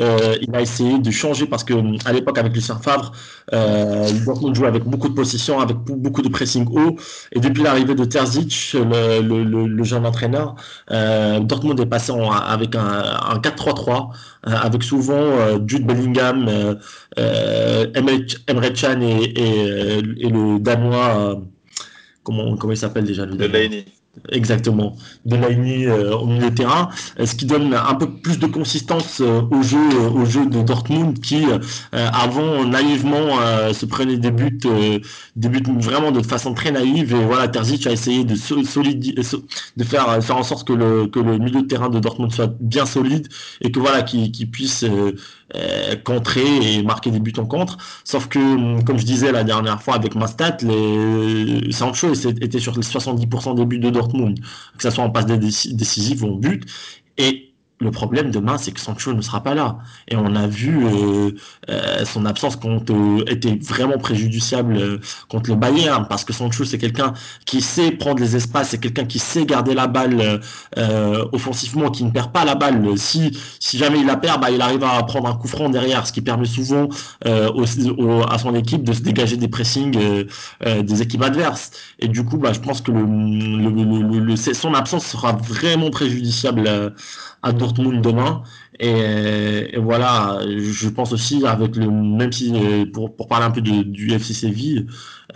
euh, 0.00 0.36
il 0.40 0.54
a 0.54 0.60
essayé 0.60 0.98
de 0.98 1.10
changer 1.10 1.46
parce 1.46 1.64
que 1.64 1.74
à 2.06 2.12
l'époque 2.12 2.38
avec 2.38 2.54
Lucien 2.54 2.78
Favre, 2.78 3.12
euh, 3.52 4.10
Dortmund 4.26 4.54
jouait 4.54 4.68
avec 4.68 4.84
beaucoup 4.84 5.08
de 5.08 5.14
possession, 5.14 5.60
avec 5.60 5.76
beaucoup 5.76 6.22
de 6.22 6.28
pressing 6.28 6.66
haut. 6.68 6.96
Et 7.32 7.40
depuis 7.40 7.62
l'arrivée 7.62 7.94
de 7.94 8.04
Terzic, 8.04 8.72
le, 8.74 9.20
le, 9.20 9.66
le, 9.66 9.84
jeune 9.84 10.06
entraîneur, 10.06 10.56
euh, 10.90 11.40
Dortmund 11.40 11.78
est 11.78 11.86
passé 11.86 12.12
avec 12.12 12.74
un, 12.74 13.02
un 13.30 13.38
4-3-3, 13.38 14.10
euh, 14.46 14.50
avec 14.50 14.82
souvent 14.82 15.14
euh, 15.14 15.58
Jude 15.66 15.86
Bellingham, 15.86 16.48
euh, 17.18 17.86
Emre, 17.94 18.72
Can 18.74 19.00
et, 19.00 19.24
et, 19.24 19.98
et, 19.98 20.28
le 20.28 20.58
Danois, 20.58 21.40
comment, 22.22 22.56
comment 22.56 22.72
il 22.72 22.76
s'appelle 22.76 23.04
déjà 23.04 23.24
le 23.24 23.36
Delaney. 23.36 23.86
Exactement, 24.30 24.96
Delaney 25.26 25.86
euh, 25.86 26.16
au 26.16 26.26
milieu 26.26 26.50
de 26.50 26.54
terrain, 26.54 26.88
euh, 27.18 27.26
ce 27.26 27.34
qui 27.34 27.44
donne 27.46 27.74
un 27.74 27.94
peu 27.94 28.10
plus 28.10 28.38
de 28.38 28.46
consistance 28.46 29.20
euh, 29.20 29.42
au 29.50 29.62
jeu, 29.62 29.78
au 30.14 30.24
jeu 30.24 30.46
de 30.46 30.62
Dortmund 30.62 31.20
qui 31.20 31.44
avant 31.92 32.64
naïvement 32.64 33.36
se 33.72 33.86
prenait 33.86 34.16
des 34.16 34.30
buts, 34.30 34.58
des 35.36 35.48
buts 35.48 35.62
vraiment 35.78 36.10
de 36.12 36.22
façon 36.22 36.54
très 36.54 36.70
naïve. 36.70 37.14
Et 37.14 37.24
voilà 37.24 37.48
Terzic 37.48 37.86
a 37.86 37.92
essayé 37.92 38.24
de 38.24 38.34
de 39.76 39.84
faire 39.84 40.22
faire 40.22 40.36
en 40.36 40.42
sorte 40.42 40.66
que 40.66 40.72
le 40.72 41.06
que 41.06 41.18
le 41.20 41.38
milieu 41.38 41.62
de 41.62 41.66
terrain 41.66 41.88
de 41.88 41.98
Dortmund 41.98 42.32
soit 42.32 42.54
bien 42.60 42.86
solide 42.86 43.28
et 43.60 43.70
que 43.70 43.80
voilà 43.80 44.02
puisse 44.46 44.84
euh, 44.84 45.12
contrer 46.04 46.44
et 46.74 46.82
marquer 46.82 47.10
des 47.10 47.20
buts 47.20 47.32
en 47.38 47.46
contre. 47.46 47.78
Sauf 48.04 48.28
que, 48.28 48.38
hum, 48.38 48.84
comme 48.84 48.98
je 48.98 49.06
disais 49.06 49.32
la 49.32 49.44
dernière 49.44 49.82
fois 49.82 49.94
avec 49.94 50.14
ma 50.14 50.26
stat, 50.26 50.58
les... 50.62 51.72
Sancho 51.72 52.12
était 52.12 52.58
sur 52.58 52.74
les 52.76 52.82
70% 52.82 53.56
des 53.56 53.64
buts 53.64 53.78
de 53.78 53.90
Dortmund, 53.90 54.38
que 54.76 54.82
ce 54.82 54.90
soit 54.90 55.04
en 55.04 55.10
passe 55.10 55.26
décisive 55.26 56.24
ou 56.24 56.28
en 56.28 56.36
but. 56.36 56.64
Et 57.18 57.53
le 57.80 57.90
problème 57.90 58.30
demain, 58.30 58.56
c'est 58.56 58.72
que 58.72 58.80
Sancho 58.80 59.12
ne 59.12 59.20
sera 59.20 59.42
pas 59.42 59.54
là. 59.54 59.78
Et 60.08 60.16
on 60.16 60.34
a 60.36 60.46
vu 60.46 60.86
euh, 60.86 61.32
euh, 61.68 62.04
son 62.04 62.24
absence 62.24 62.56
contre, 62.56 62.92
euh, 62.92 63.24
était 63.26 63.58
vraiment 63.60 63.98
préjudiciable 63.98 65.00
contre 65.28 65.50
le 65.50 65.56
Bayern, 65.56 66.06
parce 66.08 66.24
que 66.24 66.32
Sancho, 66.32 66.64
c'est 66.64 66.78
quelqu'un 66.78 67.14
qui 67.46 67.60
sait 67.60 67.90
prendre 67.90 68.20
les 68.20 68.36
espaces, 68.36 68.70
c'est 68.70 68.78
quelqu'un 68.78 69.04
qui 69.04 69.18
sait 69.18 69.44
garder 69.44 69.74
la 69.74 69.86
balle 69.86 70.40
offensivement, 71.32 71.90
qui 71.90 72.04
ne 72.04 72.10
perd 72.10 72.32
pas 72.32 72.44
la 72.44 72.54
balle. 72.54 72.96
Si, 72.96 73.36
si 73.58 73.76
jamais 73.76 74.00
il 74.00 74.06
la 74.06 74.16
perd, 74.16 74.40
bah, 74.40 74.50
il 74.50 74.60
arrive 74.60 74.84
à 74.84 75.02
prendre 75.02 75.28
un 75.28 75.34
coup 75.34 75.48
franc 75.48 75.68
derrière, 75.68 76.06
ce 76.06 76.12
qui 76.12 76.20
permet 76.20 76.46
souvent 76.46 76.88
à 77.24 78.38
son 78.38 78.54
équipe 78.54 78.84
de 78.84 78.92
se 78.92 79.00
dégager 79.00 79.36
des 79.36 79.48
pressings 79.48 80.24
des 80.64 81.02
équipes 81.02 81.22
adverses. 81.22 81.72
Et 81.98 82.08
du 82.08 82.24
coup, 82.24 82.38
bah, 82.38 82.52
je 82.52 82.60
pense 82.60 82.80
que 82.80 82.92
le, 82.92 84.36
son 84.36 84.74
absence 84.74 85.06
sera 85.06 85.32
vraiment 85.32 85.90
préjudiciable 85.90 86.94
à 87.44 87.52
Dortmund 87.52 88.02
demain. 88.02 88.42
Et, 88.80 89.78
voilà, 89.78 90.40
je 90.48 90.88
pense 90.88 91.12
aussi 91.12 91.46
avec 91.46 91.76
le 91.76 91.88
même 91.90 92.32
si 92.32 92.52
euh, 92.54 92.86
pour, 92.92 93.14
pour 93.14 93.28
parler 93.28 93.44
un 93.46 93.50
peu 93.50 93.60
du 93.60 94.12
FC 94.12 94.34
Séville, 94.34 94.86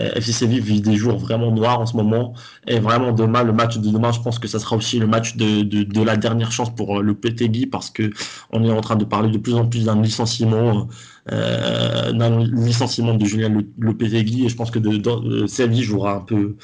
euh, 0.00 0.10
FC 0.14 0.32
Séville 0.32 0.60
vit 0.60 0.80
des 0.80 0.96
jours 0.96 1.18
vraiment 1.18 1.50
noirs 1.50 1.80
en 1.80 1.86
ce 1.86 1.96
moment. 1.96 2.34
Et 2.66 2.78
vraiment 2.78 3.12
demain, 3.12 3.42
le 3.42 3.52
match 3.52 3.78
de 3.78 3.90
demain, 3.90 4.12
je 4.12 4.20
pense 4.20 4.38
que 4.38 4.48
ça 4.48 4.58
sera 4.58 4.76
aussi 4.76 4.98
le 4.98 5.06
match 5.06 5.36
de, 5.36 5.62
de, 5.62 5.82
de 5.82 6.02
la 6.02 6.16
dernière 6.16 6.52
chance 6.52 6.74
pour 6.74 6.98
euh, 6.98 7.02
le 7.02 7.14
PTG 7.14 7.66
parce 7.66 7.90
que 7.90 8.10
on 8.52 8.64
est 8.64 8.70
en 8.70 8.80
train 8.80 8.96
de 8.96 9.04
parler 9.04 9.30
de 9.30 9.38
plus 9.38 9.54
en 9.54 9.66
plus 9.66 9.84
d'un 9.84 10.00
licenciement. 10.00 10.88
Euh, 11.30 12.12
d'un 12.12 12.42
licenciement 12.44 13.14
de 13.14 13.24
Julien 13.24 13.62
Lopetegui 13.78 14.46
et 14.46 14.48
je 14.48 14.56
pense 14.56 14.70
que 14.70 14.78
de, 14.78 14.96
de, 14.96 15.46
Séville 15.46 15.82
jouera 15.82 16.14
un 16.14 16.20
peu 16.20 16.56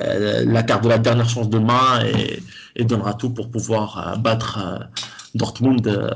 euh, 0.00 0.44
la 0.46 0.62
carte 0.62 0.84
de 0.84 0.88
la 0.88 0.98
dernière 0.98 1.28
chance 1.28 1.50
demain 1.50 2.02
et, 2.04 2.40
et 2.76 2.84
donnera 2.84 3.12
tout 3.12 3.30
pour 3.30 3.50
pouvoir 3.50 4.18
battre 4.18 4.88
Dortmund 5.36 5.86
euh, 5.86 6.10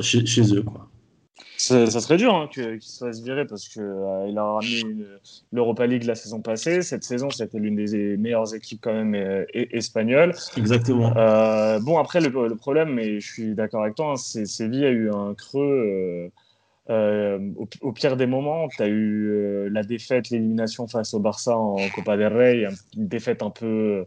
chez, 0.00 0.26
chez, 0.26 0.54
eux. 0.54 0.62
Quoi. 0.62 0.88
Ça, 1.56 1.86
serait 1.86 2.16
dur 2.16 2.34
hein, 2.34 2.48
qu'il 2.52 2.82
se 2.82 3.04
fasse 3.04 3.22
virer 3.22 3.46
parce 3.46 3.68
qu'il 3.68 3.82
euh, 3.82 4.26
il 4.28 4.36
a 4.36 4.44
ramené 4.44 4.82
l'Europa 5.52 5.86
League 5.86 6.04
la 6.04 6.16
saison 6.16 6.40
passée. 6.40 6.82
Cette 6.82 7.04
saison, 7.04 7.30
c'était 7.30 7.58
l'une 7.58 7.76
des 7.76 8.16
meilleures 8.16 8.52
équipes 8.54 8.80
quand 8.82 8.92
même 8.92 9.14
euh, 9.14 9.44
espagnoles. 9.52 10.34
Exactement. 10.56 11.10
bon, 11.80 11.98
après, 11.98 12.20
le, 12.20 12.56
problème, 12.56 12.94
mais 12.94 13.20
je 13.20 13.32
suis 13.32 13.54
d'accord 13.54 13.82
avec 13.82 13.94
toi, 13.94 14.12
hein, 14.12 14.16
c'est 14.16 14.46
Séville 14.46 14.84
a 14.84 14.90
eu 14.90 15.10
un 15.10 15.34
creux. 15.34 16.30
Au, 16.88 17.68
au, 17.80 17.92
pire 17.92 18.16
des 18.16 18.26
moments, 18.26 18.68
tu 18.68 18.82
as 18.82 18.88
eu 18.88 19.68
la 19.70 19.82
défaite, 19.82 20.30
l'élimination 20.30 20.86
face 20.86 21.14
au 21.14 21.20
Barça 21.20 21.56
en 21.56 21.76
Copa 21.94 22.16
del 22.16 22.32
Rey, 22.32 22.66
une 22.96 23.08
défaite 23.08 23.42
un 23.42 23.50
peu 23.50 24.06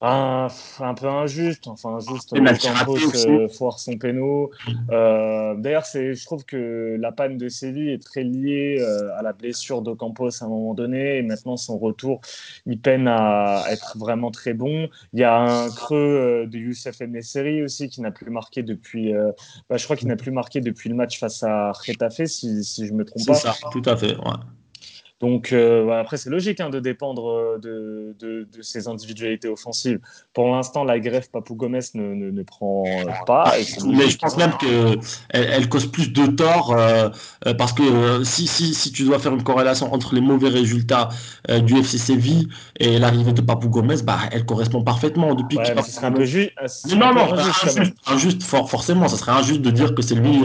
un, 0.00 0.46
un 0.78 0.94
peu 0.94 1.08
injuste, 1.08 1.66
enfin 1.66 1.96
injuste. 1.96 2.32
Campos 2.62 2.98
euh, 3.26 3.48
foire 3.48 3.78
son 3.80 3.98
péno. 3.98 4.50
Euh, 4.90 5.54
D'ailleurs, 5.56 5.84
je 5.92 6.24
trouve 6.24 6.44
que 6.44 6.96
la 7.00 7.10
panne 7.10 7.36
de 7.36 7.48
Séville 7.48 7.90
est 7.90 8.02
très 8.02 8.22
liée 8.22 8.76
euh, 8.78 9.10
à 9.18 9.22
la 9.22 9.32
blessure 9.32 9.82
de 9.82 9.92
Campos 9.92 10.30
à 10.40 10.44
un 10.44 10.48
moment 10.48 10.74
donné. 10.74 11.18
Et 11.18 11.22
maintenant, 11.22 11.56
son 11.56 11.78
retour, 11.78 12.20
il 12.66 12.80
peine 12.80 13.08
à 13.08 13.64
être 13.70 13.98
vraiment 13.98 14.30
très 14.30 14.54
bon. 14.54 14.88
Il 15.14 15.20
y 15.20 15.24
a 15.24 15.36
un 15.36 15.68
creux 15.68 15.96
euh, 15.98 16.46
de 16.46 16.58
Youssef 16.58 17.00
Nesseri 17.00 17.62
aussi 17.62 17.88
qui 17.88 18.00
n'a 18.00 18.12
plus 18.12 18.30
marqué 18.30 18.62
depuis. 18.62 19.12
Euh, 19.12 19.32
bah, 19.68 19.78
je 19.78 19.84
crois 19.84 19.96
qu'il 19.96 20.08
n'a 20.08 20.16
plus 20.16 20.30
marqué 20.30 20.60
depuis 20.60 20.88
le 20.88 20.94
match 20.94 21.18
face 21.18 21.42
à 21.42 21.72
Retafe, 21.72 22.24
si, 22.26 22.62
si 22.62 22.86
je 22.86 22.92
me 22.92 23.04
trompe 23.04 23.26
pas. 23.26 23.34
C'est 23.34 23.48
ça, 23.48 23.54
tout 23.72 23.82
à 23.84 23.96
fait. 23.96 24.16
Ouais. 24.16 24.32
Donc 25.20 25.52
euh, 25.52 25.90
après, 25.90 26.16
c'est 26.16 26.30
logique 26.30 26.60
hein, 26.60 26.70
de 26.70 26.78
dépendre 26.78 27.28
euh, 27.28 27.58
de, 27.58 28.14
de, 28.20 28.46
de, 28.56 28.62
ses 28.62 28.86
individualités 28.86 29.48
offensives. 29.48 29.98
Pour 30.32 30.48
l'instant, 30.48 30.84
la 30.84 31.00
greffe 31.00 31.30
Papou 31.32 31.56
Gomez 31.56 31.80
ne, 31.94 32.14
ne, 32.14 32.30
ne 32.30 32.42
prend 32.44 32.84
euh, 32.86 33.04
pas. 33.26 33.52
Mais 33.84 34.08
je 34.08 34.16
pense 34.16 34.36
même 34.36 34.52
qu'elle 34.58 34.98
elle 35.30 35.68
cause 35.68 35.90
plus 35.90 36.12
de 36.12 36.26
tort 36.26 36.72
euh, 36.72 37.08
euh, 37.46 37.54
parce 37.54 37.72
que 37.72 37.82
euh, 37.82 38.22
si, 38.22 38.46
si, 38.46 38.74
si 38.74 38.92
tu 38.92 39.04
dois 39.04 39.18
faire 39.18 39.34
une 39.34 39.42
corrélation 39.42 39.92
entre 39.92 40.14
les 40.14 40.20
mauvais 40.20 40.48
résultats 40.48 41.08
du 41.62 41.78
FC 41.78 41.98
Séville 41.98 42.48
et 42.78 42.98
l'arrivée 42.98 43.32
de 43.32 43.40
Papou 43.40 43.68
Gomez, 43.68 44.02
bah, 44.04 44.18
elle 44.30 44.44
correspond 44.44 44.82
parfaitement. 44.82 45.34
Depuis 45.34 45.56
ouais, 45.58 45.82
ce 45.82 45.90
serait 45.90 46.06
un 46.06 46.12
peu 46.12 46.24
juste. 46.24 46.52
Non, 46.94 47.12
non, 47.14 47.32
injuste, 47.34 47.80
injuste, 48.06 48.42
forcément. 48.42 49.08
Ça 49.08 49.16
serait 49.16 49.32
injuste 49.32 49.62
de 49.62 49.70
dire 49.70 49.94
que 49.94 50.02
c'est 50.02 50.14
lui, 50.14 50.42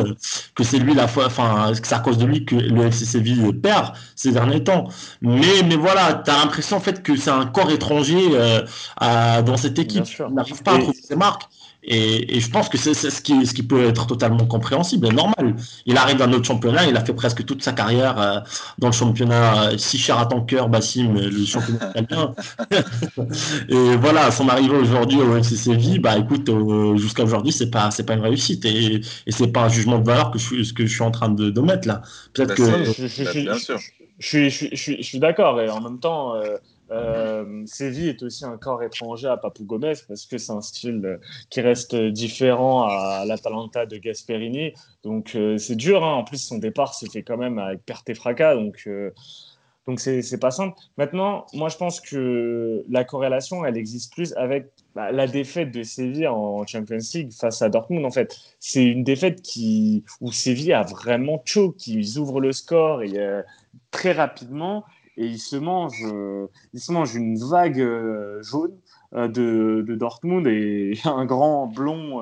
que 0.56 0.64
c'est 0.64 0.80
lui 0.80 0.94
la 0.94 1.08
fois, 1.08 1.28
enfin, 1.28 1.74
que 1.74 1.86
c'est 1.86 1.96
à 1.96 2.00
cause 2.00 2.18
de 2.18 2.26
lui 2.26 2.46
que 2.46 2.56
le 2.56 2.86
FC 2.86 3.06
Séville 3.06 3.54
perd 3.54 3.94
ces 4.16 4.32
derniers 4.32 4.63
premier 4.64 4.84
temps. 4.84 4.90
Mais, 5.22 5.64
mais 5.66 5.76
voilà, 5.76 6.22
tu 6.26 6.32
as 6.32 6.38
l'impression 6.38 6.78
en 6.78 6.82
fait 6.82 7.04
que 7.04 7.16
c'est 7.16 7.30
un 7.30 7.46
corps 7.46 7.72
étranger 7.72 8.30
euh, 8.34 9.42
dans 9.42 9.58
cette 9.58 9.80
équipe. 9.80 10.06
Il 10.20 10.34
n'arrive 10.34 10.62
pas 10.64 10.76
à 10.76 10.80
trouver 10.80 10.98
ses 11.02 11.16
marques. 11.16 11.44
Et, 11.86 12.40
je 12.40 12.50
pense 12.50 12.70
que 12.70 12.78
c'est 12.78 12.94
ce 12.94 13.22
qui, 13.22 13.46
ce 13.46 13.54
qui 13.54 13.64
peut 13.64 13.86
être 13.86 14.08
totalement 14.08 14.46
compréhensible 14.46 15.08
et 15.08 15.12
normal. 15.12 15.56
Il 15.86 15.98
arrive 15.98 16.18
dans 16.18 16.28
notre 16.28 16.46
championnat, 16.46 16.86
il 16.88 16.96
a 16.96 17.04
fait 17.04 17.14
presque 17.14 17.44
toute 17.46 17.62
sa 17.62 17.74
carrière 17.74 18.20
euh, 18.20 18.40
dans 18.78 18.88
le 18.88 18.94
championnat 18.94 19.64
euh, 19.64 19.78
si 19.78 19.98
cher 19.98 20.18
à 20.18 20.26
ton 20.26 20.42
cœur, 20.42 20.70
Bassim, 20.70 21.14
le 21.14 21.46
championnat 21.46 21.92
italien. 21.96 22.34
et 23.70 23.98
voilà, 23.98 24.32
son 24.32 24.48
arrivée 24.48 24.78
aujourd'hui 24.78 25.20
au 25.20 25.36
FC 25.36 25.58
Séville, 25.58 26.00
bah 26.00 26.18
écoute, 26.18 26.50
jusqu'à 26.96 27.24
aujourd'hui, 27.24 27.52
c'est 27.52 27.70
pas 27.70 27.92
c'est 27.92 28.06
pas 28.06 28.14
une 28.14 28.22
réussite 28.22 28.64
et, 28.66 29.02
et 29.28 29.32
c'est 29.32 29.48
pas 29.48 29.64
un 29.64 29.70
jugement 29.70 30.00
de 30.00 30.06
valeur 30.06 30.32
que 30.32 30.40
je, 30.40 30.64
ce 30.64 30.72
que 30.72 30.86
je 30.86 30.94
suis 30.94 31.04
en 31.04 31.12
train 31.12 31.30
de, 31.30 31.50
de 31.50 31.62
mettre 31.62 31.88
là. 31.88 32.02
Peut-être 32.34 32.50
bah, 32.50 32.56
que 32.56 32.94
je, 32.94 33.08
je, 33.08 33.40
bien 33.42 33.58
sûr. 33.58 33.80
Je 34.20 34.48
suis, 34.50 34.76
je 34.76 35.02
suis 35.02 35.20
d'accord 35.20 35.60
et 35.60 35.70
en 35.70 35.82
même 35.82 36.00
temps. 36.00 36.36
Euh, 36.36 36.58
euh, 36.94 37.64
Séville 37.66 38.10
est 38.10 38.22
aussi 38.24 38.46
un 38.46 38.58
corps 38.58 38.84
étranger 38.84 39.28
à 39.28 39.38
Papou 39.38 39.64
Gomez 39.66 39.94
parce 40.08 40.26
que 40.26 40.38
c'est 40.38 40.52
un 40.52 40.62
style 40.62 41.20
qui 41.50 41.62
reste 41.62 41.96
différent 41.96 42.84
à 42.84 43.24
l'Atalanta 43.26 43.86
de 43.86 43.98
Gasperini. 43.98 44.74
Donc 45.04 45.36
euh, 45.36 45.58
c'est 45.58 45.76
dur. 45.76 46.04
Hein. 46.04 46.14
En 46.14 46.24
plus, 46.24 46.38
son 46.38 46.58
départ 46.58 46.94
s'est 46.94 47.10
fait 47.10 47.24
quand 47.24 47.38
même 47.38 47.58
avec 47.58 47.86
perte 47.86 48.10
et 48.10 48.14
fracas. 48.14 48.56
Donc 48.56 48.84
euh, 48.88 49.12
donc 49.88 50.00
c'est 50.00 50.40
pas 50.40 50.52
simple. 50.52 50.78
Maintenant, 50.98 51.46
moi 51.54 51.68
je 51.68 51.76
pense 51.76 52.00
que 52.00 52.86
la 52.90 53.04
corrélation, 53.04 53.66
elle 53.66 53.76
existe 53.76 54.14
plus 54.14 54.34
avec 54.38 54.72
bah, 54.96 55.12
la 55.12 55.28
défaite 55.28 55.72
de 55.72 55.84
Séville 55.84 56.28
en 56.28 56.66
Champions 56.66 57.00
League 57.14 57.34
face 57.34 57.62
à 57.62 57.68
Dortmund. 57.70 58.06
En 58.06 58.12
fait, 58.12 58.38
c'est 58.60 58.84
une 58.84 59.04
défaite 59.04 59.42
qui 59.42 60.06
où 60.22 60.32
Séville 60.32 60.72
a 60.74 60.84
vraiment 60.84 61.42
choke. 61.44 61.86
Ils 61.88 62.18
ouvrent 62.18 62.40
le 62.40 62.54
score 62.54 63.04
et 63.04 63.18
euh, 63.18 63.42
très 63.94 64.12
rapidement 64.12 64.84
et 65.16 65.26
il 65.28 65.40
se 65.40 65.56
mange, 65.56 66.04
euh, 66.04 66.48
il 66.74 66.82
se 66.82 66.92
mange 66.92 67.16
une 67.16 67.38
vague 67.38 67.80
euh, 67.80 68.42
jaune 68.42 68.76
euh, 69.14 69.28
de, 69.28 69.86
de, 69.88 69.96
Dortmund 69.96 70.48
et 70.48 71.00
un 71.06 71.26
grand 71.26 71.68
blond 71.68 72.22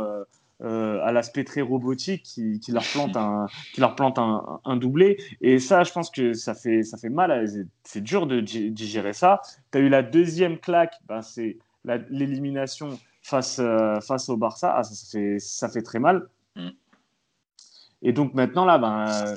à 0.64 1.12
l'aspect 1.12 1.44
très 1.44 1.62
robotique 1.62 2.22
qui, 2.22 2.60
qui, 2.60 2.72
leur 2.72 2.84
plante 2.84 3.18
un, 3.18 3.48
qui 3.74 3.82
leur 3.82 3.96
plante 3.96 4.20
un, 4.20 4.60
un, 4.64 4.78
doublé. 4.78 5.18
Et 5.42 5.58
ça, 5.58 5.84
je 5.84 5.92
pense 5.92 6.12
que 6.12 6.34
ça 6.34 6.54
fait, 6.54 6.84
ça 6.84 6.98
fait 6.98 7.10
mal. 7.10 7.48
C'est 7.84 8.02
dur 8.02 8.28
de 8.28 8.42
digérer 8.42 9.14
ça. 9.14 9.42
Tu 9.72 9.80
as 9.80 9.82
eu 9.82 9.90
la 9.90 10.04
deuxième 10.04 10.60
claque, 10.60 10.94
ben 11.08 11.24
c'est 11.24 11.58
l'élimination 11.84 13.00
face, 13.24 13.60
face 14.06 14.30
au 14.30 14.38
Barça. 14.38 14.76
Ah, 14.78 14.84
ça, 14.84 14.94
fait, 15.12 15.40
ça 15.40 15.68
fait 15.68 15.82
très 15.82 15.98
mal. 15.98 16.30
Mm. 16.56 16.70
Et 18.04 18.14
donc 18.14 18.36
maintenant, 18.36 18.66
là, 18.66 18.78
ben 18.78 19.36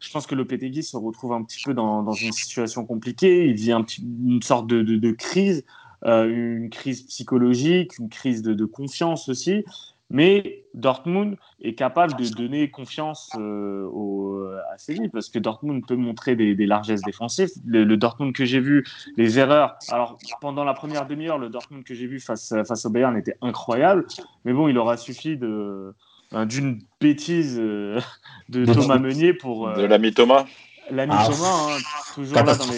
je 0.00 0.10
pense 0.10 0.26
que 0.26 0.34
PTG 0.34 0.82
se 0.82 0.96
retrouve 0.96 1.32
un 1.32 1.42
petit 1.42 1.62
peu 1.64 1.74
dans, 1.74 2.12
une 2.12 2.32
situation 2.32 2.84
compliquée. 2.84 3.46
Il 3.46 3.54
vit 3.54 3.72
une 3.72 4.42
sorte 4.42 4.66
de, 4.66 5.12
crise, 5.12 5.64
euh, 6.04 6.28
une 6.28 6.70
crise 6.70 7.02
psychologique, 7.02 7.98
une 7.98 8.08
crise 8.08 8.42
de, 8.42 8.64
confiance 8.64 9.28
aussi. 9.28 9.64
Mais 10.08 10.64
Dortmund 10.74 11.36
est 11.60 11.74
capable 11.74 12.14
de 12.14 12.28
donner 12.28 12.70
confiance 12.70 13.32
euh, 13.40 13.88
au, 13.90 14.46
à 14.72 14.78
Séville 14.78 15.08
parce 15.08 15.28
que 15.28 15.40
Dortmund 15.40 15.84
peut 15.84 15.96
montrer 15.96 16.36
des, 16.36 16.54
largesses 16.66 17.02
défensives. 17.02 17.50
Le, 17.64 17.96
Dortmund 17.96 18.32
que 18.32 18.44
j'ai 18.44 18.60
vu, 18.60 18.84
les 19.16 19.40
erreurs. 19.40 19.76
Alors, 19.90 20.16
pendant 20.40 20.62
la 20.62 20.74
première 20.74 21.06
demi-heure, 21.06 21.38
le 21.38 21.48
Dortmund 21.48 21.82
que 21.82 21.94
j'ai 21.94 22.06
vu 22.06 22.20
face 22.20 22.52
au 22.84 22.90
Bayern 22.90 23.16
était 23.16 23.36
incroyable. 23.40 24.06
Mais 24.44 24.52
bon, 24.52 24.68
il 24.68 24.78
aura 24.78 24.96
suffi 24.96 25.36
de, 25.36 25.92
d'une 26.32 26.80
bêtise 27.00 27.58
euh, 27.58 28.00
de 28.48 28.64
Thomas 28.64 28.98
Meunier 28.98 29.32
pour. 29.32 29.72
de 29.72 29.82
l'ami 29.84 30.12
Thomas 30.12 30.46
L'ami 30.88 31.12
ah, 31.16 31.26
Thomas, 31.28 31.66
hein, 31.68 31.78
toujours 32.14 32.36
là 32.36 32.54
dans 32.54 32.70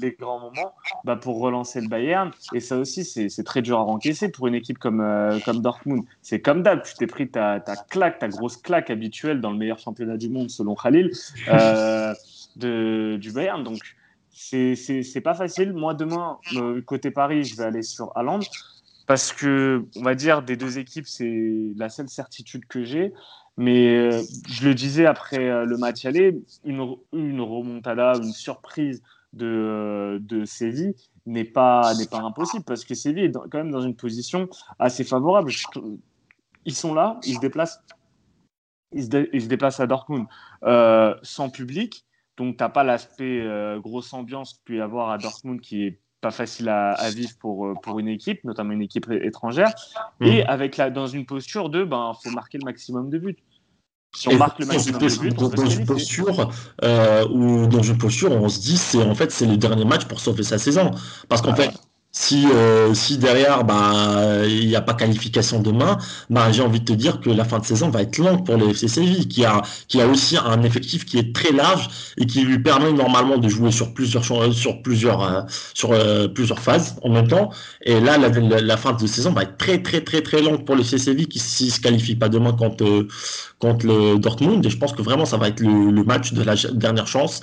les, 0.00 0.16
grands 0.18 0.38
moments, 0.38 0.72
bah, 1.02 1.16
pour 1.16 1.40
relancer 1.40 1.80
le 1.80 1.88
Bayern. 1.88 2.30
Et 2.54 2.60
ça 2.60 2.78
aussi, 2.78 3.04
c'est 3.04 3.42
très 3.42 3.60
dur 3.60 3.78
à 3.80 3.84
encaisser 3.84 4.28
pour 4.28 4.46
une 4.46 4.54
équipe 4.54 4.78
comme, 4.78 5.00
euh, 5.00 5.40
comme 5.44 5.60
Dortmund. 5.60 6.04
C'est 6.22 6.40
comme 6.40 6.62
d'hab, 6.62 6.84
tu 6.84 6.94
t'es 6.94 7.08
pris 7.08 7.28
ta, 7.28 7.58
ta, 7.58 7.74
claque, 7.74 8.20
ta 8.20 8.28
grosse 8.28 8.56
claque 8.56 8.90
habituelle 8.90 9.40
dans 9.40 9.50
le 9.50 9.58
meilleur 9.58 9.80
championnat 9.80 10.16
du 10.16 10.28
monde, 10.28 10.48
selon 10.48 10.76
Khalil, 10.76 11.10
euh, 11.48 12.14
de, 12.54 13.18
du 13.20 13.32
Bayern. 13.32 13.64
Donc, 13.64 13.80
c'est 14.30 15.22
pas 15.24 15.34
facile. 15.34 15.72
Moi, 15.72 15.94
demain, 15.94 16.38
côté 16.86 17.10
Paris, 17.10 17.42
je 17.42 17.56
vais 17.56 17.64
aller 17.64 17.82
sur 17.82 18.12
Haaland 18.16 18.40
parce 19.06 19.32
que, 19.32 19.84
on 19.96 20.02
va 20.02 20.14
dire, 20.14 20.42
des 20.42 20.56
deux 20.56 20.78
équipes, 20.78 21.06
c'est 21.06 21.72
la 21.76 21.88
seule 21.88 22.08
certitude 22.08 22.66
que 22.66 22.84
j'ai. 22.84 23.12
Mais 23.56 23.94
euh, 23.96 24.22
je 24.48 24.66
le 24.66 24.74
disais 24.74 25.04
après 25.04 25.48
euh, 25.48 25.64
le 25.64 25.76
match 25.76 26.04
aller, 26.06 26.40
une, 26.64 26.96
une 27.12 27.40
remontada, 27.40 28.14
une 28.16 28.32
surprise 28.32 29.02
de, 29.32 29.46
euh, 29.46 30.18
de 30.20 30.44
Séville 30.44 30.94
n'est 31.26 31.44
pas, 31.44 31.92
n'est 31.98 32.06
pas 32.06 32.20
impossible 32.20 32.64
parce 32.64 32.84
que 32.84 32.94
Séville 32.94 33.24
est 33.24 33.32
quand 33.32 33.58
même 33.58 33.70
dans 33.70 33.82
une 33.82 33.96
position 33.96 34.48
assez 34.78 35.04
favorable. 35.04 35.52
Ils 36.64 36.74
sont 36.74 36.94
là, 36.94 37.20
ils 37.24 37.34
se 37.34 37.40
déplacent, 37.40 37.82
ils 38.92 39.04
se, 39.04 39.28
ils 39.32 39.42
se 39.42 39.48
déplacent 39.48 39.80
à 39.80 39.86
Dortmund 39.86 40.26
sans 41.22 41.50
public. 41.50 42.06
Donc, 42.38 42.56
tu 42.56 42.62
n'as 42.62 42.70
pas 42.70 42.84
l'aspect 42.84 43.44
grosse 43.78 44.12
ambiance 44.14 44.54
peut 44.64 44.76
y 44.76 44.80
avoir 44.80 45.10
à 45.10 45.18
Dortmund 45.18 45.60
qui 45.60 45.84
est 45.84 46.00
pas 46.20 46.30
facile 46.30 46.68
à, 46.68 47.10
vivre 47.10 47.32
pour, 47.38 47.66
euh, 47.66 47.74
pour 47.82 47.98
une 47.98 48.08
équipe, 48.08 48.44
notamment 48.44 48.72
une 48.72 48.82
équipe 48.82 49.10
étrangère, 49.10 49.72
mm. 50.20 50.26
et 50.26 50.44
avec 50.44 50.76
la, 50.76 50.90
dans 50.90 51.06
une 51.06 51.26
posture 51.26 51.70
de 51.70 51.84
ben 51.84 52.12
faut 52.22 52.30
marquer 52.30 52.58
le 52.58 52.64
maximum 52.64 53.10
de 53.10 53.18
buts. 53.18 53.36
Si 54.16 54.28
on 54.28 54.36
marque 54.36 54.58
le 54.58 54.66
maximum 54.66 55.00
de 55.00 55.18
buts, 55.18 55.30
dans, 55.30 55.66
une 55.66 55.86
posture 55.86 56.50
euh, 56.82 57.26
ou 57.28 57.68
dans 57.68 57.82
une 57.82 57.96
posture, 57.96 58.32
on 58.32 58.48
se 58.48 58.60
dit 58.60 58.76
c'est 58.76 59.02
en 59.02 59.14
fait 59.14 59.30
c'est 59.30 59.46
le 59.46 59.56
dernier 59.56 59.84
match 59.84 60.06
pour 60.06 60.20
sauver 60.20 60.42
sa 60.42 60.58
saison, 60.58 60.90
parce 61.28 61.42
qu'en 61.42 61.54
fait 61.54 61.70
si, 62.12 62.46
euh, 62.52 62.92
si 62.92 63.18
derrière, 63.18 63.62
bah, 63.64 64.44
il 64.44 64.66
n'y 64.66 64.74
a 64.74 64.80
pas 64.80 64.94
qualification 64.94 65.60
demain, 65.62 65.96
bah, 66.28 66.50
j'ai 66.50 66.62
envie 66.62 66.80
de 66.80 66.84
te 66.84 66.92
dire 66.92 67.20
que 67.20 67.30
la 67.30 67.44
fin 67.44 67.60
de 67.60 67.64
saison 67.64 67.88
va 67.88 68.02
être 68.02 68.18
longue 68.18 68.44
pour 68.44 68.56
le 68.56 68.70
FC 68.70 68.88
Séville, 68.88 69.28
qui 69.28 69.44
a, 69.44 69.62
qui 69.86 70.00
a 70.00 70.08
aussi 70.08 70.36
un 70.36 70.62
effectif 70.64 71.04
qui 71.04 71.18
est 71.18 71.32
très 71.34 71.52
large 71.52 71.88
et 72.18 72.26
qui 72.26 72.42
lui 72.42 72.58
permet 72.58 72.92
normalement 72.92 73.38
de 73.38 73.48
jouer 73.48 73.70
sur 73.70 73.94
plusieurs, 73.94 74.24
sur 74.24 74.82
plusieurs, 74.82 75.22
euh, 75.22 75.42
sur 75.72 75.92
euh, 75.92 76.26
plusieurs 76.26 76.58
phases 76.58 76.96
en 77.02 77.10
même 77.10 77.28
temps. 77.28 77.50
Et 77.82 78.00
là, 78.00 78.18
la, 78.18 78.76
fin 78.76 78.92
de 78.92 79.06
saison 79.06 79.32
va 79.32 79.42
être 79.42 79.56
très, 79.56 79.80
très, 79.80 80.00
très, 80.00 80.20
très 80.20 80.42
longue 80.42 80.64
pour 80.64 80.74
le 80.74 80.80
FC 80.80 80.98
Séville 80.98 81.28
qui, 81.28 81.38
s'il 81.38 81.70
se 81.70 81.80
qualifie 81.80 82.16
pas 82.16 82.28
demain 82.28 82.52
contre, 82.52 83.06
contre 83.60 83.86
le 83.86 84.18
Dortmund. 84.18 84.66
Et 84.66 84.70
je 84.70 84.78
pense 84.78 84.92
que 84.92 85.02
vraiment, 85.02 85.26
ça 85.26 85.36
va 85.36 85.46
être 85.46 85.60
le, 85.60 85.90
le 85.90 86.02
match 86.02 86.32
de 86.32 86.42
la 86.42 86.56
dernière 86.72 87.06
chance 87.06 87.40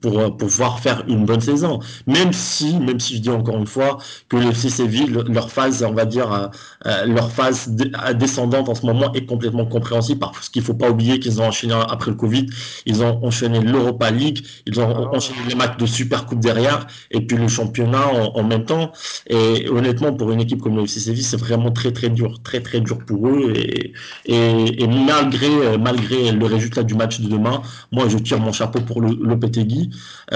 pour, 0.00 0.36
pour 0.36 0.48
pouvoir 0.48 0.80
faire 0.80 1.04
une 1.06 1.26
bonne 1.26 1.40
saison. 1.42 1.80
Même 2.06 2.32
si, 2.32 2.78
même 2.78 2.98
si 2.98 3.16
je 3.16 3.20
dis 3.20 3.30
encore 3.30 3.58
une 3.58 3.66
fois, 3.66 3.98
que 4.28 4.36
le 4.36 4.50
FC 4.50 4.70
Séville, 4.70 5.06
leur 5.28 5.50
phase, 5.50 5.84
on 5.84 5.92
va 5.92 6.04
dire, 6.04 6.32
euh, 6.32 6.46
euh, 6.86 7.06
leur 7.06 7.30
phase 7.30 7.68
descendante 8.14 8.68
en 8.68 8.74
ce 8.74 8.84
moment 8.84 9.12
est 9.14 9.26
complètement 9.26 9.66
compréhensible 9.66 10.20
parce 10.20 10.48
qu'il 10.48 10.62
ne 10.62 10.66
faut 10.66 10.74
pas 10.74 10.90
oublier 10.90 11.20
qu'ils 11.20 11.40
ont 11.40 11.46
enchaîné 11.46 11.74
après 11.88 12.10
le 12.10 12.16
Covid, 12.16 12.46
ils 12.86 13.02
ont 13.02 13.24
enchaîné 13.24 13.60
l'Europa 13.60 14.10
League, 14.10 14.44
ils 14.66 14.80
ont 14.80 14.88
ah 14.88 15.16
enchaîné 15.16 15.38
les 15.48 15.54
matchs 15.54 15.76
de 15.78 15.86
Super 15.86 16.26
Coupe 16.26 16.40
derrière 16.40 16.86
et 17.10 17.20
puis 17.20 17.36
le 17.36 17.48
championnat 17.48 18.06
en, 18.34 18.42
même 18.42 18.64
temps. 18.64 18.92
Et 19.28 19.68
honnêtement, 19.68 20.12
pour 20.12 20.30
une 20.32 20.40
équipe 20.40 20.60
comme 20.60 20.76
le 20.76 20.84
FC 20.84 21.00
Séville, 21.00 21.22
c'est 21.24 21.36
vraiment 21.36 21.70
très 21.70 21.92
très 21.92 22.08
dur, 22.08 22.40
très 22.42 22.60
très 22.60 22.80
dur 22.80 22.98
pour 22.98 23.28
eux. 23.28 23.52
Et, 23.54 23.92
et, 24.26 24.86
malgré, 24.86 25.48
euh, 25.48 25.78
malgré 25.78 26.32
le 26.32 26.46
résultat 26.46 26.82
du 26.82 26.94
match 26.94 27.20
de 27.20 27.28
demain, 27.28 27.62
moi 27.92 28.08
je 28.08 28.18
tire 28.18 28.40
mon 28.40 28.52
chapeau 28.52 28.80
pour 28.80 29.00
le, 29.00 29.16
Lopetegui 29.20 29.90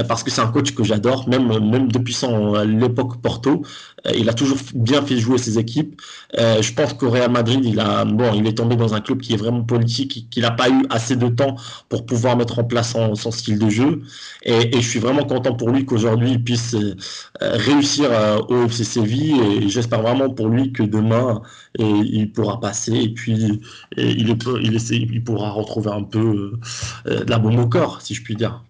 parce 0.08 0.22
que 0.22 0.30
c'est 0.30 0.40
un 0.40 0.48
coach 0.48 0.74
que 0.74 0.84
j'adore, 0.84 1.28
même, 1.28 1.46
même 1.70 1.90
depuis 1.90 2.14
son 2.14 2.54
l'époque 2.64 3.20
Porto. 3.20 3.59
Euh, 4.06 4.12
il 4.16 4.28
a 4.28 4.32
toujours 4.32 4.58
bien 4.74 5.02
fait 5.02 5.18
jouer 5.18 5.38
ses 5.38 5.58
équipes. 5.58 6.00
Euh, 6.38 6.62
je 6.62 6.72
pense 6.72 6.92
qu'au 6.94 7.10
Real 7.10 7.30
Madrid, 7.30 7.60
il 7.64 7.80
a 7.80 8.04
bon, 8.04 8.32
il 8.34 8.46
est 8.46 8.56
tombé 8.56 8.76
dans 8.76 8.94
un 8.94 9.00
club 9.00 9.20
qui 9.20 9.34
est 9.34 9.36
vraiment 9.36 9.62
politique, 9.62 10.28
qu'il 10.30 10.42
n'a 10.42 10.50
pas 10.50 10.68
eu 10.68 10.82
assez 10.90 11.16
de 11.16 11.28
temps 11.28 11.56
pour 11.88 12.06
pouvoir 12.06 12.36
mettre 12.36 12.58
en 12.58 12.64
place 12.64 12.92
son, 12.92 13.30
style 13.30 13.58
de 13.58 13.68
jeu. 13.68 14.02
Et, 14.44 14.80
je 14.80 14.88
suis 14.88 14.98
vraiment 14.98 15.24
content 15.24 15.54
pour 15.54 15.70
lui 15.70 15.84
qu'aujourd'hui 15.84 16.32
il 16.32 16.42
puisse 16.42 16.74
euh, 16.74 16.94
réussir 17.40 18.10
au 18.48 18.64
FC 18.64 18.84
Séville. 18.84 19.40
Et 19.40 19.68
j'espère 19.68 20.02
vraiment 20.02 20.30
pour 20.30 20.48
lui 20.48 20.72
que 20.72 20.82
demain 20.82 21.42
il 21.78 22.32
pourra 22.32 22.60
passer 22.60 22.94
et 22.94 23.08
puis 23.10 23.60
il, 23.96 24.26
il 24.26 25.24
pourra 25.24 25.50
retrouver 25.50 25.90
un 25.90 26.02
peu 26.02 26.58
de 27.06 27.30
la 27.30 27.38
bombe 27.38 27.58
au 27.58 27.66
corps, 27.66 28.00
si 28.00 28.14
je 28.14 28.22
puis 28.22 28.36
dire. 28.36 28.64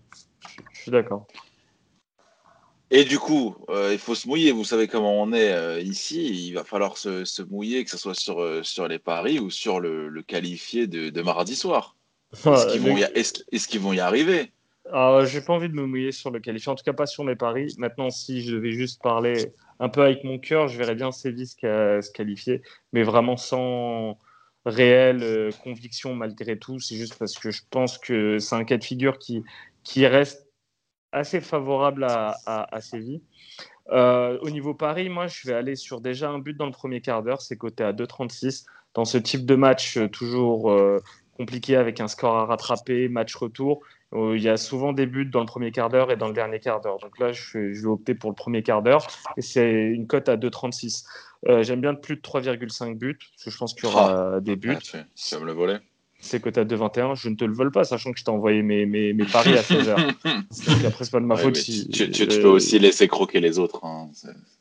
Je 0.72 0.82
suis 0.82 0.90
d'accord. 0.90 1.26
Et 2.92 3.04
du 3.04 3.18
coup, 3.18 3.54
euh, 3.68 3.90
il 3.92 3.98
faut 3.98 4.16
se 4.16 4.26
mouiller. 4.26 4.50
Vous 4.50 4.64
savez 4.64 4.88
comment 4.88 5.22
on 5.22 5.32
est 5.32 5.52
euh, 5.52 5.80
ici. 5.80 6.48
Il 6.48 6.54
va 6.54 6.64
falloir 6.64 6.98
se, 6.98 7.42
mouiller, 7.42 7.84
que 7.84 7.90
ce 7.90 7.96
soit 7.96 8.18
sur, 8.18 8.40
euh, 8.40 8.62
sur 8.64 8.88
les 8.88 8.98
paris 8.98 9.38
ou 9.38 9.48
sur 9.48 9.78
le, 9.78 10.22
qualifié 10.26 10.88
de, 10.88 11.22
mardi 11.22 11.54
soir. 11.54 11.96
Est-ce 12.32 12.72
qu'ils 12.72 12.80
vont, 12.80 12.96
est 12.96 13.76
vont, 13.78 13.92
y 13.92 14.00
arriver? 14.00 14.52
Ah, 14.92 15.20
J'ai 15.24 15.40
pas 15.40 15.52
envie 15.52 15.68
de 15.68 15.74
me 15.74 15.86
mouiller 15.86 16.10
sur 16.10 16.30
le 16.30 16.40
qualifié, 16.40 16.70
en 16.70 16.74
tout 16.74 16.84
cas 16.84 16.92
pas 16.92 17.06
sur 17.06 17.22
mes 17.22 17.36
paris. 17.36 17.74
Maintenant, 17.78 18.10
si 18.10 18.42
je 18.42 18.56
devais 18.56 18.72
juste 18.72 19.00
parler 19.02 19.52
un 19.78 19.88
peu 19.88 20.02
avec 20.02 20.24
mon 20.24 20.38
cœur, 20.38 20.66
je 20.66 20.76
verrais 20.76 20.96
bien 20.96 21.12
Séville 21.12 21.46
se 21.46 22.10
qualifier, 22.10 22.62
mais 22.92 23.04
vraiment 23.04 23.36
sans 23.36 24.18
réelle 24.66 25.50
conviction 25.62 26.14
malgré 26.14 26.58
tout. 26.58 26.80
C'est 26.80 26.96
juste 26.96 27.16
parce 27.18 27.38
que 27.38 27.52
je 27.52 27.62
pense 27.70 27.98
que 27.98 28.38
c'est 28.40 28.56
un 28.56 28.64
cas 28.64 28.78
de 28.78 28.84
figure 28.84 29.18
qui, 29.18 29.44
qui 29.84 30.06
reste 30.06 30.49
assez 31.12 31.40
favorable 31.40 32.04
à, 32.04 32.36
à, 32.46 32.80
Séville. 32.80 33.22
Euh, 33.90 34.38
au 34.42 34.50
niveau 34.50 34.74
Paris, 34.74 35.08
moi, 35.08 35.26
je 35.26 35.48
vais 35.48 35.54
aller 35.54 35.76
sur 35.76 36.00
déjà 36.00 36.30
un 36.30 36.38
but 36.38 36.56
dans 36.56 36.66
le 36.66 36.72
premier 36.72 37.00
quart 37.00 37.22
d'heure. 37.22 37.42
C'est 37.42 37.56
coté 37.56 37.84
à 37.84 37.92
2,36. 37.92 38.66
Dans 38.94 39.04
ce 39.04 39.18
type 39.18 39.46
de 39.46 39.54
match, 39.54 39.96
euh, 39.96 40.08
toujours 40.08 40.72
compliqué 41.36 41.76
avec 41.76 42.00
un 42.00 42.08
score 42.08 42.36
à 42.36 42.44
rattraper, 42.44 43.08
match 43.08 43.34
retour, 43.34 43.80
il 44.12 44.42
y 44.42 44.48
a 44.48 44.56
souvent 44.56 44.92
des 44.92 45.06
buts 45.06 45.24
dans 45.24 45.40
le 45.40 45.46
premier 45.46 45.70
quart 45.70 45.88
d'heure 45.88 46.10
et 46.10 46.16
dans 46.16 46.26
le 46.26 46.34
dernier 46.34 46.58
quart 46.58 46.80
d'heure. 46.80 46.98
Donc 46.98 47.18
là, 47.18 47.32
je, 47.32 47.58
vais 47.58 47.86
opter 47.86 48.14
pour 48.14 48.30
le 48.30 48.34
premier 48.34 48.62
quart 48.62 48.82
d'heure 48.82 49.06
et 49.36 49.42
c'est 49.42 49.70
une 49.70 50.06
cote 50.06 50.28
à 50.28 50.36
2,36. 50.36 51.06
Euh, 51.48 51.62
J'aime 51.62 51.80
bien 51.80 51.94
plus 51.94 52.16
de 52.16 52.20
3,5 52.20 52.98
buts 52.98 53.18
parce 53.18 53.44
que 53.44 53.50
je 53.50 53.56
pense 53.56 53.74
qu'il 53.74 53.84
y 53.84 53.86
aura 53.86 54.34
ah. 54.34 54.40
des 54.40 54.56
buts. 54.56 54.76
ça 55.14 55.40
me 55.40 55.46
le 55.46 55.52
voler. 55.52 55.78
C'est 56.20 56.40
coté 56.40 56.60
à 56.60 56.64
2,21. 56.64 57.16
Je 57.16 57.28
ne 57.28 57.34
te 57.34 57.44
le 57.44 57.52
vole 57.52 57.70
pas, 57.70 57.84
sachant 57.84 58.12
que 58.12 58.18
je 58.18 58.24
t'ai 58.24 58.30
envoyé 58.30 58.62
mes, 58.62 58.86
mes, 58.86 59.12
mes, 59.12 59.24
paris 59.24 59.56
à 59.56 59.62
16h. 59.62 60.14
après, 60.86 61.04
c'est 61.04 61.10
pas 61.10 61.20
de 61.20 61.24
ma 61.24 61.36
faute. 61.36 61.56
Si, 61.56 61.88
tu, 61.88 62.10
tu, 62.10 62.26
peux 62.26 62.48
aussi 62.48 62.78
laisser 62.78 63.08
croquer 63.08 63.40
les 63.40 63.58
autres. 63.58 63.84
Hein. 63.84 64.10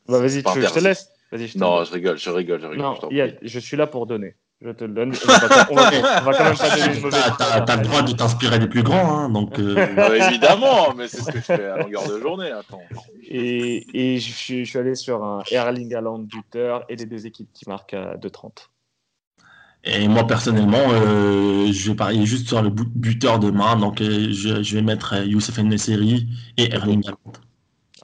Bah, 0.07 0.19
vas-y, 0.19 0.39
je 0.41 0.73
te 0.73 0.79
laisse. 0.79 1.09
non, 1.55 1.83
je 1.83 1.91
rigole, 1.91 2.17
je 2.17 2.29
rigole, 2.29 2.61
je 2.61 2.67
rigole. 2.67 2.85
Non, 2.85 2.97
je 3.41 3.59
suis 3.59 3.77
là 3.77 3.87
pour 3.87 4.07
donner. 4.07 4.35
Je 4.61 4.71
te 4.71 4.83
le 4.83 4.93
donne. 4.93 5.13
On 5.23 5.27
va, 5.27 5.67
on 5.69 5.75
va, 5.75 5.91
on 6.19 6.25
va 6.25 6.33
quand 6.33 6.43
même 6.43 6.57
pas 6.57 6.69
donner 6.75 6.95
une 6.95 7.01
mauvaise. 7.01 7.23
T'as 7.37 7.77
le 7.77 7.83
droit 7.83 8.01
de 8.01 8.11
t'inspirer 8.11 8.59
des 8.59 8.67
plus 8.67 8.83
grands, 8.83 9.17
hein, 9.17 9.29
donc. 9.29 9.57
Euh... 9.57 9.87
Bah, 9.95 10.15
évidemment, 10.17 10.93
mais 10.95 11.07
c'est 11.07 11.21
ce 11.21 11.31
que 11.31 11.37
je 11.37 11.43
fais 11.43 11.65
à 11.65 11.77
longueur 11.77 12.05
de 12.09 12.19
journée. 12.19 12.51
Attends. 12.51 12.81
Et, 13.23 13.85
et 13.93 14.19
je, 14.19 14.31
suis, 14.33 14.65
je, 14.65 14.69
suis 14.69 14.79
allé 14.79 14.95
sur 14.95 15.23
un 15.23 15.43
Erling 15.49 15.95
Haaland 15.95 16.19
buteur 16.19 16.83
et 16.89 16.97
les 16.97 17.05
deux 17.05 17.25
équipes 17.25 17.47
qui 17.53 17.69
marquent 17.69 17.93
à 17.93 18.17
2,30. 18.17 18.67
Et 19.83 20.07
moi 20.07 20.27
personnellement, 20.27 20.91
euh, 20.91 21.71
je 21.71 21.89
vais 21.89 21.95
parier 21.95 22.25
juste 22.25 22.47
sur 22.47 22.61
le 22.61 22.69
buteur 22.69 23.39
demain, 23.39 23.77
donc 23.77 24.01
euh, 24.01 24.27
je, 24.31 24.61
je, 24.61 24.75
vais 24.75 24.81
mettre 24.81 25.13
euh, 25.13 25.25
Youssef 25.25 25.57
Nesseri 25.59 26.27
et 26.57 26.73
Erling 26.73 27.03
Haaland. 27.05 27.33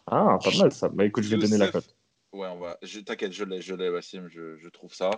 Ah, 0.08 0.38
pas 0.42 0.58
mal 0.58 0.72
ça. 0.72 0.88
Bah 0.90 1.04
écoute, 1.06 1.24
je 1.26 1.30
vais 1.30 1.38
donner 1.38 1.58
la 1.58 1.68
cote. 1.68 1.96
Ouais, 2.32 2.48
on 2.48 2.60
va. 2.60 2.78
T'inquiète, 3.06 3.34
je 3.34 3.44
l'ai, 3.44 3.62
je 3.62 3.76
l'ai, 3.76 3.90
Wassim, 3.90 4.28
je, 4.30 4.58
je 4.58 4.70
trouve 4.70 4.94
ça 4.94 5.10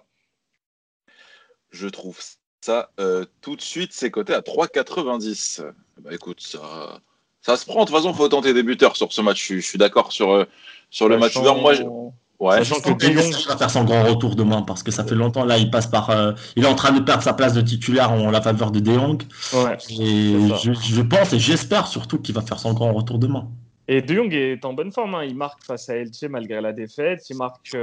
je 1.70 1.88
trouve 1.88 2.20
ça 2.62 2.92
euh, 3.00 3.26
tout 3.42 3.56
de 3.56 3.62
suite, 3.62 3.92
c'est 3.94 4.12
coté 4.12 4.34
à 4.34 4.42
3,90. 4.42 5.64
Bah 6.00 6.14
écoute, 6.14 6.42
ça, 6.42 7.02
ça 7.42 7.58
se 7.58 7.66
prend. 7.66 7.82
De 7.82 7.86
toute 7.90 7.96
façon, 7.96 8.12
il 8.12 8.16
faut 8.16 8.30
tenter 8.30 8.54
des 8.54 8.64
buteurs 8.64 8.96
sur 8.96 9.12
ce 9.14 9.22
match. 9.22 9.48
Je, 9.48 9.60
suis 9.60 9.78
d'accord 9.78 10.12
sur, 10.12 10.46
sur 10.90 11.10
le 11.10 11.18
match 11.18 11.36
ouvert. 11.36 11.56
Moi, 11.56 11.74
je... 11.74 11.84
Ouais. 12.40 12.58
Sachant 12.58 12.82
que 12.82 12.92
De 12.92 13.14
Jong 13.14 13.34
va 13.48 13.58
faire 13.58 13.70
son 13.70 13.84
grand 13.84 14.04
retour 14.04 14.36
demain 14.36 14.62
parce 14.62 14.84
que 14.84 14.92
ça 14.92 15.04
fait 15.04 15.16
longtemps 15.16 15.44
là 15.44 15.58
il 15.58 15.72
passe 15.72 15.88
par 15.88 16.12
euh, 16.12 16.34
il 16.56 16.64
est 16.64 16.68
en 16.68 16.76
train 16.76 16.92
de 16.92 17.00
perdre 17.00 17.24
sa 17.24 17.34
place 17.34 17.54
de 17.54 17.62
titulaire 17.62 18.12
en 18.12 18.30
la 18.30 18.42
faveur 18.42 18.70
de 18.72 18.80
De 18.80 18.94
Jong. 18.94 19.24
Ouais, 19.54 19.78
et 19.90 20.36
je, 20.64 20.72
je, 20.74 21.02
pense 21.02 21.34
et 21.34 21.40
j'espère 21.40 21.88
surtout 21.88 22.20
qu'il 22.20 22.36
va 22.36 22.42
faire 22.42 22.60
son 22.60 22.74
grand 22.74 22.94
retour 22.94 23.18
demain. 23.18 23.48
Et 23.88 24.02
De 24.02 24.14
Jong 24.14 24.32
est 24.34 24.64
en 24.66 24.74
bonne 24.74 24.92
forme. 24.92 25.16
Hein. 25.16 25.24
Il 25.24 25.36
marque 25.36 25.64
face 25.64 25.90
à 25.90 25.96
Elche 25.96 26.24
malgré 26.30 26.62
la 26.62 26.74
défaite. 26.74 27.28
Il 27.30 27.38
marque 27.38 27.76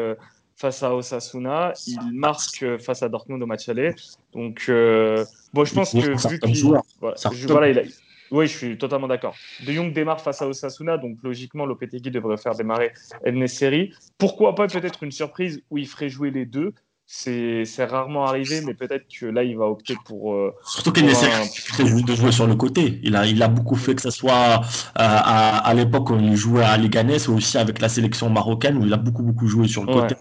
face 0.56 0.82
à 0.82 0.94
Osasuna, 0.94 1.72
il 1.86 2.12
marque 2.12 2.78
face 2.78 3.02
à 3.02 3.08
Dortmund 3.08 3.42
au 3.42 3.46
match 3.46 3.68
aller. 3.68 3.94
Donc, 4.32 4.66
euh, 4.68 5.24
bon, 5.52 5.64
je 5.64 5.74
pense 5.74 5.92
que 5.92 6.28
vu 6.28 6.40
qu'il. 6.40 6.72
Voilà, 7.48 7.68
il 7.70 7.78
a, 7.78 7.82
oui, 8.30 8.46
je 8.46 8.56
suis 8.56 8.78
totalement 8.78 9.08
d'accord. 9.08 9.34
De 9.66 9.72
Jong 9.72 9.92
démarre 9.92 10.20
face 10.20 10.42
à 10.42 10.48
Osasuna, 10.48 10.98
donc 10.98 11.18
logiquement, 11.22 11.66
Lopetegui 11.66 12.10
devrait 12.10 12.36
faire 12.36 12.54
démarrer 12.54 12.92
El 13.24 13.46
Pourquoi 14.18 14.54
pas 14.54 14.66
peut-être 14.66 15.02
une 15.02 15.12
surprise 15.12 15.62
où 15.70 15.78
il 15.78 15.86
ferait 15.86 16.08
jouer 16.08 16.30
les 16.30 16.46
deux? 16.46 16.72
C'est 17.06 17.64
rarement 17.84 18.24
arrivé, 18.24 18.62
mais 18.62 18.72
peut-être 18.72 19.04
que 19.08 19.26
là, 19.26 19.44
il 19.44 19.58
va 19.58 19.66
opter 19.66 19.94
pour. 20.06 20.34
Euh, 20.34 20.54
Surtout 20.64 20.90
qu'il 20.90 21.04
essaie 21.04 21.28
de 21.78 22.14
jouer 22.14 22.32
sur 22.32 22.46
le 22.46 22.54
côté. 22.54 22.98
Il 23.02 23.14
a, 23.14 23.26
il 23.26 23.42
a 23.42 23.48
beaucoup 23.48 23.76
fait, 23.76 23.94
que 23.94 24.00
ce 24.00 24.10
soit 24.10 24.62
euh, 24.62 24.62
à, 24.96 25.58
à 25.58 25.74
l'époque 25.74 26.08
où 26.08 26.16
il 26.16 26.34
jouait 26.34 26.64
à 26.64 26.78
Leganés 26.78 27.28
ou 27.28 27.34
aussi 27.34 27.58
avec 27.58 27.80
la 27.80 27.90
sélection 27.90 28.30
marocaine, 28.30 28.78
où 28.78 28.86
il 28.86 28.92
a 28.92 28.96
beaucoup, 28.96 29.22
beaucoup 29.22 29.46
joué 29.46 29.68
sur 29.68 29.84
le 29.84 29.92
côté. 29.92 30.14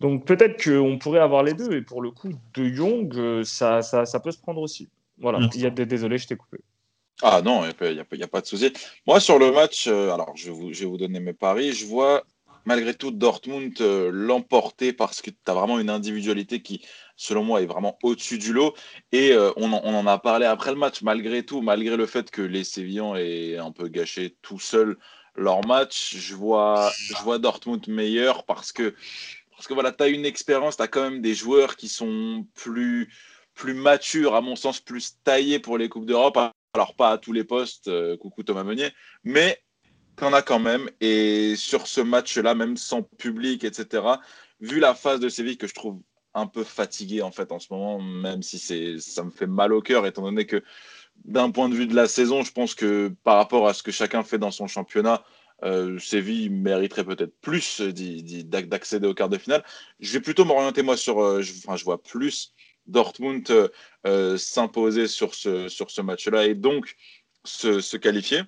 Donc, 0.00 0.24
peut-être 0.24 0.64
qu'on 0.64 0.98
pourrait 0.98 1.20
avoir 1.20 1.42
les 1.42 1.52
deux. 1.52 1.72
Et 1.76 1.82
pour 1.82 2.00
le 2.00 2.10
coup, 2.10 2.30
De 2.54 2.64
Jong, 2.64 3.14
euh, 3.14 3.44
ça, 3.44 3.82
ça, 3.82 4.06
ça 4.06 4.20
peut 4.20 4.32
se 4.32 4.38
prendre 4.40 4.62
aussi. 4.62 4.88
Voilà. 5.18 5.40
Il 5.54 5.60
y 5.60 5.66
a 5.66 5.70
des, 5.70 5.86
désolé, 5.86 6.18
je 6.18 6.26
t'ai 6.26 6.36
coupé. 6.36 6.58
Ah 7.22 7.42
non, 7.42 7.62
il 7.80 7.94
n'y 7.94 8.00
a, 8.00 8.24
a, 8.24 8.28
pas 8.28 8.40
de 8.40 8.46
souci. 8.46 8.72
Moi, 9.06 9.20
sur 9.20 9.38
le 9.38 9.52
match, 9.52 9.86
alors 9.86 10.32
je 10.34 10.46
vais, 10.46 10.50
vous, 10.50 10.72
je 10.72 10.80
vais 10.80 10.86
vous 10.86 10.96
donner 10.96 11.20
mes 11.20 11.32
paris. 11.32 11.72
Je 11.72 11.86
vois 11.86 12.24
malgré 12.64 12.94
tout 12.94 13.10
Dortmund 13.10 13.74
euh, 13.80 14.10
l'emporter 14.12 14.92
parce 14.92 15.22
que 15.22 15.30
tu 15.30 15.36
as 15.46 15.54
vraiment 15.54 15.78
une 15.78 15.90
individualité 15.90 16.62
qui, 16.62 16.84
selon 17.16 17.44
moi, 17.44 17.62
est 17.62 17.66
vraiment 17.66 17.98
au-dessus 18.02 18.38
du 18.38 18.52
lot. 18.52 18.74
Et 19.12 19.32
euh, 19.32 19.50
on, 19.56 19.72
en, 19.72 20.06
a 20.06 20.18
parlé 20.18 20.46
après 20.46 20.70
le 20.70 20.76
match, 20.76 21.02
malgré 21.02 21.44
tout, 21.44 21.60
malgré 21.60 21.96
le 21.96 22.06
fait 22.06 22.30
que 22.30 22.42
les 22.42 22.64
Sévillans 22.64 23.16
aient 23.16 23.58
un 23.58 23.72
peu 23.72 23.88
gâché 23.88 24.36
tout 24.42 24.58
seul 24.58 24.96
leur 25.36 25.66
match, 25.66 26.16
je 26.16 26.34
vois, 26.34 26.90
je 26.96 27.14
vois 27.22 27.38
Dortmund 27.38 27.86
meilleur 27.88 28.44
parce 28.44 28.72
que, 28.72 28.94
parce 29.50 29.66
que 29.66 29.74
voilà, 29.74 29.90
tu 29.90 30.04
as 30.04 30.08
une 30.08 30.24
expérience, 30.24 30.76
tu 30.76 30.82
as 30.82 30.88
quand 30.88 31.02
même 31.02 31.22
des 31.22 31.34
joueurs 31.34 31.74
qui 31.74 31.88
sont 31.88 32.46
plus, 32.54 33.12
plus 33.54 33.74
matures, 33.74 34.34
à 34.34 34.40
mon 34.40 34.56
sens, 34.56 34.80
plus 34.80 35.18
taillés 35.24 35.58
pour 35.58 35.78
les 35.78 35.88
Coupes 35.88 36.06
d'Europe. 36.06 36.38
Alors, 36.74 36.94
pas 36.96 37.10
à 37.10 37.18
tous 37.18 37.32
les 37.32 37.44
postes, 37.44 37.88
euh, 37.88 38.16
coucou 38.16 38.42
Thomas 38.42 38.64
Meunier, 38.64 38.90
mais 39.22 39.60
T'en 40.16 40.32
as 40.32 40.42
quand 40.42 40.60
même. 40.60 40.88
Et 41.00 41.56
sur 41.56 41.86
ce 41.86 42.00
match-là, 42.00 42.54
même 42.54 42.76
sans 42.76 43.02
public, 43.02 43.64
etc., 43.64 44.04
vu 44.60 44.78
la 44.78 44.94
phase 44.94 45.20
de 45.20 45.28
Séville 45.28 45.58
que 45.58 45.66
je 45.66 45.74
trouve 45.74 46.00
un 46.34 46.46
peu 46.46 46.64
fatigué 46.64 47.22
en 47.22 47.30
fait 47.30 47.52
en 47.52 47.60
ce 47.60 47.68
moment, 47.70 48.00
même 48.00 48.42
si 48.42 48.58
ça 49.00 49.24
me 49.24 49.30
fait 49.30 49.46
mal 49.46 49.72
au 49.72 49.80
cœur, 49.80 50.06
étant 50.06 50.22
donné 50.22 50.46
que 50.46 50.62
d'un 51.24 51.50
point 51.50 51.68
de 51.68 51.74
vue 51.74 51.86
de 51.86 51.94
la 51.94 52.08
saison, 52.08 52.42
je 52.42 52.52
pense 52.52 52.74
que 52.74 53.12
par 53.22 53.36
rapport 53.36 53.68
à 53.68 53.74
ce 53.74 53.82
que 53.84 53.92
chacun 53.92 54.24
fait 54.24 54.38
dans 54.38 54.50
son 54.50 54.66
championnat, 54.66 55.24
euh, 55.62 55.98
Séville 56.00 56.50
mériterait 56.50 57.04
peut-être 57.04 57.40
plus 57.40 57.80
d'accéder 57.80 59.06
au 59.06 59.14
quart 59.14 59.28
de 59.28 59.38
finale. 59.38 59.64
Je 60.00 60.12
vais 60.12 60.20
plutôt 60.20 60.44
m'orienter 60.44 60.82
moi 60.82 60.96
sur, 60.96 61.22
euh, 61.22 61.40
enfin, 61.64 61.76
je 61.76 61.84
vois 61.84 62.02
plus 62.02 62.52
Dortmund 62.86 63.70
euh, 64.06 64.36
s'imposer 64.36 65.08
sur 65.08 65.34
ce, 65.34 65.68
sur 65.68 65.90
ce 65.90 66.00
match-là 66.00 66.46
et 66.46 66.54
donc 66.54 66.94
se 67.44 67.96
qualifier. 67.96 68.42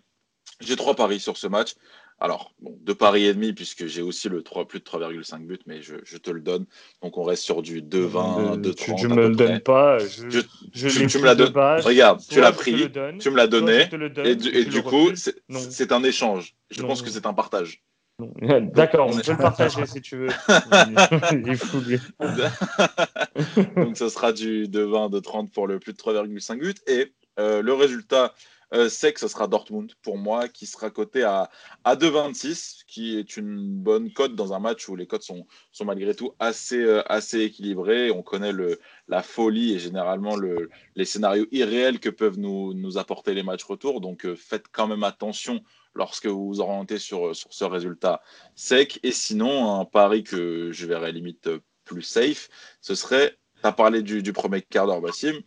J'ai 0.60 0.76
trois 0.76 0.94
paris 0.94 1.20
sur 1.20 1.36
ce 1.36 1.46
match. 1.46 1.74
Alors, 2.18 2.54
bon, 2.60 2.78
deux 2.80 2.94
paris 2.94 3.26
et 3.26 3.34
demi, 3.34 3.52
puisque 3.52 3.86
j'ai 3.86 4.00
aussi 4.00 4.30
le 4.30 4.42
3, 4.42 4.66
plus 4.66 4.78
de 4.78 4.84
3,5 4.84 5.46
buts, 5.46 5.58
mais 5.66 5.82
je, 5.82 5.96
je, 6.02 6.16
te 6.16 6.30
le 6.30 6.40
donne. 6.40 6.64
Donc, 7.02 7.18
on 7.18 7.24
reste 7.24 7.42
sur 7.42 7.60
du 7.60 7.82
2,20, 7.82 8.62
2,30. 8.62 8.98
Je 8.98 9.06
ne 9.06 9.14
me 9.14 9.28
le 9.28 9.34
donne 9.34 9.60
pas. 9.60 9.98
Je, 9.98 10.30
je, 10.30 10.88
je 10.88 11.06
tu, 11.06 11.18
me 11.18 11.24
la 11.26 11.34
donnes. 11.34 11.52
Regarde, 11.52 12.22
tu 12.26 12.40
l'as 12.40 12.52
pris, 12.52 12.90
tu 13.20 13.30
me 13.30 13.36
l'as 13.36 13.46
donné. 13.46 13.90
et 14.24 14.34
du, 14.34 14.48
et 14.48 14.64
du 14.64 14.82
coup, 14.82 15.10
c'est 15.14 15.92
un 15.92 16.02
échange. 16.04 16.54
Je 16.70 16.82
pense 16.82 17.02
que 17.02 17.10
c'est 17.10 17.26
un 17.26 17.34
partage. 17.34 17.82
D'accord, 18.40 19.08
on, 19.08 19.18
peut 19.18 19.32
le 19.32 19.36
partager 19.36 19.84
si 19.86 20.00
tu 20.00 20.16
veux. 20.16 20.28
Il 21.32 21.48
est 21.48 21.56
fou, 21.56 21.80
lui. 21.80 21.98
Donc, 23.76 23.96
ce 23.96 24.08
sera 24.08 24.32
du 24.32 24.68
2,20, 24.68 25.20
2,30 25.20 25.50
pour 25.50 25.66
le 25.66 25.78
plus 25.78 25.92
de 25.92 25.98
3,5 25.98 26.58
buts. 26.58 26.74
Et 26.86 27.12
euh, 27.38 27.60
le 27.60 27.74
résultat 27.74 28.32
euh, 28.74 28.88
c'est 28.88 29.12
que 29.12 29.20
ce 29.20 29.28
sera 29.28 29.46
Dortmund 29.46 29.92
pour 30.02 30.18
moi, 30.18 30.48
qui 30.48 30.66
sera 30.66 30.90
coté 30.90 31.22
à, 31.22 31.50
à 31.84 31.94
2,26, 31.94 32.82
qui 32.88 33.16
est 33.16 33.36
une 33.36 33.60
bonne 33.60 34.12
cote 34.12 34.34
dans 34.34 34.54
un 34.54 34.58
match 34.58 34.88
où 34.88 34.96
les 34.96 35.06
cotes 35.06 35.22
sont, 35.22 35.46
sont 35.70 35.84
malgré 35.84 36.14
tout 36.16 36.32
assez, 36.40 36.82
euh, 36.82 37.02
assez 37.06 37.42
équilibrées. 37.42 38.10
On 38.10 38.22
connaît 38.22 38.50
le, 38.50 38.80
la 39.06 39.22
folie 39.22 39.74
et 39.74 39.78
généralement 39.78 40.34
le, 40.34 40.70
les 40.96 41.04
scénarios 41.04 41.46
irréels 41.52 42.00
que 42.00 42.10
peuvent 42.10 42.38
nous, 42.38 42.74
nous 42.74 42.98
apporter 42.98 43.34
les 43.34 43.44
matchs 43.44 43.64
retour. 43.64 44.00
Donc 44.00 44.26
faites 44.34 44.66
quand 44.72 44.88
même 44.88 45.04
attention 45.04 45.62
lorsque 45.96 46.26
vous 46.26 46.46
vous 46.46 46.60
orientez 46.60 46.98
sur, 46.98 47.34
sur 47.34 47.52
ce 47.52 47.64
résultat 47.64 48.22
sec. 48.54 49.00
Et 49.02 49.12
sinon, 49.12 49.80
un 49.80 49.84
pari 49.84 50.22
que 50.22 50.70
je 50.72 50.86
verrais 50.86 51.12
limite 51.12 51.48
plus 51.84 52.02
safe, 52.02 52.48
ce 52.80 52.94
serait, 52.94 53.36
tu 53.60 53.66
as 53.66 53.72
parlé 53.72 54.02
du, 54.02 54.22
du 54.22 54.32
premier 54.32 54.62
quart 54.62 54.86
d'heure, 54.86 55.00
Bassim 55.00 55.40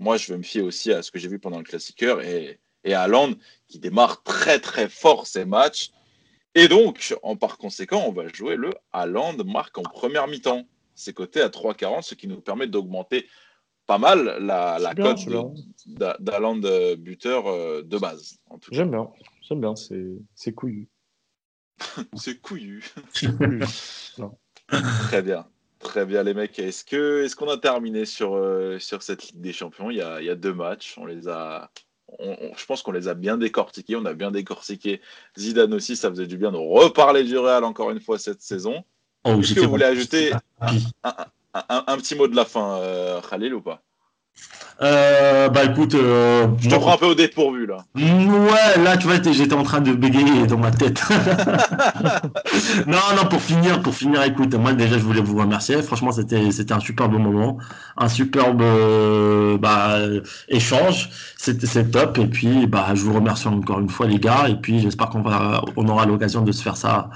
moi, 0.00 0.16
je 0.16 0.32
vais 0.32 0.36
me 0.36 0.42
fier 0.42 0.60
aussi 0.60 0.92
à 0.92 1.02
ce 1.02 1.12
que 1.12 1.20
j'ai 1.20 1.28
vu 1.28 1.38
pendant 1.38 1.58
le 1.58 1.62
classiqueur 1.62 2.20
et 2.20 2.58
et 2.84 2.94
Haaland 2.94 3.32
qui 3.66 3.78
démarre 3.78 4.22
très 4.22 4.60
très 4.60 4.88
fort 4.88 5.26
ses 5.26 5.44
matchs. 5.44 5.90
Et 6.54 6.68
donc, 6.68 7.14
en 7.22 7.36
par 7.36 7.58
conséquent, 7.58 8.04
on 8.06 8.12
va 8.12 8.28
jouer 8.28 8.56
le 8.56 8.72
Haaland 8.92 9.36
marque 9.44 9.76
en 9.78 9.82
première 9.82 10.28
mi-temps. 10.28 10.62
C'est 10.94 11.12
coté 11.12 11.40
à 11.40 11.48
3,40, 11.48 12.02
ce 12.02 12.14
qui 12.14 12.28
nous 12.28 12.40
permet 12.40 12.68
d'augmenter 12.68 13.26
pas 13.86 13.98
mal 13.98 14.38
la, 14.40 14.78
la 14.78 14.94
cote 14.94 15.28
d'Haaland 15.86 16.60
euh, 16.64 16.96
buteur 16.96 17.48
euh, 17.48 17.82
de 17.82 17.98
base. 17.98 18.38
J'aime 18.70 18.92
bien, 18.92 19.10
j'aime 19.44 19.60
bien, 19.60 19.74
c'est 20.34 20.52
couillu. 20.52 20.88
c'est 22.14 22.40
couillu. 22.40 22.84
Très 24.68 25.22
bien. 25.22 25.46
Très 25.78 26.06
bien 26.06 26.22
les 26.22 26.34
mecs. 26.34 26.58
Est-ce 26.58 26.84
que 26.84 27.22
est-ce 27.24 27.36
qu'on 27.36 27.48
a 27.48 27.58
terminé 27.58 28.06
sur, 28.06 28.34
euh, 28.34 28.78
sur 28.78 29.02
cette 29.02 29.24
Ligue 29.24 29.40
des 29.40 29.52
Champions? 29.52 29.90
Il 29.90 29.98
y, 29.98 30.02
a, 30.02 30.20
il 30.20 30.26
y 30.26 30.30
a 30.30 30.34
deux 30.34 30.54
matchs. 30.54 30.96
On 30.96 31.04
les 31.04 31.28
a 31.28 31.70
je 32.20 32.66
pense 32.66 32.82
qu'on 32.82 32.92
les 32.92 33.08
a 33.08 33.14
bien 33.14 33.36
décortiqués. 33.36 33.96
On 33.96 34.04
a 34.04 34.14
bien 34.14 34.30
décortiqué 34.30 35.00
Zidane 35.38 35.74
aussi. 35.74 35.96
Ça 35.96 36.10
faisait 36.10 36.26
du 36.26 36.36
bien 36.36 36.52
de 36.52 36.56
reparler 36.56 37.24
du 37.24 37.36
Real 37.36 37.64
encore 37.64 37.90
une 37.90 38.00
fois 38.00 38.18
cette 38.18 38.42
saison. 38.42 38.84
Oh, 39.24 39.40
Est-ce 39.40 39.54
que 39.54 39.60
vous 39.60 39.70
voulez 39.70 39.84
ajouter 39.84 40.32
un, 40.60 41.96
petit 41.96 42.14
mot 42.14 42.28
de 42.28 42.36
la 42.36 42.44
fin, 42.44 42.78
euh, 42.80 43.20
Khalil, 43.22 43.54
ou 43.54 43.62
pas? 43.62 43.82
Euh, 44.82 45.48
bah 45.48 45.64
écoute, 45.64 45.94
euh, 45.94 46.48
je 46.58 46.68
te 46.68 46.74
prends 46.74 46.94
un 46.94 46.96
peu 46.96 47.06
au 47.06 47.14
dépourvu 47.14 47.64
là. 47.64 47.84
Ouais, 47.94 48.82
là 48.82 48.96
tu 48.96 49.06
vois, 49.06 49.22
j'étais 49.22 49.54
en 49.54 49.62
train 49.62 49.80
de 49.80 49.92
bégayer 49.92 50.46
dans 50.48 50.58
ma 50.58 50.72
tête. 50.72 51.00
non, 52.86 52.98
non, 53.16 53.28
pour 53.30 53.40
finir, 53.40 53.80
pour 53.82 53.94
finir, 53.94 54.22
écoute, 54.24 54.52
moi 54.54 54.72
déjà 54.72 54.98
je 54.98 55.04
voulais 55.04 55.20
vous 55.20 55.38
remercier. 55.38 55.80
Franchement, 55.80 56.10
c'était 56.10 56.50
c'était 56.50 56.74
un 56.74 56.80
superbe 56.80 57.12
moment, 57.12 57.58
un 57.96 58.08
superbe 58.08 58.62
euh, 58.62 59.58
bah, 59.58 59.98
échange. 60.48 61.08
C'était 61.36 61.68
c'est 61.68 61.92
top. 61.92 62.18
Et 62.18 62.26
puis 62.26 62.66
bah 62.66 62.88
je 62.94 63.02
vous 63.02 63.14
remercie 63.14 63.46
encore 63.46 63.78
une 63.78 63.88
fois 63.90 64.06
les 64.06 64.18
gars. 64.18 64.48
Et 64.48 64.56
puis 64.56 64.80
j'espère 64.80 65.08
qu'on 65.08 65.22
va 65.22 65.62
on 65.76 65.86
aura 65.86 66.04
l'occasion 66.04 66.42
de 66.42 66.50
se 66.50 66.62
faire 66.62 66.76
ça 66.76 67.10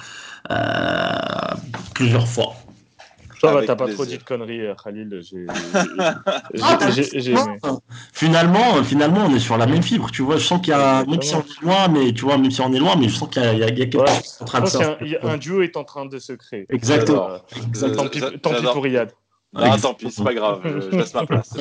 plusieurs 1.92 2.28
fois. 2.28 2.54
Ça 3.40 3.54
va, 3.54 3.64
t'as 3.64 3.76
pas 3.76 3.88
trop 3.88 4.04
dit 4.04 4.18
de 4.18 4.22
conneries, 4.22 4.66
euh, 4.66 4.74
Khalil. 4.74 5.08
Finalement, 8.12 8.82
finalement, 8.82 9.26
on 9.26 9.34
est 9.34 9.38
sur 9.38 9.56
la 9.56 9.66
même 9.66 9.82
fibre. 9.82 10.10
Tu 10.10 10.22
vois, 10.22 10.36
je 10.36 10.44
sens 10.44 10.60
qu'il 10.60 10.70
y 10.70 10.76
a, 10.76 11.04
même 11.04 11.22
si 11.22 11.34
on 11.34 11.40
est 11.40 11.62
loin, 11.62 11.88
mais 11.88 12.12
tu 12.12 12.24
vois, 12.24 12.36
même 12.38 12.50
si 12.50 12.60
on 12.60 12.72
est 12.72 12.78
loin, 12.78 12.96
mais 12.96 13.08
je 13.08 13.16
sens 13.16 13.28
qu'il 13.28 13.42
y, 13.42 13.62
a, 13.62 13.70
quelque 13.70 13.98
chose 13.98 14.38
en 14.40 14.44
train 14.44 14.60
de 14.60 14.66
se 14.66 15.26
Un 15.26 15.36
duo 15.36 15.62
est 15.62 15.76
en 15.76 15.84
train 15.84 16.06
de 16.06 16.18
se 16.18 16.32
créer. 16.32 16.66
Exactement. 16.68 17.30
Euh, 17.30 17.94
tant, 17.94 18.08
pis, 18.08 18.20
pour 18.72 18.82
Riyad. 18.82 19.12
Ah, 19.54 19.76
tant 19.80 19.94
pis, 19.94 20.10
c'est 20.10 20.24
pas 20.24 20.34
grave, 20.34 20.60
je, 20.64 20.96
laisse 20.96 21.14
ma 21.14 21.24
place. 21.24 21.54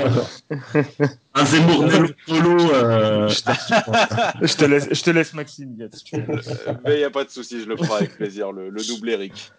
Un 1.36 1.46
Zemmour 1.46 1.86
Polo. 2.28 2.74
Euh... 2.74 3.30
je, 3.30 4.56
te 4.56 4.66
laisse, 4.66 4.90
je 4.92 5.04
te 5.04 5.10
laisse 5.12 5.34
Maxime, 5.34 5.76
Mais 6.86 6.96
il 6.96 6.98
n'y 6.98 7.04
a 7.04 7.10
pas 7.10 7.24
de 7.24 7.30
souci, 7.30 7.62
je 7.62 7.66
le 7.66 7.78
ferai 7.78 7.94
avec 7.98 8.18
plaisir, 8.18 8.52
le, 8.52 8.70
le 8.70 8.84
double 8.84 9.10
Eric 9.10 9.52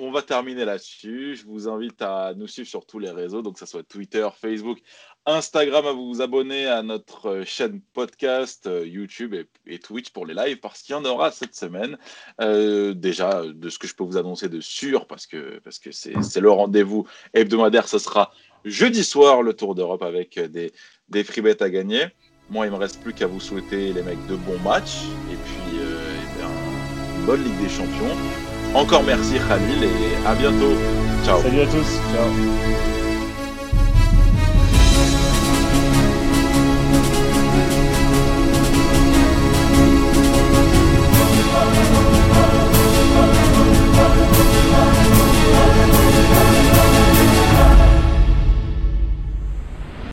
on, 0.00 0.10
va 0.10 0.22
terminer 0.22 0.64
là-dessus. 0.64 1.36
Je 1.36 1.44
vous 1.44 1.68
invite 1.68 2.00
à 2.02 2.34
nous 2.34 2.46
suivre 2.46 2.68
sur 2.68 2.86
tous 2.86 2.98
les 2.98 3.10
réseaux, 3.10 3.42
donc 3.42 3.54
que 3.54 3.60
ce 3.60 3.66
soit 3.66 3.82
Twitter, 3.82 4.26
Facebook, 4.40 4.78
Instagram, 5.26 5.86
à 5.86 5.92
vous 5.92 6.22
abonner 6.22 6.66
à 6.66 6.82
notre 6.82 7.42
chaîne 7.44 7.80
podcast, 7.92 8.66
euh, 8.66 8.86
YouTube 8.86 9.34
et, 9.66 9.78
Twitch 9.78 10.10
pour 10.10 10.26
les 10.26 10.34
lives, 10.34 10.58
parce 10.60 10.82
qu'il 10.82 10.94
y 10.94 10.98
en 10.98 11.04
aura 11.04 11.30
cette 11.30 11.54
semaine. 11.54 11.98
Euh, 12.40 12.94
déjà, 12.94 13.44
de 13.44 13.68
ce 13.68 13.78
que 13.78 13.86
je 13.86 13.94
peux 13.94 14.04
vous 14.04 14.16
annoncer 14.16 14.48
de 14.48 14.60
sûr, 14.60 15.06
parce 15.06 15.26
que 15.26 15.58
parce 15.60 15.78
que 15.78 15.92
c'est 15.92 16.40
le 16.40 16.50
rendez-vous 16.50 17.06
hebdomadaire, 17.34 17.88
ce 17.88 17.98
sera 17.98 18.32
jeudi 18.64 19.04
soir 19.04 19.42
le 19.42 19.54
Tour 19.54 19.74
d'Europe 19.74 20.02
avec 20.02 20.38
des, 20.38 20.72
des 21.08 21.24
free 21.24 21.42
bets 21.42 21.62
à 21.62 21.70
gagner. 21.70 22.06
Moi, 22.50 22.66
il 22.66 22.72
me 22.72 22.76
reste 22.76 23.00
plus 23.00 23.12
qu'à 23.12 23.28
vous 23.28 23.38
souhaiter, 23.38 23.92
les 23.92 24.02
mecs, 24.02 24.26
de 24.26 24.34
bons 24.34 24.58
matchs 24.58 25.04
et 25.30 25.36
puis 25.36 25.78
euh, 25.78 26.16
une 27.18 27.26
bonne 27.26 27.44
Ligue 27.44 27.62
des 27.62 27.68
Champions. 27.68 28.49
Encore 28.74 29.02
merci 29.02 29.34
Khalil 29.48 29.84
et 29.84 30.26
à 30.26 30.34
bientôt. 30.34 30.76
Ciao. 31.24 31.42
Salut 31.42 31.60
à 31.60 31.66
tous. 31.66 32.00
Ciao. 32.12 32.99